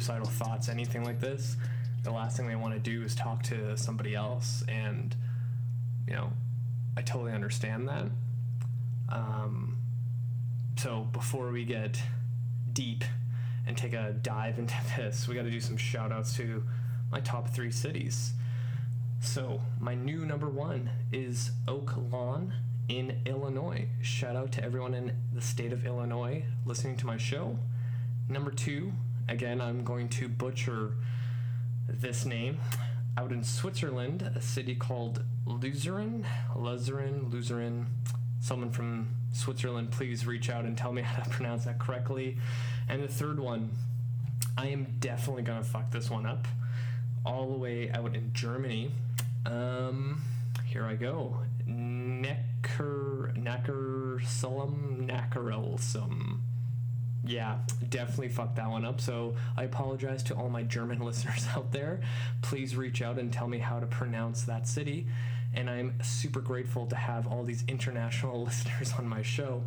suicidal 0.08 0.26
thoughts, 0.26 0.68
anything 0.68 1.04
like 1.04 1.20
this, 1.20 1.56
the 2.02 2.10
last 2.10 2.36
thing 2.36 2.48
they 2.48 2.56
want 2.56 2.72
to 2.72 2.80
do 2.80 3.02
is 3.02 3.14
talk 3.14 3.42
to 3.42 3.76
somebody 3.76 4.14
else. 4.14 4.64
And 4.68 5.14
you 6.06 6.14
know 6.14 6.32
i 6.96 7.02
totally 7.02 7.32
understand 7.32 7.88
that. 7.88 8.06
Um, 9.10 9.76
so 10.76 11.06
before 11.12 11.50
we 11.50 11.64
get 11.64 12.00
deep 12.72 13.04
and 13.66 13.76
take 13.76 13.92
a 13.92 14.12
dive 14.22 14.58
into 14.58 14.74
this 14.96 15.28
we 15.28 15.34
got 15.34 15.42
to 15.42 15.50
do 15.50 15.60
some 15.60 15.76
shout 15.76 16.10
outs 16.10 16.34
to 16.36 16.64
my 17.12 17.20
top 17.20 17.50
three 17.50 17.70
cities. 17.70 18.32
So 19.20 19.60
my 19.78 19.94
new 19.94 20.24
number 20.24 20.48
one 20.48 20.90
is 21.12 21.50
oak 21.66 21.94
lawn 22.10 22.54
in 22.88 23.20
illinois. 23.26 23.88
Shout 24.00 24.36
out 24.36 24.52
to 24.52 24.64
everyone 24.64 24.94
in 24.94 25.12
the 25.34 25.42
state 25.42 25.72
of 25.72 25.84
illinois 25.84 26.44
listening 26.64 26.96
to 26.96 27.06
my 27.06 27.18
show. 27.18 27.58
Number 28.28 28.50
two 28.50 28.92
again 29.28 29.60
i'm 29.60 29.84
going 29.84 30.08
to 30.08 30.28
butcher 30.28 30.92
this 31.88 32.24
name 32.24 32.58
out 33.18 33.32
in 33.32 33.42
Switzerland, 33.42 34.22
a 34.36 34.40
city 34.40 34.76
called 34.76 35.24
Luzern. 35.44 36.24
Luzern, 36.54 37.28
Luzern. 37.30 37.86
Someone 38.40 38.70
from 38.70 39.08
Switzerland, 39.32 39.90
please 39.90 40.24
reach 40.24 40.48
out 40.48 40.64
and 40.64 40.78
tell 40.78 40.92
me 40.92 41.02
how 41.06 41.24
to 41.24 41.30
pronounce 41.30 41.64
that 41.64 41.80
correctly. 41.80 42.38
And 42.88 43.02
the 43.02 43.08
third 43.08 43.40
one, 43.40 43.70
I 44.56 44.68
am 44.68 44.94
definitely 45.00 45.42
gonna 45.42 45.64
fuck 45.64 45.90
this 45.90 46.08
one 46.08 46.26
up. 46.26 46.46
All 47.26 47.50
the 47.50 47.58
way 47.58 47.90
out 47.90 48.14
in 48.14 48.32
Germany. 48.32 48.92
Um, 49.44 50.22
here 50.64 50.84
I 50.84 50.94
go. 50.94 51.38
Necker, 51.66 53.34
Neckarsulm, 53.36 55.08
Neckarelsum 55.08 56.38
yeah, 57.24 57.56
definitely 57.88 58.28
fucked 58.28 58.56
that 58.56 58.68
one 58.68 58.84
up. 58.84 59.00
So 59.00 59.34
I 59.56 59.64
apologize 59.64 60.22
to 60.24 60.34
all 60.34 60.48
my 60.48 60.62
German 60.62 61.00
listeners 61.04 61.46
out 61.54 61.72
there. 61.72 62.00
Please 62.42 62.76
reach 62.76 63.02
out 63.02 63.18
and 63.18 63.32
tell 63.32 63.48
me 63.48 63.58
how 63.58 63.80
to 63.80 63.86
pronounce 63.86 64.42
that 64.42 64.68
city. 64.68 65.06
And 65.54 65.68
I'm 65.68 65.94
super 66.02 66.40
grateful 66.40 66.86
to 66.86 66.96
have 66.96 67.26
all 67.26 67.42
these 67.42 67.64
international 67.68 68.42
listeners 68.44 68.92
on 68.98 69.08
my 69.08 69.22
show. 69.22 69.62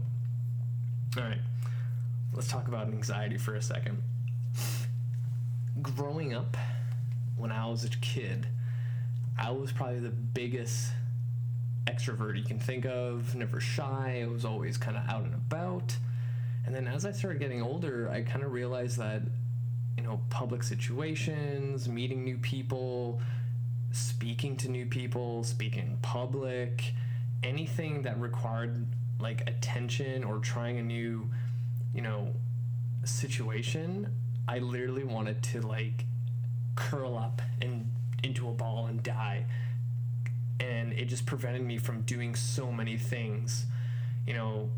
All 1.18 1.24
right, 1.24 1.42
let's 2.34 2.48
talk 2.48 2.68
about 2.68 2.88
anxiety 2.88 3.38
for 3.38 3.56
a 3.56 3.62
second. 3.62 4.02
Growing 5.82 6.34
up, 6.34 6.56
when 7.36 7.52
I 7.52 7.66
was 7.68 7.84
a 7.84 7.90
kid, 7.90 8.48
I 9.38 9.52
was 9.52 9.72
probably 9.72 10.00
the 10.00 10.10
biggest 10.10 10.92
extrovert 11.88 12.38
you 12.38 12.44
can 12.44 12.60
think 12.60 12.86
of, 12.86 13.34
never 13.36 13.60
shy, 13.60 14.22
I 14.24 14.28
was 14.28 14.46
always 14.46 14.78
kind 14.78 14.96
of 14.96 15.04
out 15.10 15.24
and 15.24 15.34
about 15.34 15.98
and 16.66 16.76
then 16.76 16.88
as 16.88 17.06
I 17.06 17.12
started 17.12 17.40
getting 17.40 17.62
older, 17.62 18.10
I 18.10 18.22
kind 18.22 18.44
of 18.44 18.52
realized 18.52 18.98
that, 19.00 19.24
you 19.98 20.04
know, 20.04 20.22
public 20.30 20.64
situations, 20.64 21.90
meeting 21.90 22.24
new 22.24 22.38
people, 22.38 23.20
speaking 23.92 24.56
to 24.58 24.70
new 24.70 24.86
people, 24.86 25.44
speaking 25.44 25.84
in 25.84 25.98
public, 26.02 26.94
anything 27.44 28.04
that 28.04 28.20
required 28.20 28.86
like 29.20 29.48
attention 29.48 30.24
or 30.24 30.40
trying 30.40 30.78
a 30.78 30.84
new, 30.84 31.30
you 31.94 32.02
know, 32.02 32.34
situation, 33.04 34.08
I 34.48 34.60
literally 34.60 35.04
wanted 35.04 35.42
to 35.44 35.62
like 35.62 36.06
curl 36.76 37.18
up 37.18 37.42
and 37.62 37.90
into 38.24 38.48
a 38.50 38.52
ball 38.52 38.88
and 38.88 39.02
die. 39.02 39.46
And 40.60 40.94
it 40.94 41.06
just 41.06 41.26
prevented 41.26 41.64
me 41.64 41.78
from 41.78 42.02
doing 42.02 42.36
so 42.36 42.72
many 42.72 42.98
things. 42.98 43.66
You 44.28 44.34
know, 44.36 44.70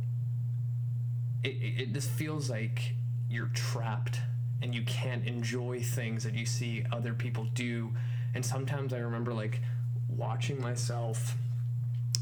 it, 1.44 1.48
it 1.50 1.94
just 1.94 2.10
feels 2.10 2.50
like 2.50 2.94
you're 3.30 3.50
trapped 3.54 4.20
and 4.62 4.74
you 4.74 4.84
can't 4.84 5.26
enjoy 5.26 5.82
things 5.82 6.24
that 6.24 6.34
you 6.34 6.46
see 6.46 6.86
other 6.92 7.14
people 7.14 7.48
do. 7.54 7.92
And 8.34 8.46
sometimes 8.46 8.94
I 8.94 9.00
remember 9.00 9.34
like 9.34 9.60
watching 10.08 10.62
myself, 10.62 11.36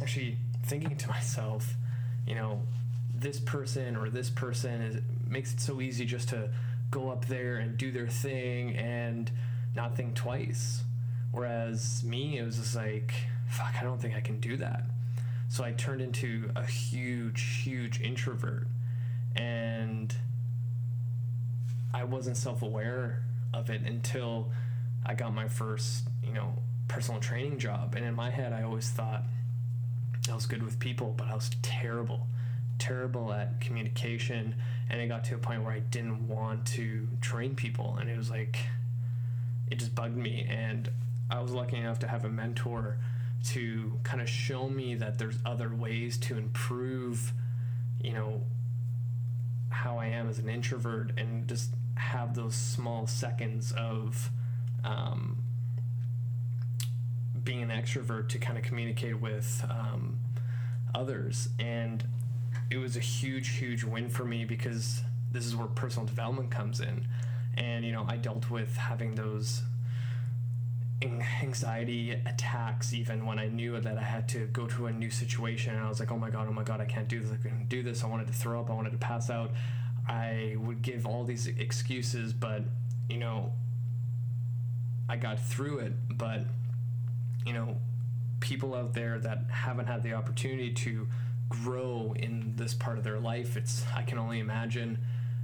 actually 0.02 0.38
thinking 0.66 0.96
to 0.98 1.08
myself, 1.10 1.76
you 2.28 2.36
know, 2.36 2.62
this 3.14 3.40
person 3.40 3.96
or 3.96 4.10
this 4.10 4.30
person 4.30 4.82
is 4.82 5.02
makes 5.28 5.54
it 5.54 5.62
so 5.62 5.80
easy 5.80 6.06
just 6.06 6.30
to 6.30 6.50
go 6.90 7.10
up 7.10 7.26
there 7.26 7.58
and 7.58 7.78
do 7.78 7.92
their 7.92 8.08
thing 8.08 8.76
and 8.76 9.32
not 9.76 9.96
think 9.96 10.16
twice. 10.16 10.84
Whereas 11.32 12.04
me, 12.04 12.38
it 12.38 12.44
was 12.44 12.58
just 12.58 12.76
like, 12.76 13.14
fuck, 13.48 13.76
I 13.80 13.84
don't 13.84 14.02
think 14.02 14.16
I 14.16 14.20
can 14.20 14.40
do 14.40 14.58
that. 14.58 14.84
So 15.48 15.64
I 15.64 15.72
turned 15.72 16.02
into 16.02 16.50
a 16.56 16.66
huge, 16.66 17.62
huge 17.64 18.02
introvert. 18.02 18.68
And 19.36 20.14
I 21.94 22.04
wasn't 22.04 22.38
self 22.38 22.62
aware 22.62 23.24
of 23.54 23.70
it 23.70 23.82
until 23.82 24.52
I 25.06 25.14
got 25.14 25.34
my 25.34 25.48
first, 25.48 26.08
you 26.24 26.34
know, 26.34 26.54
personal 26.88 27.20
training 27.20 27.60
job. 27.60 27.96
And 27.96 28.06
in 28.06 28.14
my 28.14 28.30
head, 28.30 28.54
I 28.54 28.64
always 28.64 28.90
thought 28.90 29.24
I 30.30 30.36
was 30.36 30.46
good 30.46 30.64
with 30.64 30.80
people, 30.80 31.14
but 31.18 31.28
I 31.28 31.36
was 31.36 31.50
terrible, 31.62 32.28
terrible 32.80 33.34
at 33.34 33.60
communication. 33.62 34.56
And 34.90 35.02
it 35.02 35.08
got 35.08 35.24
to 35.26 35.36
a 35.36 35.38
point 35.38 35.64
where 35.64 35.74
I 35.74 35.80
didn't 35.80 36.28
want 36.28 36.66
to 36.68 37.08
train 37.22 37.56
people. 37.56 37.98
And 38.00 38.10
it 38.10 38.18
was 38.18 38.30
like, 38.30 38.58
it 39.70 39.80
just 39.80 39.96
bugged 39.96 40.18
me. 40.18 40.46
And 40.50 40.90
I 41.30 41.40
was 41.40 41.52
lucky 41.52 41.78
enough 41.78 42.00
to 42.00 42.08
have 42.08 42.26
a 42.26 42.30
mentor 42.30 42.98
to 43.46 44.00
kind 44.04 44.22
of 44.22 44.30
show 44.30 44.70
me 44.70 44.96
that 44.96 45.18
there's 45.18 45.38
other 45.46 45.74
ways 45.74 46.18
to 46.18 46.38
improve, 46.38 47.34
you 48.02 48.14
know, 48.14 48.42
how 49.72 49.98
I 49.98 50.08
am 50.08 50.30
as 50.30 50.38
an 50.38 50.50
introvert 50.50 51.12
and 51.18 51.48
just 51.48 51.72
have 51.96 52.36
those 52.36 52.56
small 52.56 53.08
seconds 53.08 53.72
of 53.72 54.30
um, 54.84 55.38
being 57.44 57.62
an 57.64 57.70
extrovert 57.70 58.30
to 58.30 58.38
kind 58.38 58.58
of 58.58 58.64
communicate 58.64 59.20
with 59.20 59.66
um, 59.70 60.20
others. 60.94 61.50
And 61.60 62.04
it 62.70 62.78
was 62.78 62.96
a 62.96 63.00
huge, 63.00 63.50
huge 63.50 63.84
win 63.84 64.10
for 64.10 64.26
me 64.26 64.46
because 64.46 65.02
this 65.32 65.46
is 65.46 65.56
where 65.56 65.68
personal 65.68 66.06
development 66.06 66.52
comes 66.52 66.80
in. 66.80 67.08
And, 67.56 67.84
you 67.86 67.92
know, 67.92 68.06
I 68.08 68.18
dealt 68.18 68.50
with 68.50 68.78
having 68.78 69.16
those 69.16 69.64
anxiety 71.04 72.12
attacks 72.12 72.94
even 72.94 73.26
when 73.26 73.40
I 73.40 73.48
knew 73.48 73.80
that 73.80 73.98
I 73.98 74.04
had 74.04 74.28
to 74.30 74.46
go 74.48 74.68
to 74.68 74.86
a 74.86 74.92
new 74.92 75.10
situation 75.10 75.76
and 75.76 75.84
I 75.84 75.90
was 75.90 76.00
like, 76.00 76.12
oh 76.12 76.18
my 76.18 76.30
god, 76.30 76.48
oh 76.48 76.54
my 76.54 76.64
god, 76.64 76.80
I 76.80 76.86
can't 76.86 77.08
do 77.08 77.20
this, 77.20 77.32
I 77.32 77.48
can't 77.48 77.68
do 77.68 77.82
this. 77.82 78.04
I 78.04 78.08
wanted 78.08 78.28
to 78.28 78.34
throw 78.34 78.60
up, 78.60 78.70
I 78.70 78.74
wanted 78.74 78.92
to 78.92 78.98
pass 78.98 79.30
out. 79.30 79.52
I 80.08 80.56
would 80.60 80.82
give 80.82 81.06
all 81.06 81.24
these 81.24 81.48
excuses, 81.48 82.34
but 82.34 82.64
you 83.10 83.18
know, 83.18 83.54
I 85.10 85.18
got 85.18 85.40
through 85.40 85.80
it. 85.80 85.94
But 86.10 86.42
you 87.46 87.54
know, 87.54 87.78
people 88.40 88.76
out 88.76 88.94
there 88.94 89.20
that 89.20 89.46
haven't 89.50 89.88
had 89.88 90.04
the 90.04 90.14
opportunity 90.14 90.72
to 90.72 91.08
grow 91.50 92.14
in 92.18 92.54
this 92.56 92.74
part 92.74 92.98
of 92.98 93.04
their 93.04 93.20
life, 93.20 93.58
it's 93.58 93.84
I 93.96 94.04
can 94.04 94.18
only 94.18 94.40
imagine 94.40 94.98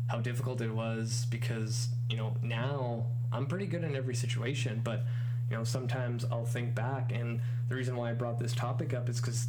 how 0.08 0.20
difficult 0.20 0.62
it 0.62 0.74
was 0.74 1.28
because 1.30 1.90
you 2.10 2.16
know 2.16 2.38
now 2.42 3.08
I'm 3.32 3.46
pretty 3.46 3.66
good 3.66 3.84
in 3.84 3.96
every 3.96 4.16
situation, 4.16 4.82
but 4.84 5.04
you 5.50 5.56
know, 5.56 5.64
sometimes 5.64 6.26
I'll 6.32 6.46
think 6.46 6.76
back, 6.76 7.12
and 7.12 7.40
the 7.70 7.76
reason 7.76 7.96
why 7.96 8.10
I 8.10 8.14
brought 8.14 8.40
this 8.40 8.54
topic 8.54 8.94
up 8.94 9.08
is 9.10 9.22
because 9.22 9.48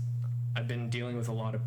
I've 0.54 0.68
been 0.68 0.90
dealing 0.90 1.16
with 1.16 1.28
a 1.28 1.32
lot 1.32 1.54
of 1.54 1.60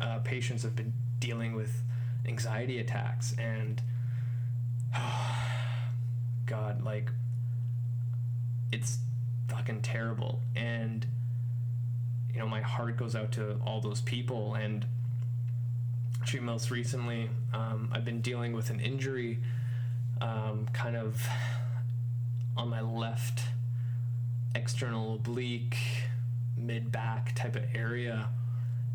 uh, 0.00 0.18
patients 0.18 0.62
have 0.62 0.76
been 0.76 0.92
dealing 1.20 1.54
with 1.54 1.82
anxiety 2.26 2.78
attacks, 2.78 3.34
and 3.38 3.80
God, 6.46 6.84
like 6.84 7.10
it's 8.70 8.98
fucking 9.48 9.80
terrible, 9.82 10.40
and 10.54 11.06
you 12.32 12.40
know, 12.40 12.48
my 12.48 12.60
heart 12.60 12.96
goes 12.96 13.14
out 13.14 13.32
to 13.32 13.58
all 13.66 13.80
those 13.80 14.02
people, 14.02 14.54
and 14.54 14.84
actually, 16.20 16.40
most 16.40 16.70
recently, 16.70 17.30
um, 17.54 17.88
I've 17.92 18.04
been 18.04 18.20
dealing 18.20 18.52
with 18.52 18.68
an 18.68 18.80
injury, 18.80 19.38
um, 20.20 20.68
kind 20.74 20.96
of 20.96 21.26
on 22.54 22.68
my 22.68 22.82
left 22.82 23.44
external 24.54 25.14
oblique, 25.14 25.76
mid 26.56 26.92
back 26.92 27.34
type 27.34 27.56
of 27.56 27.64
area. 27.74 28.28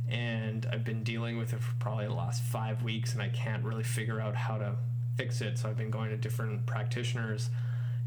And 0.10 0.66
I've 0.72 0.84
been 0.84 1.04
dealing 1.04 1.38
with 1.38 1.54
it 1.54 1.60
for 1.60 1.76
probably 1.80 2.08
the 2.08 2.14
last 2.14 2.44
five 2.44 2.84
weeks, 2.84 3.14
and 3.14 3.22
I 3.22 3.30
can't 3.30 3.64
really 3.64 3.84
figure 3.84 4.22
out 4.22 4.36
how 4.36 4.58
to 4.58 4.76
fix 5.18 5.42
it. 5.42 5.58
So 5.58 5.70
I've 5.70 5.78
been 5.78 5.92
going 5.92 6.10
to 6.12 6.18
different 6.18 6.66
practitioners. 6.66 7.50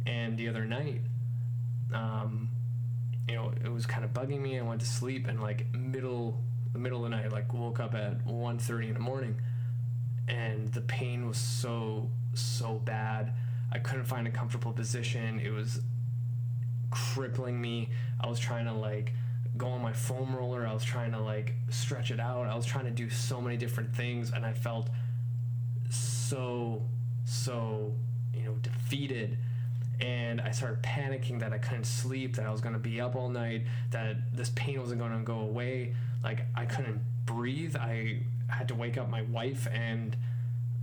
And 0.06 0.38
the 0.38 0.48
other 0.48 0.64
night, 0.64 1.02
um, 1.92 2.48
you 3.28 3.34
know, 3.34 3.52
it 3.62 3.70
was 3.70 3.84
kind 3.84 4.04
of 4.04 4.12
bugging 4.12 4.40
me. 4.40 4.58
I 4.58 4.62
went 4.62 4.80
to 4.80 4.86
sleep, 4.86 5.28
and 5.28 5.42
like 5.42 5.66
middle 5.74 6.40
the 6.72 6.78
middle 6.78 7.04
of 7.04 7.10
the 7.10 7.16
night, 7.16 7.32
like 7.32 7.52
woke 7.52 7.80
up 7.80 7.94
at 7.94 8.24
1.30 8.26 8.88
in 8.88 8.94
the 8.94 9.00
morning, 9.00 9.36
and 10.28 10.72
the 10.72 10.80
pain 10.82 11.26
was 11.26 11.36
so 11.36 12.10
so 12.34 12.74
bad. 12.84 13.32
I 13.72 13.78
couldn't 13.78 14.04
find 14.04 14.26
a 14.26 14.30
comfortable 14.30 14.72
position. 14.72 15.40
It 15.40 15.50
was 15.50 15.80
crippling 16.90 17.60
me. 17.60 17.90
I 18.20 18.28
was 18.28 18.38
trying 18.38 18.66
to 18.66 18.72
like 18.72 19.12
go 19.56 19.68
on 19.68 19.82
my 19.82 19.92
foam 19.92 20.34
roller. 20.34 20.66
I 20.66 20.72
was 20.72 20.84
trying 20.84 21.12
to 21.12 21.20
like 21.20 21.54
stretch 21.68 22.10
it 22.10 22.20
out. 22.20 22.46
I 22.46 22.54
was 22.54 22.66
trying 22.66 22.84
to 22.84 22.90
do 22.90 23.10
so 23.10 23.40
many 23.40 23.56
different 23.56 23.94
things 23.94 24.32
and 24.32 24.44
I 24.44 24.52
felt 24.52 24.88
so 25.90 26.82
so, 27.24 27.92
you 28.34 28.44
know, 28.44 28.54
defeated 28.62 29.38
and 30.00 30.40
I 30.40 30.50
started 30.50 30.82
panicking 30.82 31.40
that 31.40 31.52
I 31.52 31.58
couldn't 31.58 31.84
sleep, 31.84 32.36
that 32.36 32.46
I 32.46 32.50
was 32.50 32.60
going 32.60 32.72
to 32.72 32.78
be 32.80 33.00
up 33.00 33.14
all 33.14 33.28
night, 33.28 33.66
that 33.90 34.34
this 34.34 34.50
pain 34.54 34.80
wasn't 34.80 35.00
going 35.00 35.12
to 35.12 35.18
go 35.18 35.40
away. 35.40 35.94
Like 36.24 36.46
I 36.54 36.64
couldn't 36.64 37.00
breathe. 37.26 37.76
I 37.76 38.20
had 38.48 38.68
to 38.68 38.74
wake 38.74 38.98
up 38.98 39.08
my 39.08 39.22
wife 39.22 39.68
and 39.72 40.16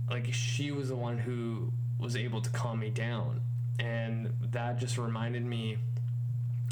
like 0.08 0.32
she 0.32 0.70
was 0.70 0.88
the 0.88 0.96
one 0.96 1.18
who 1.18 1.72
was 1.98 2.16
able 2.16 2.40
to 2.40 2.50
calm 2.50 2.78
me 2.78 2.90
down. 2.90 3.40
And 3.78 4.32
that 4.52 4.78
just 4.78 4.98
reminded 4.98 5.44
me 5.44 5.78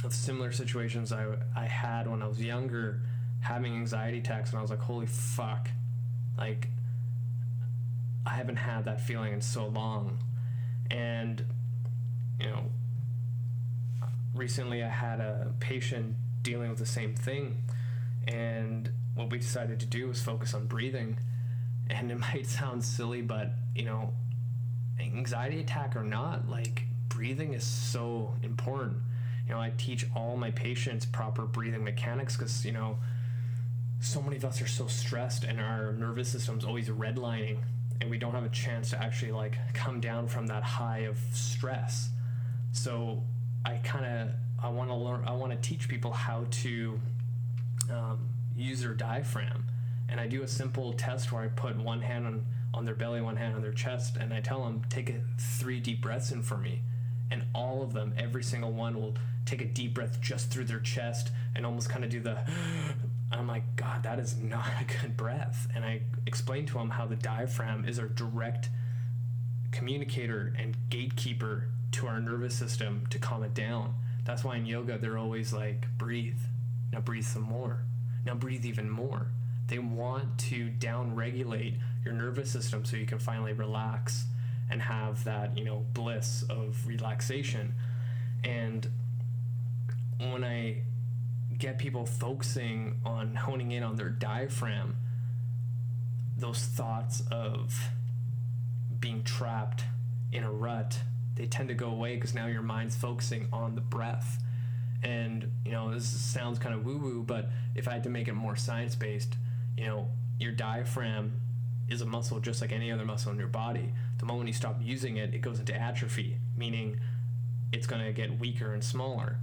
of 0.05 0.13
similar 0.13 0.53
situations 0.53 1.13
I, 1.13 1.27
I 1.55 1.67
had 1.67 2.09
when 2.09 2.23
I 2.23 2.29
was 2.29 2.41
younger, 2.41 3.01
having 3.41 3.75
anxiety 3.75 4.19
attacks, 4.19 4.51
and 4.51 4.59
I 4.59 4.63
was 4.63 4.71
like, 4.71 4.81
holy 4.81 5.07
fuck, 5.07 5.71
like, 6.37 6.69
I 8.25 8.31
haven't 8.31 8.57
had 8.57 8.85
that 8.87 9.01
feeling 9.01 9.33
in 9.33 9.41
so 9.41 9.67
long. 9.69 10.19
And, 10.91 11.45
you 12.41 12.47
know, 12.47 12.65
recently 14.35 14.83
I 14.83 14.89
had 14.89 15.21
a 15.21 15.53
patient 15.61 16.17
dealing 16.43 16.71
with 16.71 16.79
the 16.79 16.87
same 16.87 17.15
thing, 17.15 17.63
and 18.27 18.91
what 19.15 19.31
we 19.31 19.39
decided 19.39 19.81
to 19.81 19.87
do 19.87 20.09
was 20.09 20.21
focus 20.23 20.53
on 20.55 20.67
breathing. 20.67 21.19
And 21.89 22.11
it 22.11 22.19
might 22.33 22.47
sound 22.47 22.85
silly, 22.85 23.23
but, 23.23 23.53
you 23.75 23.85
know, 23.85 24.13
anxiety 25.01 25.61
attack 25.61 25.97
or 25.97 26.03
not, 26.03 26.49
like, 26.49 26.83
breathing 27.09 27.55
is 27.55 27.65
so 27.65 28.35
important 28.43 28.99
you 29.47 29.55
know, 29.55 29.61
I 29.61 29.73
teach 29.77 30.07
all 30.15 30.37
my 30.37 30.51
patients 30.51 31.07
proper 31.07 31.43
breathing 31.43 31.85
mechanics 31.85 32.37
because, 32.37 32.65
you 32.65 32.73
know, 32.73 32.99
so 34.01 34.21
many 34.21 34.37
of 34.37 34.45
us 34.45 34.61
are 34.61 34.67
so 34.67 34.87
stressed 34.87 35.45
and 35.45 35.61
our 35.61 35.93
nervous 35.93 36.29
system's 36.29 36.65
always 36.65 36.89
redlining 36.89 37.59
and 38.01 38.11
we 38.11 38.19
don't 38.19 38.33
have 38.33 38.45
a 38.45 38.51
chance 38.51 38.91
to 38.91 39.03
actually 39.03 39.33
like 39.33 39.57
come 39.73 40.01
down 40.01 40.29
from 40.29 40.47
that 40.49 40.63
high 40.63 41.01
of 41.01 41.19
stress. 41.33 42.11
So 42.73 43.23
I 43.65 43.77
kind 43.77 44.05
of 44.05 44.29
I 44.63 44.69
want 44.69 44.91
to 44.91 44.95
learn 44.95 45.25
I 45.27 45.33
want 45.33 45.53
to 45.53 45.69
teach 45.69 45.89
people 45.89 46.13
how 46.13 46.45
to 46.51 47.01
um, 47.91 48.29
use 48.57 48.83
their 48.83 48.95
diaphragm 48.95 49.65
and 50.09 50.21
I 50.21 50.27
do 50.27 50.43
a 50.43 50.49
simple 50.49 50.93
test 50.93 51.33
where 51.33 51.43
I 51.43 51.49
put 51.49 51.77
one 51.77 52.03
hand 52.03 52.27
on 52.27 52.45
on 52.77 52.85
their 52.85 52.95
belly, 52.95 53.23
one 53.23 53.37
hand 53.37 53.55
on 53.55 53.63
their 53.63 53.73
chest, 53.73 54.19
and 54.19 54.35
I 54.35 54.41
tell 54.41 54.63
them 54.63 54.83
take 54.91 55.09
a, 55.09 55.21
three 55.39 55.81
deep 55.81 56.03
breaths 56.03 56.31
in 56.31 56.43
for 56.43 56.59
me, 56.59 56.83
and 57.31 57.45
all 57.55 57.83
of 57.83 57.95
them, 57.95 58.13
every 58.19 58.43
single 58.43 58.71
one 58.71 59.01
will 59.01 59.15
take 59.47 59.63
a 59.63 59.65
deep 59.65 59.95
breath 59.95 60.21
just 60.21 60.51
through 60.51 60.65
their 60.65 60.81
chest 60.81 61.31
and 61.55 61.65
almost 61.65 61.89
kind 61.89 62.05
of 62.05 62.11
do 62.11 62.21
the 62.21 62.39
I'm 63.33 63.49
like, 63.49 63.75
God, 63.75 64.05
that 64.05 64.21
is 64.21 64.37
not 64.37 64.69
a 64.81 64.85
good 65.01 65.17
breath. 65.17 65.67
And 65.75 65.85
I 65.85 66.03
explained 66.27 66.69
to 66.69 66.79
him 66.79 66.91
how 66.91 67.07
the 67.07 67.17
diaphragm 67.17 67.85
is 67.85 67.99
our 67.99 68.07
direct 68.07 68.71
communicator 69.73 70.55
and 70.59 70.77
gatekeeper 70.91 71.69
to 71.93 72.07
our 72.07 72.21
nervous 72.21 72.55
system 72.55 73.07
to 73.11 73.19
calm 73.19 73.43
it 73.43 73.53
down. 73.55 73.95
That's 74.25 74.45
why 74.45 74.57
in 74.57 74.67
yoga 74.67 74.99
they're 74.99 75.19
always 75.19 75.53
like, 75.53 75.87
breathe. 75.99 76.39
Now 76.93 77.01
breathe 77.01 77.25
some 77.25 77.43
more. 77.43 77.85
Now 78.25 78.35
breathe 78.35 78.65
even 78.65 78.89
more. 78.89 79.29
They 79.69 79.79
want 79.79 80.39
to 80.51 80.69
down 80.69 81.17
regulate 81.17 81.75
your 82.05 82.15
nervous 82.15 82.51
system 82.51 82.85
so 82.85 82.97
you 82.97 83.07
can 83.07 83.19
finally 83.19 83.53
relax 83.53 84.27
and 84.71 84.83
have 84.83 85.25
that, 85.25 85.57
you 85.59 85.65
know, 85.65 85.85
bliss 85.93 86.45
of 86.49 86.87
relaxation. 86.87 87.75
And 88.45 88.89
when 90.19 90.45
I 90.45 90.83
get 91.59 91.79
people 91.79 92.07
focusing 92.07 93.01
on 93.05 93.35
honing 93.35 93.73
in 93.73 93.83
on 93.83 93.97
their 93.97 94.09
diaphragm, 94.09 94.97
those 96.37 96.61
thoughts 96.61 97.23
of 97.31 97.91
being 99.01 99.23
trapped 99.23 99.85
in 100.33 100.43
a 100.43 100.51
rut, 100.51 101.01
they 101.37 101.47
tend 101.47 101.69
to 101.69 101.75
go 101.75 101.91
away 101.91 102.15
because 102.15 102.35
now 102.35 102.47
your 102.47 102.63
mind's 102.63 102.97
focusing 102.97 103.49
on 103.53 103.75
the 103.75 103.81
breath. 103.81 104.43
And, 105.03 105.51
you 105.65 105.73
know, 105.73 105.93
this 105.93 106.07
sounds 106.07 106.59
kind 106.59 106.75
of 106.75 106.85
woo 106.85 106.99
woo, 106.99 107.23
but 107.23 107.51
if 107.75 107.89
I 107.89 107.93
had 107.93 108.05
to 108.05 108.11
make 108.11 108.29
it 108.29 108.35
more 108.35 108.57
science 108.57 108.95
based, 108.95 109.37
you 109.77 109.85
know, 109.85 110.09
your 110.39 110.53
diaphragm 110.53 111.41
is 111.89 112.01
a 112.01 112.07
muscle 112.07 112.41
just 112.41 112.61
like 112.61 112.73
any 112.73 112.91
other 112.91 113.05
muscle 113.05 113.31
in 113.33 113.39
your 113.39 113.49
body. 113.49 113.93
The 114.19 114.27
moment 114.27 114.49
you 114.49 114.55
stop 114.55 114.79
using 114.83 115.19
it, 115.19 115.35
it 115.35 115.41
goes 115.41 115.61
into 115.61 115.75
atrophy, 115.75 116.39
meaning 116.57 116.99
it's 117.73 117.87
going 117.87 118.05
to 118.05 118.13
get 118.13 118.39
weaker 118.41 118.73
and 118.73 118.83
smaller. 118.83 119.39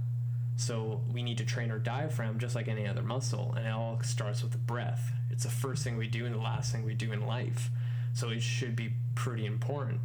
So 0.56 1.00
we 1.12 1.22
need 1.22 1.38
to 1.38 1.44
train 1.44 1.70
our 1.70 1.78
diaphragm 1.78 2.38
just 2.38 2.54
like 2.54 2.68
any 2.68 2.86
other 2.86 3.02
muscle, 3.02 3.54
and 3.56 3.66
it 3.66 3.70
all 3.70 3.98
starts 4.02 4.42
with 4.42 4.52
the 4.52 4.58
breath. 4.58 5.12
It's 5.30 5.44
the 5.44 5.50
first 5.50 5.82
thing 5.82 5.96
we 5.96 6.06
do 6.06 6.26
and 6.26 6.34
the 6.34 6.38
last 6.38 6.72
thing 6.72 6.84
we 6.84 6.94
do 6.94 7.12
in 7.12 7.26
life. 7.26 7.70
So 8.14 8.30
it 8.30 8.42
should 8.42 8.76
be 8.76 8.92
pretty 9.14 9.46
important. 9.46 10.00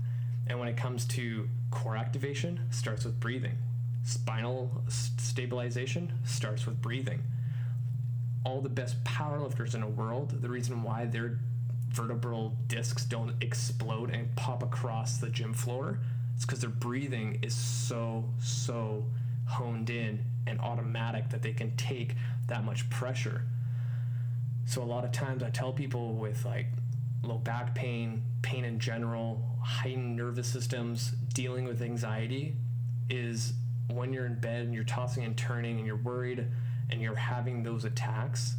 And 0.48 0.60
when 0.60 0.68
it 0.68 0.76
comes 0.76 1.06
to 1.06 1.48
core 1.70 1.96
activation, 1.96 2.60
starts 2.72 3.06
with 3.06 3.20
breathing. 3.20 3.58
Spinal 4.04 4.72
stabilization 4.88 6.12
starts 6.26 6.66
with 6.66 6.82
breathing. 6.82 7.22
All 8.44 8.62
the 8.62 8.70
best 8.70 9.04
powerlifters 9.04 9.76
in 9.76 9.82
the 9.82 9.88
world, 9.88 10.42
the 10.42 10.50
reason 10.50 10.82
why 10.82 11.06
their 11.06 11.40
vertebral 11.90 12.56
discs 12.68 13.06
don't 13.06 13.34
explode 13.42 14.10
and 14.10 14.36
pop 14.36 14.64
across 14.64 15.18
the 15.18 15.30
gym 15.30 15.54
floor, 15.54 16.00
it's 16.36 16.46
because 16.46 16.62
their 16.62 16.70
breathing 16.70 17.38
is 17.44 17.54
so, 17.54 18.24
so 18.40 19.04
honed 19.46 19.90
in 19.90 20.24
and 20.48 20.60
automatic 20.60 21.30
that 21.30 21.42
they 21.42 21.54
can 21.54 21.76
take 21.76 22.16
that 22.48 22.64
much 22.64 22.90
pressure. 22.90 23.44
So 24.66 24.82
a 24.82 24.86
lot 24.86 25.04
of 25.04 25.12
times 25.12 25.44
I 25.44 25.50
tell 25.50 25.72
people 25.74 26.14
with 26.14 26.46
like 26.46 26.68
low 27.24 27.38
back 27.38 27.76
pain, 27.76 28.24
pain 28.42 28.64
in 28.66 28.80
general, 28.80 29.44
heightened 29.62 30.16
nervous 30.16 30.48
systems, 30.48 31.14
dealing 31.34 31.66
with 31.66 31.82
anxiety 31.82 32.56
is 33.10 33.54
when 33.92 34.14
you're 34.14 34.26
in 34.26 34.40
bed 34.40 34.66
and 34.66 34.74
you're 34.74 34.84
tossing 34.84 35.24
and 35.24 35.36
turning 35.36 35.78
and 35.78 35.88
you're 35.88 35.96
worried 35.98 36.46
and 36.90 37.02
you're 37.02 37.16
having 37.16 37.64
those 37.64 37.86
attacks, 37.86 38.56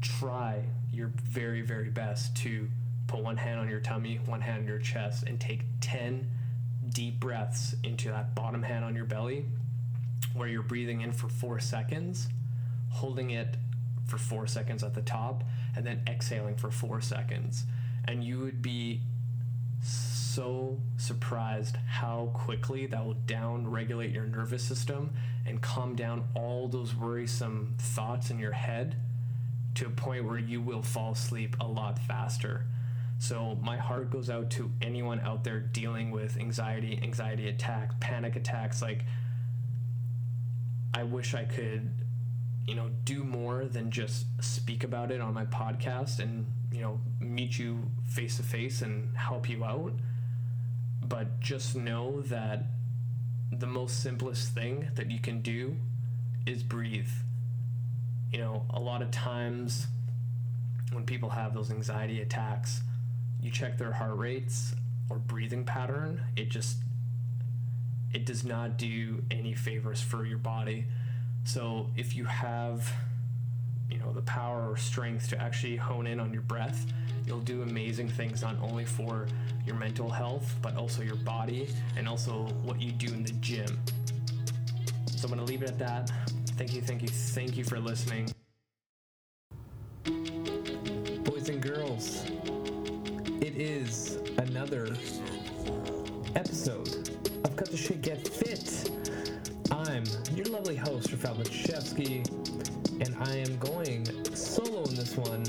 try 0.00 0.62
your 0.92 1.12
very, 1.24 1.62
very 1.62 1.90
best 1.90 2.34
to 2.36 2.68
put 3.06 3.20
one 3.20 3.36
hand 3.36 3.60
on 3.60 3.68
your 3.68 3.80
tummy, 3.80 4.20
one 4.26 4.40
hand 4.40 4.62
on 4.62 4.66
your 4.66 4.78
chest, 4.78 5.24
and 5.24 5.38
take 5.38 5.64
10 5.80 6.28
deep 6.88 7.20
breaths 7.20 7.74
into 7.84 8.08
that 8.08 8.34
bottom 8.34 8.62
hand 8.62 8.84
on 8.84 8.94
your 8.94 9.04
belly 9.04 9.44
where 10.34 10.48
you're 10.48 10.62
breathing 10.62 11.00
in 11.02 11.12
for 11.12 11.28
four 11.28 11.58
seconds, 11.60 12.28
holding 12.90 13.30
it 13.30 13.56
for 14.06 14.18
four 14.18 14.46
seconds 14.46 14.82
at 14.82 14.94
the 14.94 15.02
top, 15.02 15.44
and 15.76 15.86
then 15.86 16.02
exhaling 16.08 16.56
for 16.56 16.70
four 16.70 17.00
seconds. 17.00 17.64
And 18.04 18.24
you 18.24 18.40
would 18.40 18.62
be 18.62 19.00
so 19.82 20.80
surprised 20.96 21.76
how 21.86 22.30
quickly 22.32 22.86
that 22.86 23.04
will 23.04 23.14
down 23.14 23.70
regulate 23.70 24.12
your 24.12 24.24
nervous 24.24 24.62
system 24.62 25.10
and 25.44 25.60
calm 25.60 25.94
down 25.94 26.24
all 26.34 26.68
those 26.68 26.94
worrisome 26.94 27.74
thoughts 27.78 28.30
in 28.30 28.38
your 28.38 28.52
head 28.52 28.96
to 29.74 29.86
a 29.86 29.90
point 29.90 30.24
where 30.24 30.38
you 30.38 30.60
will 30.60 30.82
fall 30.82 31.12
asleep 31.12 31.56
a 31.60 31.66
lot 31.66 31.98
faster. 31.98 32.64
So 33.18 33.56
my 33.62 33.76
heart 33.76 34.10
goes 34.10 34.28
out 34.30 34.50
to 34.50 34.70
anyone 34.80 35.20
out 35.20 35.44
there 35.44 35.60
dealing 35.60 36.10
with 36.10 36.36
anxiety, 36.36 36.98
anxiety 37.02 37.48
attacks, 37.48 37.94
panic 38.00 38.36
attacks. 38.36 38.82
Like, 38.82 39.04
I 40.94 41.04
wish 41.04 41.34
I 41.34 41.44
could, 41.44 41.90
you 42.66 42.74
know, 42.74 42.90
do 43.04 43.24
more 43.24 43.64
than 43.64 43.90
just 43.90 44.26
speak 44.42 44.84
about 44.84 45.10
it 45.10 45.20
on 45.20 45.34
my 45.34 45.46
podcast 45.46 46.18
and, 46.18 46.46
you 46.70 46.80
know, 46.80 47.00
meet 47.20 47.58
you 47.58 47.90
face 48.04 48.36
to 48.36 48.42
face 48.42 48.82
and 48.82 49.16
help 49.16 49.48
you 49.48 49.64
out. 49.64 49.92
But 51.02 51.40
just 51.40 51.74
know 51.74 52.20
that 52.22 52.66
the 53.50 53.66
most 53.66 54.02
simplest 54.02 54.54
thing 54.54 54.88
that 54.94 55.10
you 55.10 55.18
can 55.18 55.40
do 55.42 55.76
is 56.46 56.62
breathe. 56.62 57.10
You 58.30 58.38
know, 58.38 58.64
a 58.70 58.80
lot 58.80 59.02
of 59.02 59.10
times 59.10 59.86
when 60.92 61.04
people 61.04 61.30
have 61.30 61.54
those 61.54 61.70
anxiety 61.70 62.20
attacks, 62.20 62.82
you 63.40 63.50
check 63.50 63.78
their 63.78 63.92
heart 63.92 64.16
rates 64.16 64.74
or 65.10 65.18
breathing 65.18 65.64
pattern, 65.64 66.22
it 66.36 66.48
just 66.48 66.78
it 68.12 68.26
does 68.26 68.44
not 68.44 68.76
do 68.76 69.22
any 69.30 69.54
favors 69.54 70.00
for 70.00 70.24
your 70.24 70.38
body. 70.38 70.86
So 71.44 71.88
if 71.96 72.14
you 72.16 72.24
have 72.24 72.92
you 73.90 73.98
know 73.98 74.12
the 74.12 74.22
power 74.22 74.70
or 74.70 74.76
strength 74.76 75.28
to 75.30 75.40
actually 75.40 75.76
hone 75.76 76.06
in 76.06 76.20
on 76.20 76.32
your 76.32 76.42
breath, 76.42 76.86
you'll 77.26 77.40
do 77.40 77.62
amazing 77.62 78.08
things 78.08 78.42
not 78.42 78.56
only 78.62 78.84
for 78.84 79.26
your 79.66 79.76
mental 79.76 80.08
health 80.10 80.54
but 80.62 80.76
also 80.76 81.02
your 81.02 81.16
body 81.16 81.68
and 81.96 82.08
also 82.08 82.44
what 82.62 82.80
you 82.80 82.90
do 82.92 83.12
in 83.12 83.22
the 83.22 83.32
gym. 83.32 83.78
So 85.06 85.28
I'm 85.28 85.34
going 85.34 85.46
to 85.46 85.52
leave 85.52 85.62
it 85.62 85.68
at 85.68 85.78
that. 85.78 86.10
Thank 86.56 86.74
you, 86.74 86.80
thank 86.80 87.02
you, 87.02 87.08
thank 87.08 87.56
you 87.56 87.64
for 87.64 87.78
listening. 87.78 88.32
Cut 97.72 97.80
Shit 97.80 98.02
Get 98.02 98.28
Fit. 98.28 98.90
I'm 99.70 100.04
your 100.34 100.44
lovely 100.46 100.76
host, 100.76 101.08
Rafal 101.08 101.42
Machevsky, 101.42 102.20
and 103.00 103.16
I 103.18 103.36
am 103.38 103.56
going 103.56 104.04
solo 104.36 104.84
in 104.84 104.94
this 104.94 105.16
one. 105.16 105.42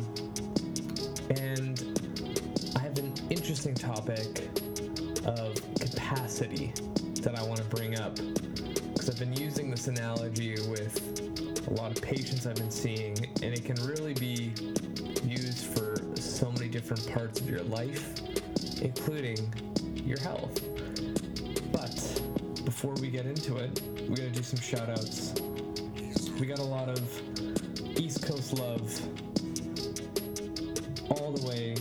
And 1.37 1.83
I 2.77 2.79
have 2.79 2.97
an 2.97 3.13
interesting 3.29 3.75
topic 3.75 4.47
of 5.25 5.55
capacity 5.81 6.71
that 7.23 7.37
I 7.37 7.43
want 7.43 7.57
to 7.57 7.65
bring 7.65 7.99
up. 7.99 8.15
Because 8.15 9.09
I've 9.09 9.19
been 9.19 9.33
using 9.33 9.69
this 9.69 9.87
analogy 9.87 10.53
with 10.69 11.67
a 11.67 11.73
lot 11.73 11.91
of 11.91 12.01
patients 12.01 12.47
I've 12.47 12.55
been 12.55 12.71
seeing, 12.71 13.17
and 13.41 13.53
it 13.53 13.65
can 13.65 13.75
really 13.85 14.13
be 14.13 14.53
used 15.25 15.65
for 15.75 15.97
so 16.15 16.49
many 16.53 16.69
different 16.69 17.05
parts 17.11 17.41
of 17.41 17.49
your 17.49 17.63
life, 17.63 18.21
including 18.81 19.53
your 20.05 20.19
health. 20.19 20.61
Before 22.83 23.01
we 23.01 23.09
get 23.09 23.25
into 23.25 23.55
it, 23.55 23.81
we 24.09 24.15
gotta 24.15 24.29
do 24.29 24.43
some 24.43 24.59
shout 24.59 24.89
outs. 24.89 25.33
We 26.37 26.45
got 26.45 26.59
a 26.59 26.63
lot 26.63 26.89
of 26.89 26.99
East 27.97 28.23
Coast 28.23 28.59
love 28.59 28.81
all 31.09 31.31
the 31.31 31.47
way 31.47 31.75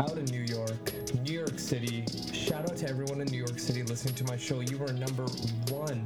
out 0.00 0.18
in 0.18 0.24
New 0.24 0.40
York, 0.40 0.92
New 1.22 1.34
York 1.34 1.56
City. 1.60 2.04
Shout 2.32 2.68
out 2.68 2.76
to 2.78 2.88
everyone 2.88 3.20
in 3.20 3.28
New 3.28 3.38
York 3.38 3.60
City 3.60 3.84
listening 3.84 4.16
to 4.16 4.24
my 4.24 4.36
show. 4.36 4.58
You 4.58 4.82
are 4.82 4.92
number 4.92 5.22
one 5.70 6.04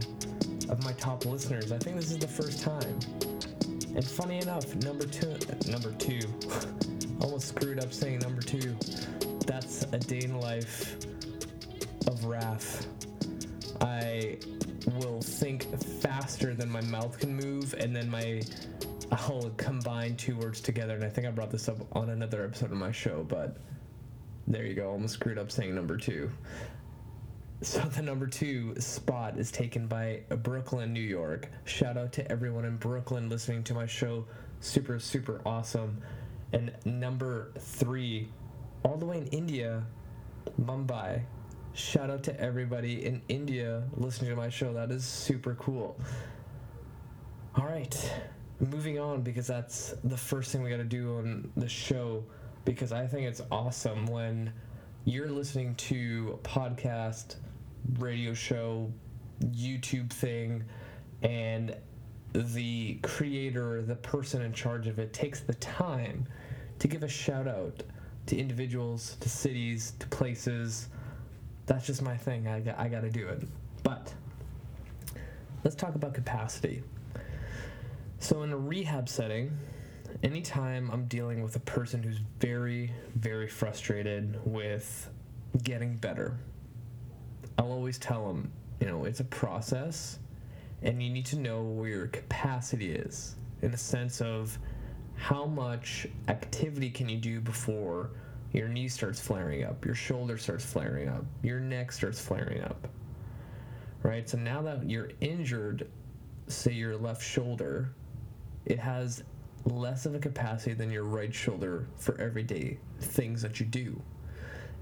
of 0.69 0.85
my 0.85 0.93
top 0.93 1.25
listeners. 1.25 1.73
I 1.73 1.79
think 1.79 1.97
this 1.97 2.11
is 2.11 2.19
the 2.19 2.29
first 2.29 2.63
time. 2.63 2.99
And 3.97 4.05
funny 4.07 4.41
enough, 4.41 4.75
number 4.75 5.07
two, 5.07 5.39
number 5.69 5.93
two, 5.93 6.21
almost 7.23 7.49
screwed 7.49 7.81
up 7.81 7.95
saying 7.95 8.19
number 8.19 8.43
two. 8.43 8.77
That's 9.47 9.85
a 9.85 9.99
day 9.99 10.21
in 10.25 10.39
life 10.39 10.99
of 12.07 12.27
Raf. 12.27 12.87
I 14.19 14.39
will 14.99 15.21
think 15.21 15.65
faster 16.01 16.55
than 16.55 16.71
my 16.71 16.81
mouth 16.83 17.19
can 17.19 17.35
move, 17.35 17.75
and 17.75 17.95
then 17.95 18.11
my 18.11 18.43
oh, 19.13 19.41
I'll 19.43 19.51
combine 19.57 20.17
two 20.17 20.37
words 20.37 20.61
together. 20.61 20.95
And 20.95 21.05
I 21.05 21.09
think 21.09 21.27
I 21.27 21.31
brought 21.31 21.51
this 21.51 21.69
up 21.69 21.79
on 21.93 22.11
another 22.11 22.45
episode 22.45 22.73
of 22.73 22.79
my 22.79 22.93
show, 22.93 23.25
but 23.29 23.57
there 24.47 24.65
you 24.65 24.75
go. 24.75 24.91
Almost 24.91 25.15
screwed 25.15 25.39
up 25.39 25.51
saying 25.51 25.75
number 25.75 25.97
two. 25.97 26.31
So 27.61 27.81
the 27.81 28.03
number 28.03 28.27
two 28.27 28.79
spot 28.81 29.37
is 29.37 29.51
taken 29.51 29.89
by 29.89 30.23
Brooklyn, 30.43 30.93
New 30.93 31.01
York. 31.01 31.49
Shout 31.65 31.97
out 31.97 32.13
to 32.13 32.31
everyone 32.31 32.65
in 32.65 32.77
Brooklyn 32.77 33.29
listening 33.29 33.65
to 33.65 33.75
my 33.75 33.87
show. 33.87 34.25
Super, 34.61 34.99
super 34.99 35.41
awesome. 35.45 36.01
And 36.53 36.73
number 36.85 37.53
three, 37.59 38.29
all 38.85 38.97
the 38.97 39.07
way 39.07 39.19
in 39.19 39.27
India, 39.29 39.85
Mumbai. 40.61 41.23
Shout 41.79 42.11
out 42.11 42.25
to 42.25 42.39
everybody 42.41 43.07
in 43.07 43.23
India 43.29 43.85
listening 43.97 44.31
to 44.31 44.37
my 44.37 44.49
show. 44.49 44.73
That 44.73 44.91
is 44.91 45.05
super 45.05 45.55
cool. 45.55 45.97
All 47.55 47.67
right, 47.67 48.13
moving 48.59 48.99
on 48.99 49.23
because 49.23 49.47
that's 49.47 49.95
the 50.03 50.17
first 50.17 50.51
thing 50.51 50.65
we 50.65 50.71
got 50.71 50.79
to 50.79 50.85
do 50.85 51.19
on 51.19 51.53
the 51.57 51.69
show 51.69 52.25
because 52.65 52.91
I 52.91 53.07
think 53.07 53.29
it's 53.29 53.43
awesome 53.53 54.07
when 54.07 54.53
you're 55.05 55.31
listening 55.31 55.77
to 55.77 56.41
a 56.43 56.49
podcast, 56.49 57.37
radio 58.01 58.35
show, 58.35 58.93
YouTube 59.41 60.11
thing, 60.11 60.65
and 61.23 61.77
the 62.33 62.95
creator, 63.05 63.83
the 63.83 63.97
person 63.97 64.43
in 64.43 64.53
charge 64.53 64.89
of 64.89 64.99
it, 64.99 65.13
takes 65.13 65.41
the 65.41 65.55
time 65.55 66.27
to 66.81 66.89
give 66.89 67.05
a 67.05 67.09
shout 67.09 67.47
out 67.47 67.85
to 68.27 68.37
individuals, 68.37 69.17
to 69.21 69.29
cities, 69.29 69.93
to 70.01 70.09
places. 70.09 70.89
That's 71.69 71.87
just 71.87 72.03
my 72.03 72.17
thing. 72.17 72.49
I, 72.49 72.61
got- 72.61 72.79
I 72.79 72.89
got 72.89 73.03
to 73.03 73.11
do 73.11 73.29
it. 73.29 73.43
But 73.85 74.13
let's 75.63 75.77
talk 75.77 75.95
about 75.95 76.15
capacity. 76.15 76.83
So, 78.21 78.43
in 78.43 78.51
a 78.51 78.57
rehab 78.57 79.09
setting, 79.09 79.57
anytime 80.25 80.91
I'm 80.91 81.05
dealing 81.05 81.43
with 81.43 81.55
a 81.55 81.61
person 81.61 82.03
who's 82.03 82.19
very, 82.41 82.91
very 83.15 83.47
frustrated 83.47 84.41
with 84.45 85.09
getting 85.63 85.97
better, 85.97 86.37
I'll 87.59 87.71
always 87.71 87.99
tell 87.99 88.27
them, 88.27 88.51
you 88.81 88.87
know, 88.87 89.05
it's 89.05 89.21
a 89.21 89.25
process 89.25 90.19
and 90.83 91.03
you 91.03 91.11
need 91.11 91.27
to 91.27 91.37
know 91.37 91.63
where 91.63 91.89
your 91.89 92.07
capacity 92.09 92.93
is 92.93 93.37
in 93.63 93.71
the 93.71 93.77
sense 93.77 94.21
of 94.21 94.59
how 95.17 95.45
much 95.45 96.07
activity 96.29 96.89
can 96.91 97.09
you 97.09 97.19
do 97.19 97.41
before 97.41 98.11
your 98.53 98.69
knee 98.69 98.89
starts 98.89 99.21
flaring 99.21 99.65
up, 99.65 99.85
your 99.85 99.95
shoulder 99.95 100.39
starts 100.39 100.65
flaring 100.65 101.09
up, 101.09 101.25
your 101.43 101.61
neck 101.61 101.93
starts 101.93 102.21
flaring 102.21 102.63
up. 102.63 102.89
Right? 104.03 104.29
So 104.29 104.39
now 104.39 104.63
that 104.63 104.89
you're 104.89 105.11
injured, 105.21 105.89
say 106.47 106.73
your 106.73 106.97
left 106.97 107.23
shoulder, 107.23 107.95
it 108.65 108.79
has 108.79 109.23
less 109.65 110.07
of 110.07 110.15
a 110.15 110.19
capacity 110.19 110.75
than 110.75 110.91
your 110.91 111.05
right 111.05 111.35
shoulder 111.35 111.87
for 111.97 112.19
everyday 112.21 112.79
things 113.01 113.43
that 113.43 113.61
you 113.61 113.67
do. 113.67 114.01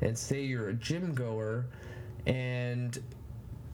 And 0.01 0.17
say 0.17 0.43
you're 0.43 0.69
a 0.69 0.75
gym 0.75 1.15
goer 1.15 1.67
and 2.27 3.03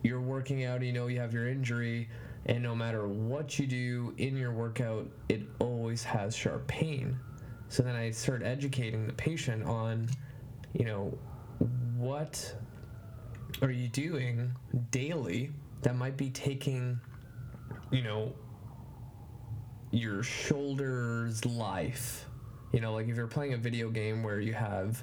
you're 0.03 0.21
working 0.21 0.65
out, 0.65 0.83
you 0.83 0.93
know, 0.93 1.07
you 1.07 1.21
have 1.21 1.33
your 1.33 1.49
injury, 1.49 2.09
and 2.47 2.63
no 2.63 2.75
matter 2.75 3.07
what 3.07 3.59
you 3.59 3.67
do 3.67 4.15
in 4.19 4.37
your 4.37 4.53
workout, 4.53 5.09
it 5.29 5.43
always 5.61 6.03
has 6.03 6.35
sharp 6.35 6.67
pain. 6.67 7.19
So 7.73 7.83
then 7.83 7.97
I 7.97 8.11
start 8.11 8.43
educating 8.43 9.07
the 9.07 9.15
patient 9.15 9.65
on, 9.65 10.07
you 10.75 10.85
know, 10.85 11.17
what 11.97 12.55
are 13.63 13.71
you 13.71 13.89
doing 13.89 14.53
daily 14.91 15.53
that 15.81 15.97
might 15.97 16.19
be 16.19 16.29
taking, 16.29 17.01
you 17.91 18.03
know, 18.03 18.35
your 19.91 20.23
shoulder's 20.23 21.47
life. 21.47 22.27
You 22.75 22.81
know, 22.81 22.93
like 22.93 23.09
if 23.09 23.17
you're 23.17 23.27
playing 23.27 23.55
a 23.55 23.57
video 23.57 23.89
game 23.89 24.23
where 24.23 24.39
you 24.39 24.53
have 24.53 25.03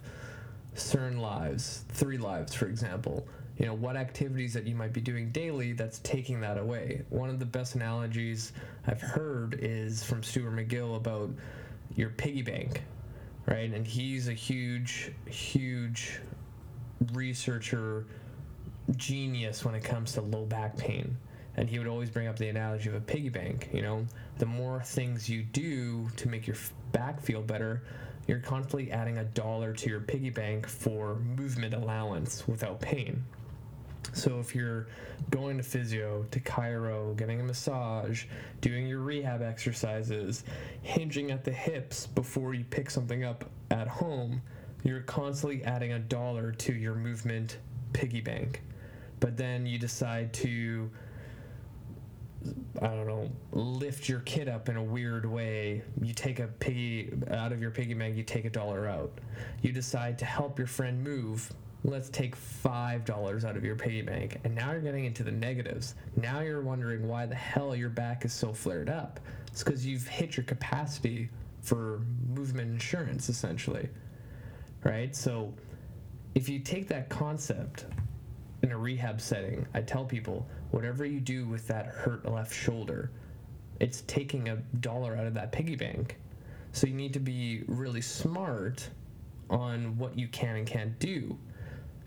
certain 0.76 1.18
lives, 1.18 1.86
three 1.90 2.20
lives, 2.20 2.54
for 2.54 2.68
example, 2.68 3.28
you 3.58 3.66
know, 3.66 3.74
what 3.74 3.96
activities 3.96 4.54
that 4.54 4.68
you 4.68 4.76
might 4.76 4.94
be 4.94 5.02
doing 5.02 5.32
daily 5.32 5.74
that's 5.74 5.98
taking 6.00 6.40
that 6.42 6.60
away. 6.60 7.02
One 7.10 7.32
of 7.32 7.40
the 7.40 7.48
best 7.48 7.74
analogies 7.74 8.54
I've 8.86 9.02
heard 9.02 9.58
is 9.60 10.04
from 10.04 10.22
Stuart 10.22 10.52
McGill 10.52 10.98
about 10.98 11.32
your 11.96 12.10
piggy 12.10 12.42
bank, 12.42 12.84
right? 13.46 13.72
And 13.72 13.86
he's 13.86 14.28
a 14.28 14.34
huge, 14.34 15.12
huge 15.28 16.20
researcher 17.14 18.06
genius 18.96 19.64
when 19.64 19.76
it 19.76 19.84
comes 19.84 20.14
to 20.14 20.22
low 20.22 20.46
back 20.46 20.76
pain 20.78 21.18
and 21.60 21.70
he 21.70 21.78
would 21.78 21.88
always 21.88 22.10
bring 22.10 22.28
up 22.28 22.38
the 22.38 22.48
analogy 22.48 22.88
of 22.88 22.96
a 22.96 23.02
piggy 23.02 23.28
bank. 23.28 23.70
You 23.74 23.82
know, 23.82 24.06
the 24.38 24.46
more 24.46 24.82
things 24.82 25.30
you 25.30 25.44
do 25.44 26.10
to 26.16 26.30
make 26.30 26.48
your 26.48 26.56
back 26.94 27.20
feel 27.22 27.42
better, 27.42 27.84
you're 28.28 28.40
constantly 28.40 28.92
adding 28.94 29.18
a 29.18 29.26
dollar 29.26 29.74
to 29.74 29.90
your 29.90 30.00
piggy 30.00 30.30
bank 30.30 30.68
for 30.68 31.16
movement 31.16 31.74
allowance 31.74 32.48
without 32.48 32.80
pain. 32.80 33.26
So 34.14 34.40
if 34.40 34.56
you're 34.56 34.88
going 35.30 35.58
to 35.58 35.64
physio, 35.64 36.26
to 36.32 36.40
chiro, 36.40 37.16
getting 37.16 37.42
a 37.42 37.44
massage, 37.44 38.26
doing 38.62 38.88
your 38.88 39.00
rehab 39.00 39.42
exercises, 39.42 40.44
hinging 40.82 41.32
at 41.32 41.44
the 41.44 41.52
hips 41.52 42.08
before 42.08 42.54
you 42.54 42.64
pick 42.64 42.90
something 42.90 43.24
up 43.24 43.46
at 43.72 43.88
home, 43.88 44.42
you're 44.84 45.02
constantly 45.02 45.64
adding 45.64 45.94
a 45.94 46.00
dollar 46.00 46.52
to 46.54 46.74
your 46.74 46.96
movement 46.96 47.60
piggy 47.94 48.22
bank. 48.22 48.62
But 49.20 49.38
then 49.38 49.66
you 49.66 49.78
decide 49.78 50.34
to 50.36 50.90
I 52.82 52.88
don't 52.88 53.08
know, 53.08 53.30
lift 53.52 54.08
your 54.08 54.22
kid 54.22 54.48
up 54.48 54.70
in 54.70 54.78
a 54.78 54.84
weird 54.84 55.26
way. 55.26 55.84
You 56.02 56.14
take 56.14 56.40
a 56.40 56.48
piggy 56.48 57.12
out 57.30 57.52
of 57.52 57.62
your 57.62 57.72
piggy 57.72 57.94
bank, 57.94 58.16
you 58.16 58.24
take 58.24 58.46
a 58.46 58.50
dollar 58.50 58.88
out. 58.88 59.12
You 59.62 59.74
decide 59.74 60.18
to 60.20 60.26
help 60.26 60.58
your 60.58 60.68
friend 60.68 61.04
move. 61.04 61.52
Let's 61.84 62.10
take 62.10 62.36
five 62.36 63.06
dollars 63.06 63.46
out 63.46 63.56
of 63.56 63.64
your 63.64 63.76
piggy 63.76 64.02
bank. 64.02 64.40
And 64.44 64.54
now 64.54 64.72
you're 64.72 64.82
getting 64.82 65.06
into 65.06 65.24
the 65.24 65.32
negatives. 65.32 65.96
Now 66.18 66.42
you're 66.42 66.62
wondering 66.62 67.08
why 67.08 67.26
the 67.26 67.36
hell 67.36 67.76
your 67.76 67.90
back 67.90 68.26
is 68.26 68.34
so 68.34 68.52
flared 68.52 68.90
up. 68.90 69.20
It's 69.48 69.64
because 69.64 69.86
you've 69.86 70.08
hit 70.08 70.36
your 70.36 70.44
capacity 70.44 71.30
for 71.62 72.02
movement 72.28 72.72
insurance, 72.72 73.30
essentially. 73.30 73.90
Right? 74.84 75.16
So 75.16 75.54
if 76.36 76.50
you 76.50 76.60
take 76.60 76.88
that 76.90 77.10
concept 77.10 77.86
in 78.62 78.72
a 78.72 78.78
rehab 78.78 79.22
setting, 79.22 79.66
I 79.74 79.82
tell 79.82 80.06
people 80.06 80.48
whatever 80.72 81.06
you 81.06 81.20
do 81.20 81.48
with 81.48 81.66
that 81.68 81.88
hurt 81.88 82.30
left 82.30 82.54
shoulder, 82.54 83.12
it's 83.80 84.02
taking 84.02 84.50
a 84.50 84.58
dollar 84.82 85.16
out 85.16 85.28
of 85.28 85.34
that 85.36 85.52
piggy 85.52 85.76
bank. 85.76 86.18
So 86.74 86.88
you 86.88 86.94
need 86.94 87.14
to 87.14 87.20
be 87.20 87.64
really 87.68 88.02
smart 88.02 88.90
on 89.50 89.98
what 89.98 90.18
you 90.18 90.28
can 90.28 90.58
and 90.58 90.68
can't 90.68 90.98
do. 91.00 91.38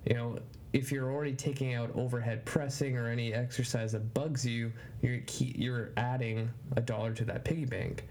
You 0.04 0.14
know, 0.14 0.38
if 0.72 0.90
you're 0.90 1.10
already 1.12 1.34
taking 1.34 1.74
out 1.74 1.90
overhead 1.94 2.44
pressing 2.44 2.96
or 2.96 3.08
any 3.08 3.34
exercise 3.34 3.92
that 3.92 4.14
bugs 4.14 4.44
you, 4.44 4.72
you're 5.02 5.20
you're 5.38 5.90
adding 5.96 6.50
a 6.76 6.80
dollar 6.80 7.12
to 7.14 7.24
that 7.26 7.44
piggy 7.44 7.66
bank. 7.66 8.08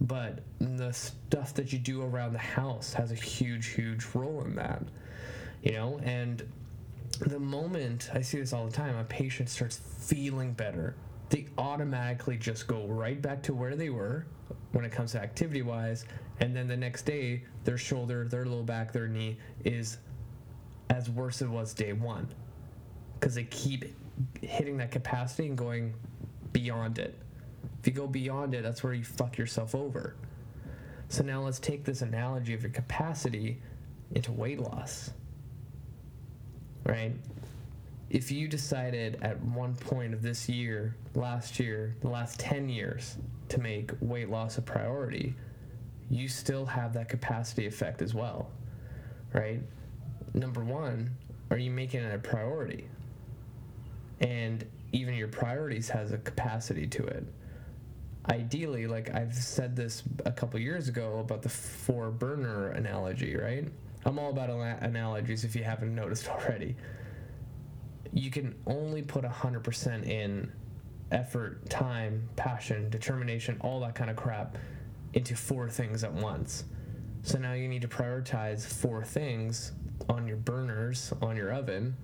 But 0.00 0.40
the 0.58 0.92
stuff 0.92 1.54
that 1.54 1.72
you 1.72 1.78
do 1.78 2.02
around 2.02 2.32
the 2.32 2.38
house 2.38 2.92
has 2.94 3.12
a 3.12 3.16
huge, 3.16 3.68
huge 3.68 4.04
role 4.14 4.42
in 4.42 4.56
that. 4.56 4.82
You 5.62 5.72
know, 5.72 6.00
and 6.02 6.42
the 7.20 7.38
moment 7.38 8.10
I 8.12 8.20
see 8.20 8.38
this 8.38 8.52
all 8.52 8.64
the 8.66 8.72
time, 8.72 8.96
a 8.96 9.04
patient 9.04 9.48
starts 9.48 9.76
feeling 9.76 10.52
better, 10.52 10.96
they 11.30 11.46
automatically 11.56 12.36
just 12.36 12.66
go 12.66 12.86
right 12.86 13.20
back 13.20 13.42
to 13.44 13.54
where 13.54 13.76
they 13.76 13.90
were 13.90 14.26
when 14.72 14.84
it 14.84 14.92
comes 14.92 15.12
to 15.12 15.20
activity 15.20 15.62
wise. 15.62 16.04
And 16.40 16.56
then 16.56 16.66
the 16.66 16.76
next 16.76 17.02
day, 17.02 17.44
their 17.64 17.78
shoulder, 17.78 18.26
their 18.26 18.44
low 18.44 18.62
back, 18.62 18.92
their 18.92 19.06
knee 19.06 19.38
is 19.64 19.98
as 20.92 21.10
worse 21.10 21.42
it 21.42 21.48
was 21.48 21.74
day 21.74 21.92
one. 21.92 22.28
Because 23.18 23.34
they 23.34 23.44
keep 23.44 23.84
hitting 24.40 24.76
that 24.78 24.90
capacity 24.90 25.48
and 25.48 25.56
going 25.56 25.94
beyond 26.52 26.98
it. 26.98 27.18
If 27.80 27.86
you 27.86 27.92
go 27.92 28.06
beyond 28.06 28.54
it, 28.54 28.62
that's 28.62 28.82
where 28.84 28.92
you 28.92 29.04
fuck 29.04 29.38
yourself 29.38 29.74
over. 29.74 30.14
So 31.08 31.22
now 31.22 31.42
let's 31.42 31.58
take 31.58 31.84
this 31.84 32.02
analogy 32.02 32.54
of 32.54 32.62
your 32.62 32.70
capacity 32.70 33.60
into 34.14 34.32
weight 34.32 34.60
loss 34.60 35.10
right? 36.84 37.12
If 38.10 38.30
you 38.30 38.48
decided 38.48 39.18
at 39.22 39.40
one 39.42 39.74
point 39.74 40.12
of 40.12 40.22
this 40.22 40.48
year, 40.48 40.96
last 41.14 41.58
year, 41.58 41.96
the 42.00 42.08
last 42.08 42.38
10 42.40 42.68
years 42.68 43.16
to 43.48 43.60
make 43.60 43.92
weight 44.00 44.28
loss 44.28 44.58
a 44.58 44.62
priority, 44.62 45.34
you 46.10 46.28
still 46.28 46.66
have 46.66 46.92
that 46.94 47.08
capacity 47.08 47.66
effect 47.66 48.02
as 48.02 48.12
well, 48.12 48.50
right? 49.32 49.62
Number 50.34 50.64
one, 50.64 51.10
are 51.50 51.58
you 51.58 51.70
making 51.70 52.00
it 52.00 52.14
a 52.14 52.18
priority? 52.18 52.88
And 54.20 54.64
even 54.92 55.14
your 55.14 55.28
priorities 55.28 55.88
has 55.90 56.12
a 56.12 56.18
capacity 56.18 56.86
to 56.86 57.04
it. 57.04 57.26
Ideally, 58.30 58.86
like 58.86 59.14
I've 59.14 59.34
said 59.34 59.74
this 59.74 60.02
a 60.24 60.32
couple 60.32 60.58
years 60.60 60.88
ago 60.88 61.18
about 61.18 61.42
the 61.42 61.48
four 61.48 62.10
burner 62.10 62.70
analogy, 62.70 63.36
right? 63.36 63.66
I'm 64.04 64.18
all 64.18 64.30
about 64.30 64.48
analogies 64.82 65.44
if 65.44 65.54
you 65.54 65.64
haven't 65.64 65.94
noticed 66.02 66.28
already. 66.28 66.76
You 68.12 68.30
can 68.30 68.54
only 68.66 69.02
put 69.02 69.24
100% 69.24 70.06
in 70.06 70.52
effort, 71.10 71.68
time, 71.68 72.28
passion, 72.36 72.88
determination, 72.90 73.58
all 73.60 73.80
that 73.80 73.94
kind 73.94 74.10
of 74.10 74.16
crap 74.16 74.56
into 75.14 75.36
four 75.36 75.68
things 75.68 76.04
at 76.04 76.12
once. 76.12 76.64
So 77.22 77.38
now 77.38 77.52
you 77.52 77.68
need 77.68 77.82
to 77.82 77.88
prioritize 77.88 78.66
four 78.66 79.04
things 79.04 79.72
on 80.08 80.26
your 80.26 80.36
burners, 80.36 81.12
on 81.22 81.36
your 81.36 81.52
oven, 81.52 81.96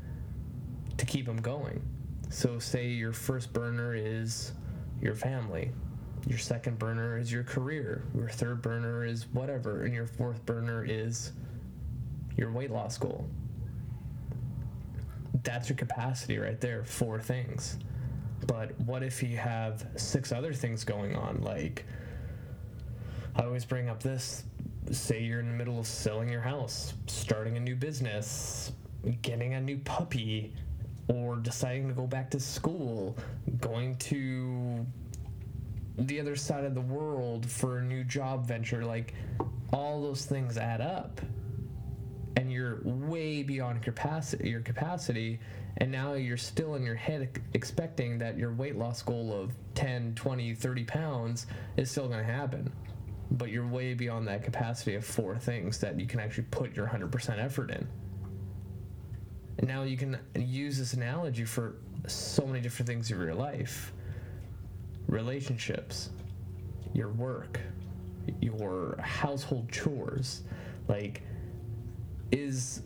to 0.97 1.07
keep 1.07 1.27
them 1.27 1.41
going. 1.41 1.83
So, 2.31 2.59
say 2.59 2.89
your 2.89 3.13
first 3.13 3.53
burner 3.53 3.95
is 3.95 4.53
your 5.01 5.15
family, 5.15 5.71
your 6.27 6.39
second 6.39 6.79
burner 6.79 7.19
is 7.19 7.33
your 7.33 7.45
career, 7.45 8.05
your 8.15 8.29
third 8.29 8.61
burner 8.61 9.05
is 9.05 9.27
whatever, 9.33 9.85
and 9.85 9.95
your 9.95 10.07
fourth 10.07 10.45
burner 10.45 10.85
is 10.85 11.33
your 12.37 12.53
weight 12.53 12.71
loss 12.71 12.99
goal. 12.99 13.27
That's 15.43 15.69
your 15.69 15.77
capacity 15.77 16.39
right 16.39 16.61
there, 16.61 16.85
four 16.85 17.21
things. 17.21 17.79
But 18.47 18.79
what 18.81 19.03
if 19.03 19.23
you 19.23 19.37
have 19.37 19.87
six 19.97 20.33
other 20.33 20.53
things 20.53 20.85
going 20.85 21.17
on? 21.17 21.43
Like, 21.43 21.85
I 23.37 23.45
always 23.45 23.65
bring 23.65 23.89
up 23.89 24.03
this 24.03 24.45
say 24.93 25.23
you're 25.23 25.41
in 25.41 25.49
the 25.49 25.55
middle 25.55 25.79
of 25.79 25.87
selling 25.87 26.29
your 26.29 26.41
house, 26.41 26.95
starting 27.07 27.57
a 27.57 27.61
new 27.61 27.77
business, 27.77 28.73
getting 29.23 29.55
a 29.55 29.61
new 29.61 29.79
puppy, 29.79 30.55
or 31.09 31.37
deciding 31.37 31.89
to 31.89 31.95
go 31.95 32.07
back 32.07 32.31
to 32.31 32.41
school, 32.41 33.17
going 33.61 33.97
to 33.97 34.85
the 35.97 36.21
other 36.21 36.37
side 36.37 36.65
of 36.65 36.75
the 36.75 36.81
world 36.81 37.47
for 37.47 37.79
a 37.79 37.83
new 37.83 38.05
job 38.05 38.47
venture. 38.47 38.85
Like, 38.85 39.15
all 39.73 40.03
those 40.03 40.25
things 40.25 40.57
add 40.57 40.81
up 40.81 41.21
and 42.37 42.53
you're 42.53 42.81
way 42.85 43.43
beyond 43.43 43.83
capacity 43.83 44.49
your 44.49 44.61
capacity 44.61 45.39
and 45.79 45.91
now 45.91 46.15
you're 46.15 46.37
still 46.37 46.75
in 46.75 46.83
your 46.83 46.95
head 46.95 47.29
expecting 47.55 48.19
that 48.19 48.39
your 48.39 48.53
weight 48.53 48.77
loss 48.77 49.03
goal 49.03 49.33
of 49.33 49.53
10 49.75 50.15
20 50.15 50.55
30 50.55 50.85
pounds 50.85 51.47
is 51.77 51.91
still 51.91 52.09
going 52.09 52.25
to 52.25 52.33
happen 52.33 52.73
but 53.31 53.51
you're 53.51 53.67
way 53.67 53.95
beyond 53.95 54.27
that 54.29 54.43
capacity 54.43 54.95
of 54.95 55.05
four 55.05 55.37
things 55.37 55.79
that 55.81 55.99
you 55.99 56.07
can 56.07 56.21
actually 56.21 56.47
put 56.51 56.75
your 56.75 56.87
100% 56.87 57.39
effort 57.39 57.71
in. 57.71 57.87
And 59.59 59.69
now 59.69 59.83
you 59.83 59.97
can 59.97 60.19
use 60.37 60.79
this 60.79 60.95
analogy 60.95 61.45
for 61.45 61.77
so 62.07 62.47
many 62.47 62.61
different 62.61 62.89
things 62.89 63.11
of 63.11 63.19
your 63.19 63.35
life. 63.35 63.93
Relationships 65.09 66.11
your 66.95 67.11
work 67.11 67.61
your 68.41 68.99
household 69.01 69.71
chores. 69.71 70.43
Like 70.87 71.23
is 72.31 72.83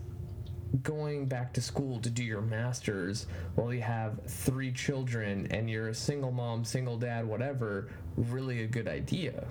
going 0.82 1.26
back 1.26 1.52
to 1.52 1.60
school 1.60 1.98
to 2.00 2.08
do 2.08 2.24
your 2.24 2.40
masters 2.40 3.26
while 3.56 3.74
you 3.74 3.82
have 3.82 4.20
three 4.26 4.72
children 4.72 5.46
and 5.50 5.68
you're 5.68 5.88
a 5.88 5.94
single 5.94 6.30
mom, 6.30 6.64
single 6.64 6.96
dad, 6.96 7.26
whatever, 7.26 7.90
really 8.16 8.62
a 8.62 8.66
good 8.66 8.88
idea? 8.88 9.46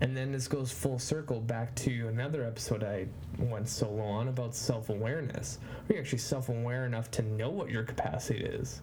And 0.00 0.16
then 0.16 0.32
this 0.32 0.48
goes 0.48 0.72
full 0.72 0.98
circle 0.98 1.40
back 1.40 1.74
to 1.76 2.08
another 2.08 2.44
episode 2.44 2.82
I 2.82 3.06
went 3.38 3.68
solo 3.68 4.02
on 4.02 4.28
about 4.28 4.54
self 4.54 4.88
awareness. 4.88 5.58
Are 5.88 5.94
you 5.94 6.00
actually 6.00 6.18
self 6.18 6.48
aware 6.48 6.86
enough 6.86 7.10
to 7.12 7.22
know 7.22 7.50
what 7.50 7.70
your 7.70 7.82
capacity 7.82 8.42
is? 8.42 8.80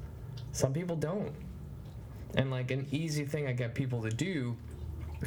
Some 0.51 0.73
people 0.73 0.95
don't. 0.95 1.33
And 2.35 2.51
like 2.51 2.71
an 2.71 2.87
easy 2.91 3.25
thing 3.25 3.47
I 3.47 3.53
get 3.53 3.73
people 3.73 4.01
to 4.03 4.09
do 4.09 4.55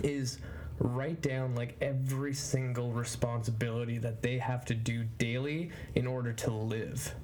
is 0.04 0.38
write 0.78 1.22
down 1.22 1.54
like 1.54 1.76
every 1.80 2.34
single 2.34 2.92
responsibility 2.92 3.98
that 3.98 4.22
they 4.22 4.38
have 4.38 4.64
to 4.66 4.74
do 4.74 5.04
daily 5.18 5.70
in 5.94 6.06
order 6.06 6.32
to 6.32 6.52
live. 6.52 7.14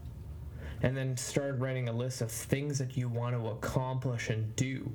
And 0.83 0.97
then 0.97 1.17
start 1.17 1.59
writing 1.59 1.89
a 1.89 1.93
list 1.93 2.21
of 2.21 2.31
things 2.31 2.79
that 2.79 2.97
you 2.97 3.09
want 3.09 3.35
to 3.35 3.49
accomplish 3.49 4.29
and 4.29 4.55
do. 4.57 4.91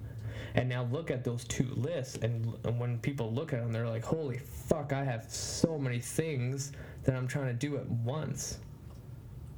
And 0.55 0.67
now 0.67 0.87
look 0.91 1.11
at 1.11 1.23
those 1.23 1.45
two 1.45 1.67
lists, 1.75 2.17
and, 2.17 2.53
and 2.65 2.79
when 2.79 2.99
people 2.99 3.31
look 3.31 3.53
at 3.53 3.61
them, 3.61 3.71
they're 3.71 3.87
like, 3.87 4.03
holy 4.03 4.37
fuck, 4.37 4.91
I 4.91 5.03
have 5.03 5.31
so 5.31 5.77
many 5.77 5.99
things 5.99 6.73
that 7.03 7.15
I'm 7.15 7.27
trying 7.27 7.47
to 7.47 7.53
do 7.53 7.77
at 7.77 7.87
once. 7.87 8.59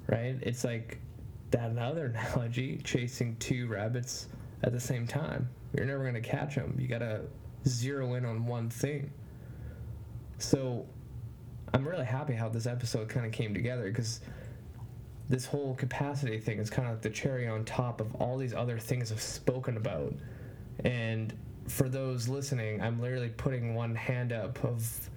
Right? 0.08 0.38
It's 0.42 0.64
like 0.64 1.00
that 1.52 1.78
other 1.78 2.06
analogy 2.36 2.80
chasing 2.84 3.36
two 3.38 3.68
rabbits 3.68 4.28
at 4.64 4.72
the 4.72 4.80
same 4.80 5.08
time. 5.08 5.50
You're 5.76 5.86
never 5.86 6.04
going 6.04 6.14
to 6.14 6.22
catch 6.22 6.56
them. 6.56 6.76
You 6.80 6.88
got 6.88 7.00
to 7.00 7.22
zero 7.68 8.14
in 8.16 8.26
on 8.26 8.46
one 8.46 8.70
thing. 8.70 9.12
So 10.38 10.86
I'm 11.74 11.88
really 11.88 12.06
happy 12.06 12.34
how 12.34 12.50
this 12.50 12.68
episode 12.68 13.10
kind 13.10 13.26
of 13.26 13.32
came 13.32 13.54
together 13.54 13.84
because 13.84 14.22
this 15.30 15.46
whole 15.46 15.74
capacity 15.76 16.40
thing 16.40 16.60
is 16.60 16.70
kind 16.70 16.88
of 16.88 16.96
like 16.96 17.02
the 17.02 17.10
cherry 17.10 17.48
on 17.48 17.66
top 17.66 18.02
of 18.02 18.14
all 18.16 18.38
these 18.38 18.54
other 18.54 18.78
things 18.78 19.12
I've 19.12 19.22
spoken 19.22 19.78
about. 19.78 20.14
And 20.84 21.34
for 21.68 21.90
those 21.90 22.28
listening, 22.28 22.82
I'm 22.82 23.02
literally 23.02 23.30
putting 23.30 23.76
one 23.76 23.96
hand 23.96 24.34
up 24.34 24.64
of, 24.64 25.10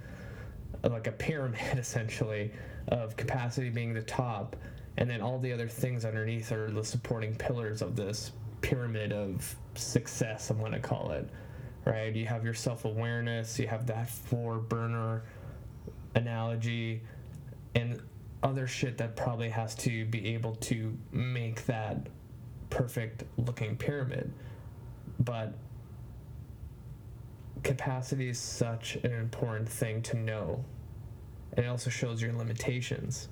like 0.84 1.06
a 1.06 1.12
pyramid 1.12 1.60
essentially 1.78 2.52
of 2.88 3.16
capacity 3.16 3.70
being 3.70 3.92
the 3.92 4.02
top 4.02 4.56
and 4.98 5.10
then 5.10 5.20
all 5.20 5.38
the 5.38 5.52
other 5.52 5.68
things 5.68 6.04
underneath 6.04 6.52
are 6.52 6.70
the 6.70 6.84
supporting 6.84 7.34
pillars 7.34 7.82
of 7.82 7.96
this 7.96 8.32
pyramid 8.60 9.12
of 9.12 9.56
success 9.74 10.50
i'm 10.50 10.58
going 10.58 10.72
to 10.72 10.78
call 10.78 11.10
it 11.10 11.28
right? 11.84 12.14
You 12.14 12.26
have 12.26 12.44
your 12.44 12.54
self-awareness 12.54 13.58
you 13.58 13.68
have 13.68 13.86
that 13.86 14.10
four 14.10 14.58
burner 14.58 15.22
analogy 16.14 17.02
and 17.74 18.00
other 18.42 18.66
shit 18.66 18.98
that 18.98 19.16
probably 19.16 19.48
has 19.48 19.74
to 19.76 20.04
be 20.06 20.34
able 20.34 20.56
to 20.56 20.96
make 21.12 21.64
that 21.66 22.08
perfect 22.70 23.24
looking 23.38 23.76
pyramid 23.76 24.32
but 25.20 25.54
capacity 27.62 28.28
is 28.28 28.38
such 28.38 28.96
an 28.96 29.12
important 29.12 29.68
thing 29.68 30.02
to 30.02 30.16
know 30.16 30.64
and 31.54 31.64
it 31.64 31.68
also 31.68 31.90
shows 31.90 32.22
your 32.22 32.32
limitations 32.32 33.28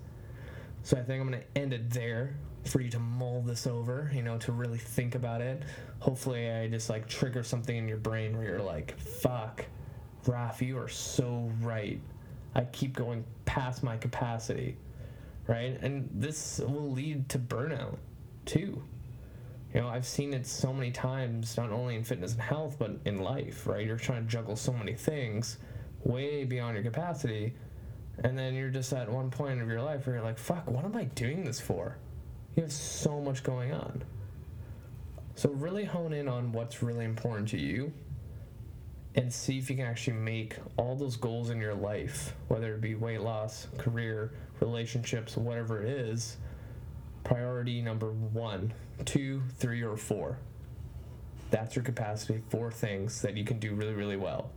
so 0.84 0.98
I 0.98 1.02
think 1.02 1.22
I'm 1.22 1.28
going 1.28 1.40
to 1.40 1.60
end 1.60 1.72
it 1.72 1.90
there 1.90 2.36
for 2.66 2.82
you 2.82 2.90
to 2.90 2.98
mull 2.98 3.40
this 3.40 3.66
over, 3.66 4.10
you 4.14 4.22
know, 4.22 4.36
to 4.38 4.52
really 4.52 4.78
think 4.78 5.14
about 5.14 5.40
it. 5.40 5.62
Hopefully, 6.00 6.50
I 6.50 6.68
just 6.68 6.90
like 6.90 7.08
trigger 7.08 7.42
something 7.42 7.74
in 7.74 7.88
your 7.88 7.96
brain 7.96 8.36
where 8.36 8.46
you're 8.46 8.62
like, 8.62 8.98
fuck, 8.98 9.64
Raf, 10.26 10.60
you 10.60 10.78
are 10.78 10.88
so 10.88 11.50
right. 11.60 12.00
I 12.54 12.64
keep 12.64 12.94
going 12.94 13.24
past 13.46 13.82
my 13.82 13.96
capacity, 13.96 14.76
right? 15.46 15.78
And 15.80 16.08
this 16.12 16.60
will 16.60 16.92
lead 16.92 17.30
to 17.30 17.38
burnout 17.38 17.96
too. 18.44 18.82
You 19.74 19.80
know, 19.80 19.88
I've 19.88 20.06
seen 20.06 20.32
it 20.32 20.46
so 20.46 20.72
many 20.72 20.92
times, 20.92 21.56
not 21.56 21.70
only 21.70 21.96
in 21.96 22.04
fitness 22.04 22.32
and 22.32 22.40
health, 22.40 22.76
but 22.78 22.92
in 23.04 23.18
life, 23.18 23.66
right? 23.66 23.84
You're 23.84 23.96
trying 23.96 24.24
to 24.24 24.30
juggle 24.30 24.56
so 24.56 24.72
many 24.72 24.94
things 24.94 25.58
way 26.04 26.44
beyond 26.44 26.76
your 26.76 26.84
capacity 26.84 27.54
and 28.22 28.38
then 28.38 28.54
you're 28.54 28.70
just 28.70 28.92
at 28.92 29.08
one 29.10 29.30
point 29.30 29.60
of 29.60 29.68
your 29.68 29.82
life 29.82 30.06
where 30.06 30.16
you're 30.16 30.24
like, 30.24 30.38
fuck, 30.38 30.68
what 30.70 30.84
am 30.84 30.96
I 30.96 31.04
doing 31.04 31.44
this 31.44 31.60
for? 31.60 31.96
You 32.54 32.62
have 32.62 32.72
so 32.72 33.20
much 33.20 33.42
going 33.42 33.72
on. 33.72 34.04
So, 35.34 35.50
really 35.50 35.84
hone 35.84 36.12
in 36.12 36.28
on 36.28 36.52
what's 36.52 36.80
really 36.80 37.04
important 37.04 37.48
to 37.48 37.58
you 37.58 37.92
and 39.16 39.32
see 39.32 39.58
if 39.58 39.68
you 39.68 39.76
can 39.76 39.86
actually 39.86 40.16
make 40.16 40.56
all 40.76 40.94
those 40.94 41.16
goals 41.16 41.50
in 41.50 41.60
your 41.60 41.74
life, 41.74 42.34
whether 42.46 42.74
it 42.74 42.80
be 42.80 42.94
weight 42.94 43.20
loss, 43.20 43.66
career, 43.78 44.32
relationships, 44.60 45.36
whatever 45.36 45.82
it 45.82 45.88
is, 45.88 46.36
priority 47.24 47.80
number 47.80 48.12
one, 48.12 48.72
two, 49.04 49.42
three, 49.58 49.82
or 49.82 49.96
four. 49.96 50.38
That's 51.50 51.74
your 51.74 51.84
capacity, 51.84 52.42
four 52.50 52.70
things 52.70 53.22
that 53.22 53.36
you 53.36 53.44
can 53.44 53.58
do 53.58 53.74
really, 53.74 53.94
really 53.94 54.16
well. 54.16 54.50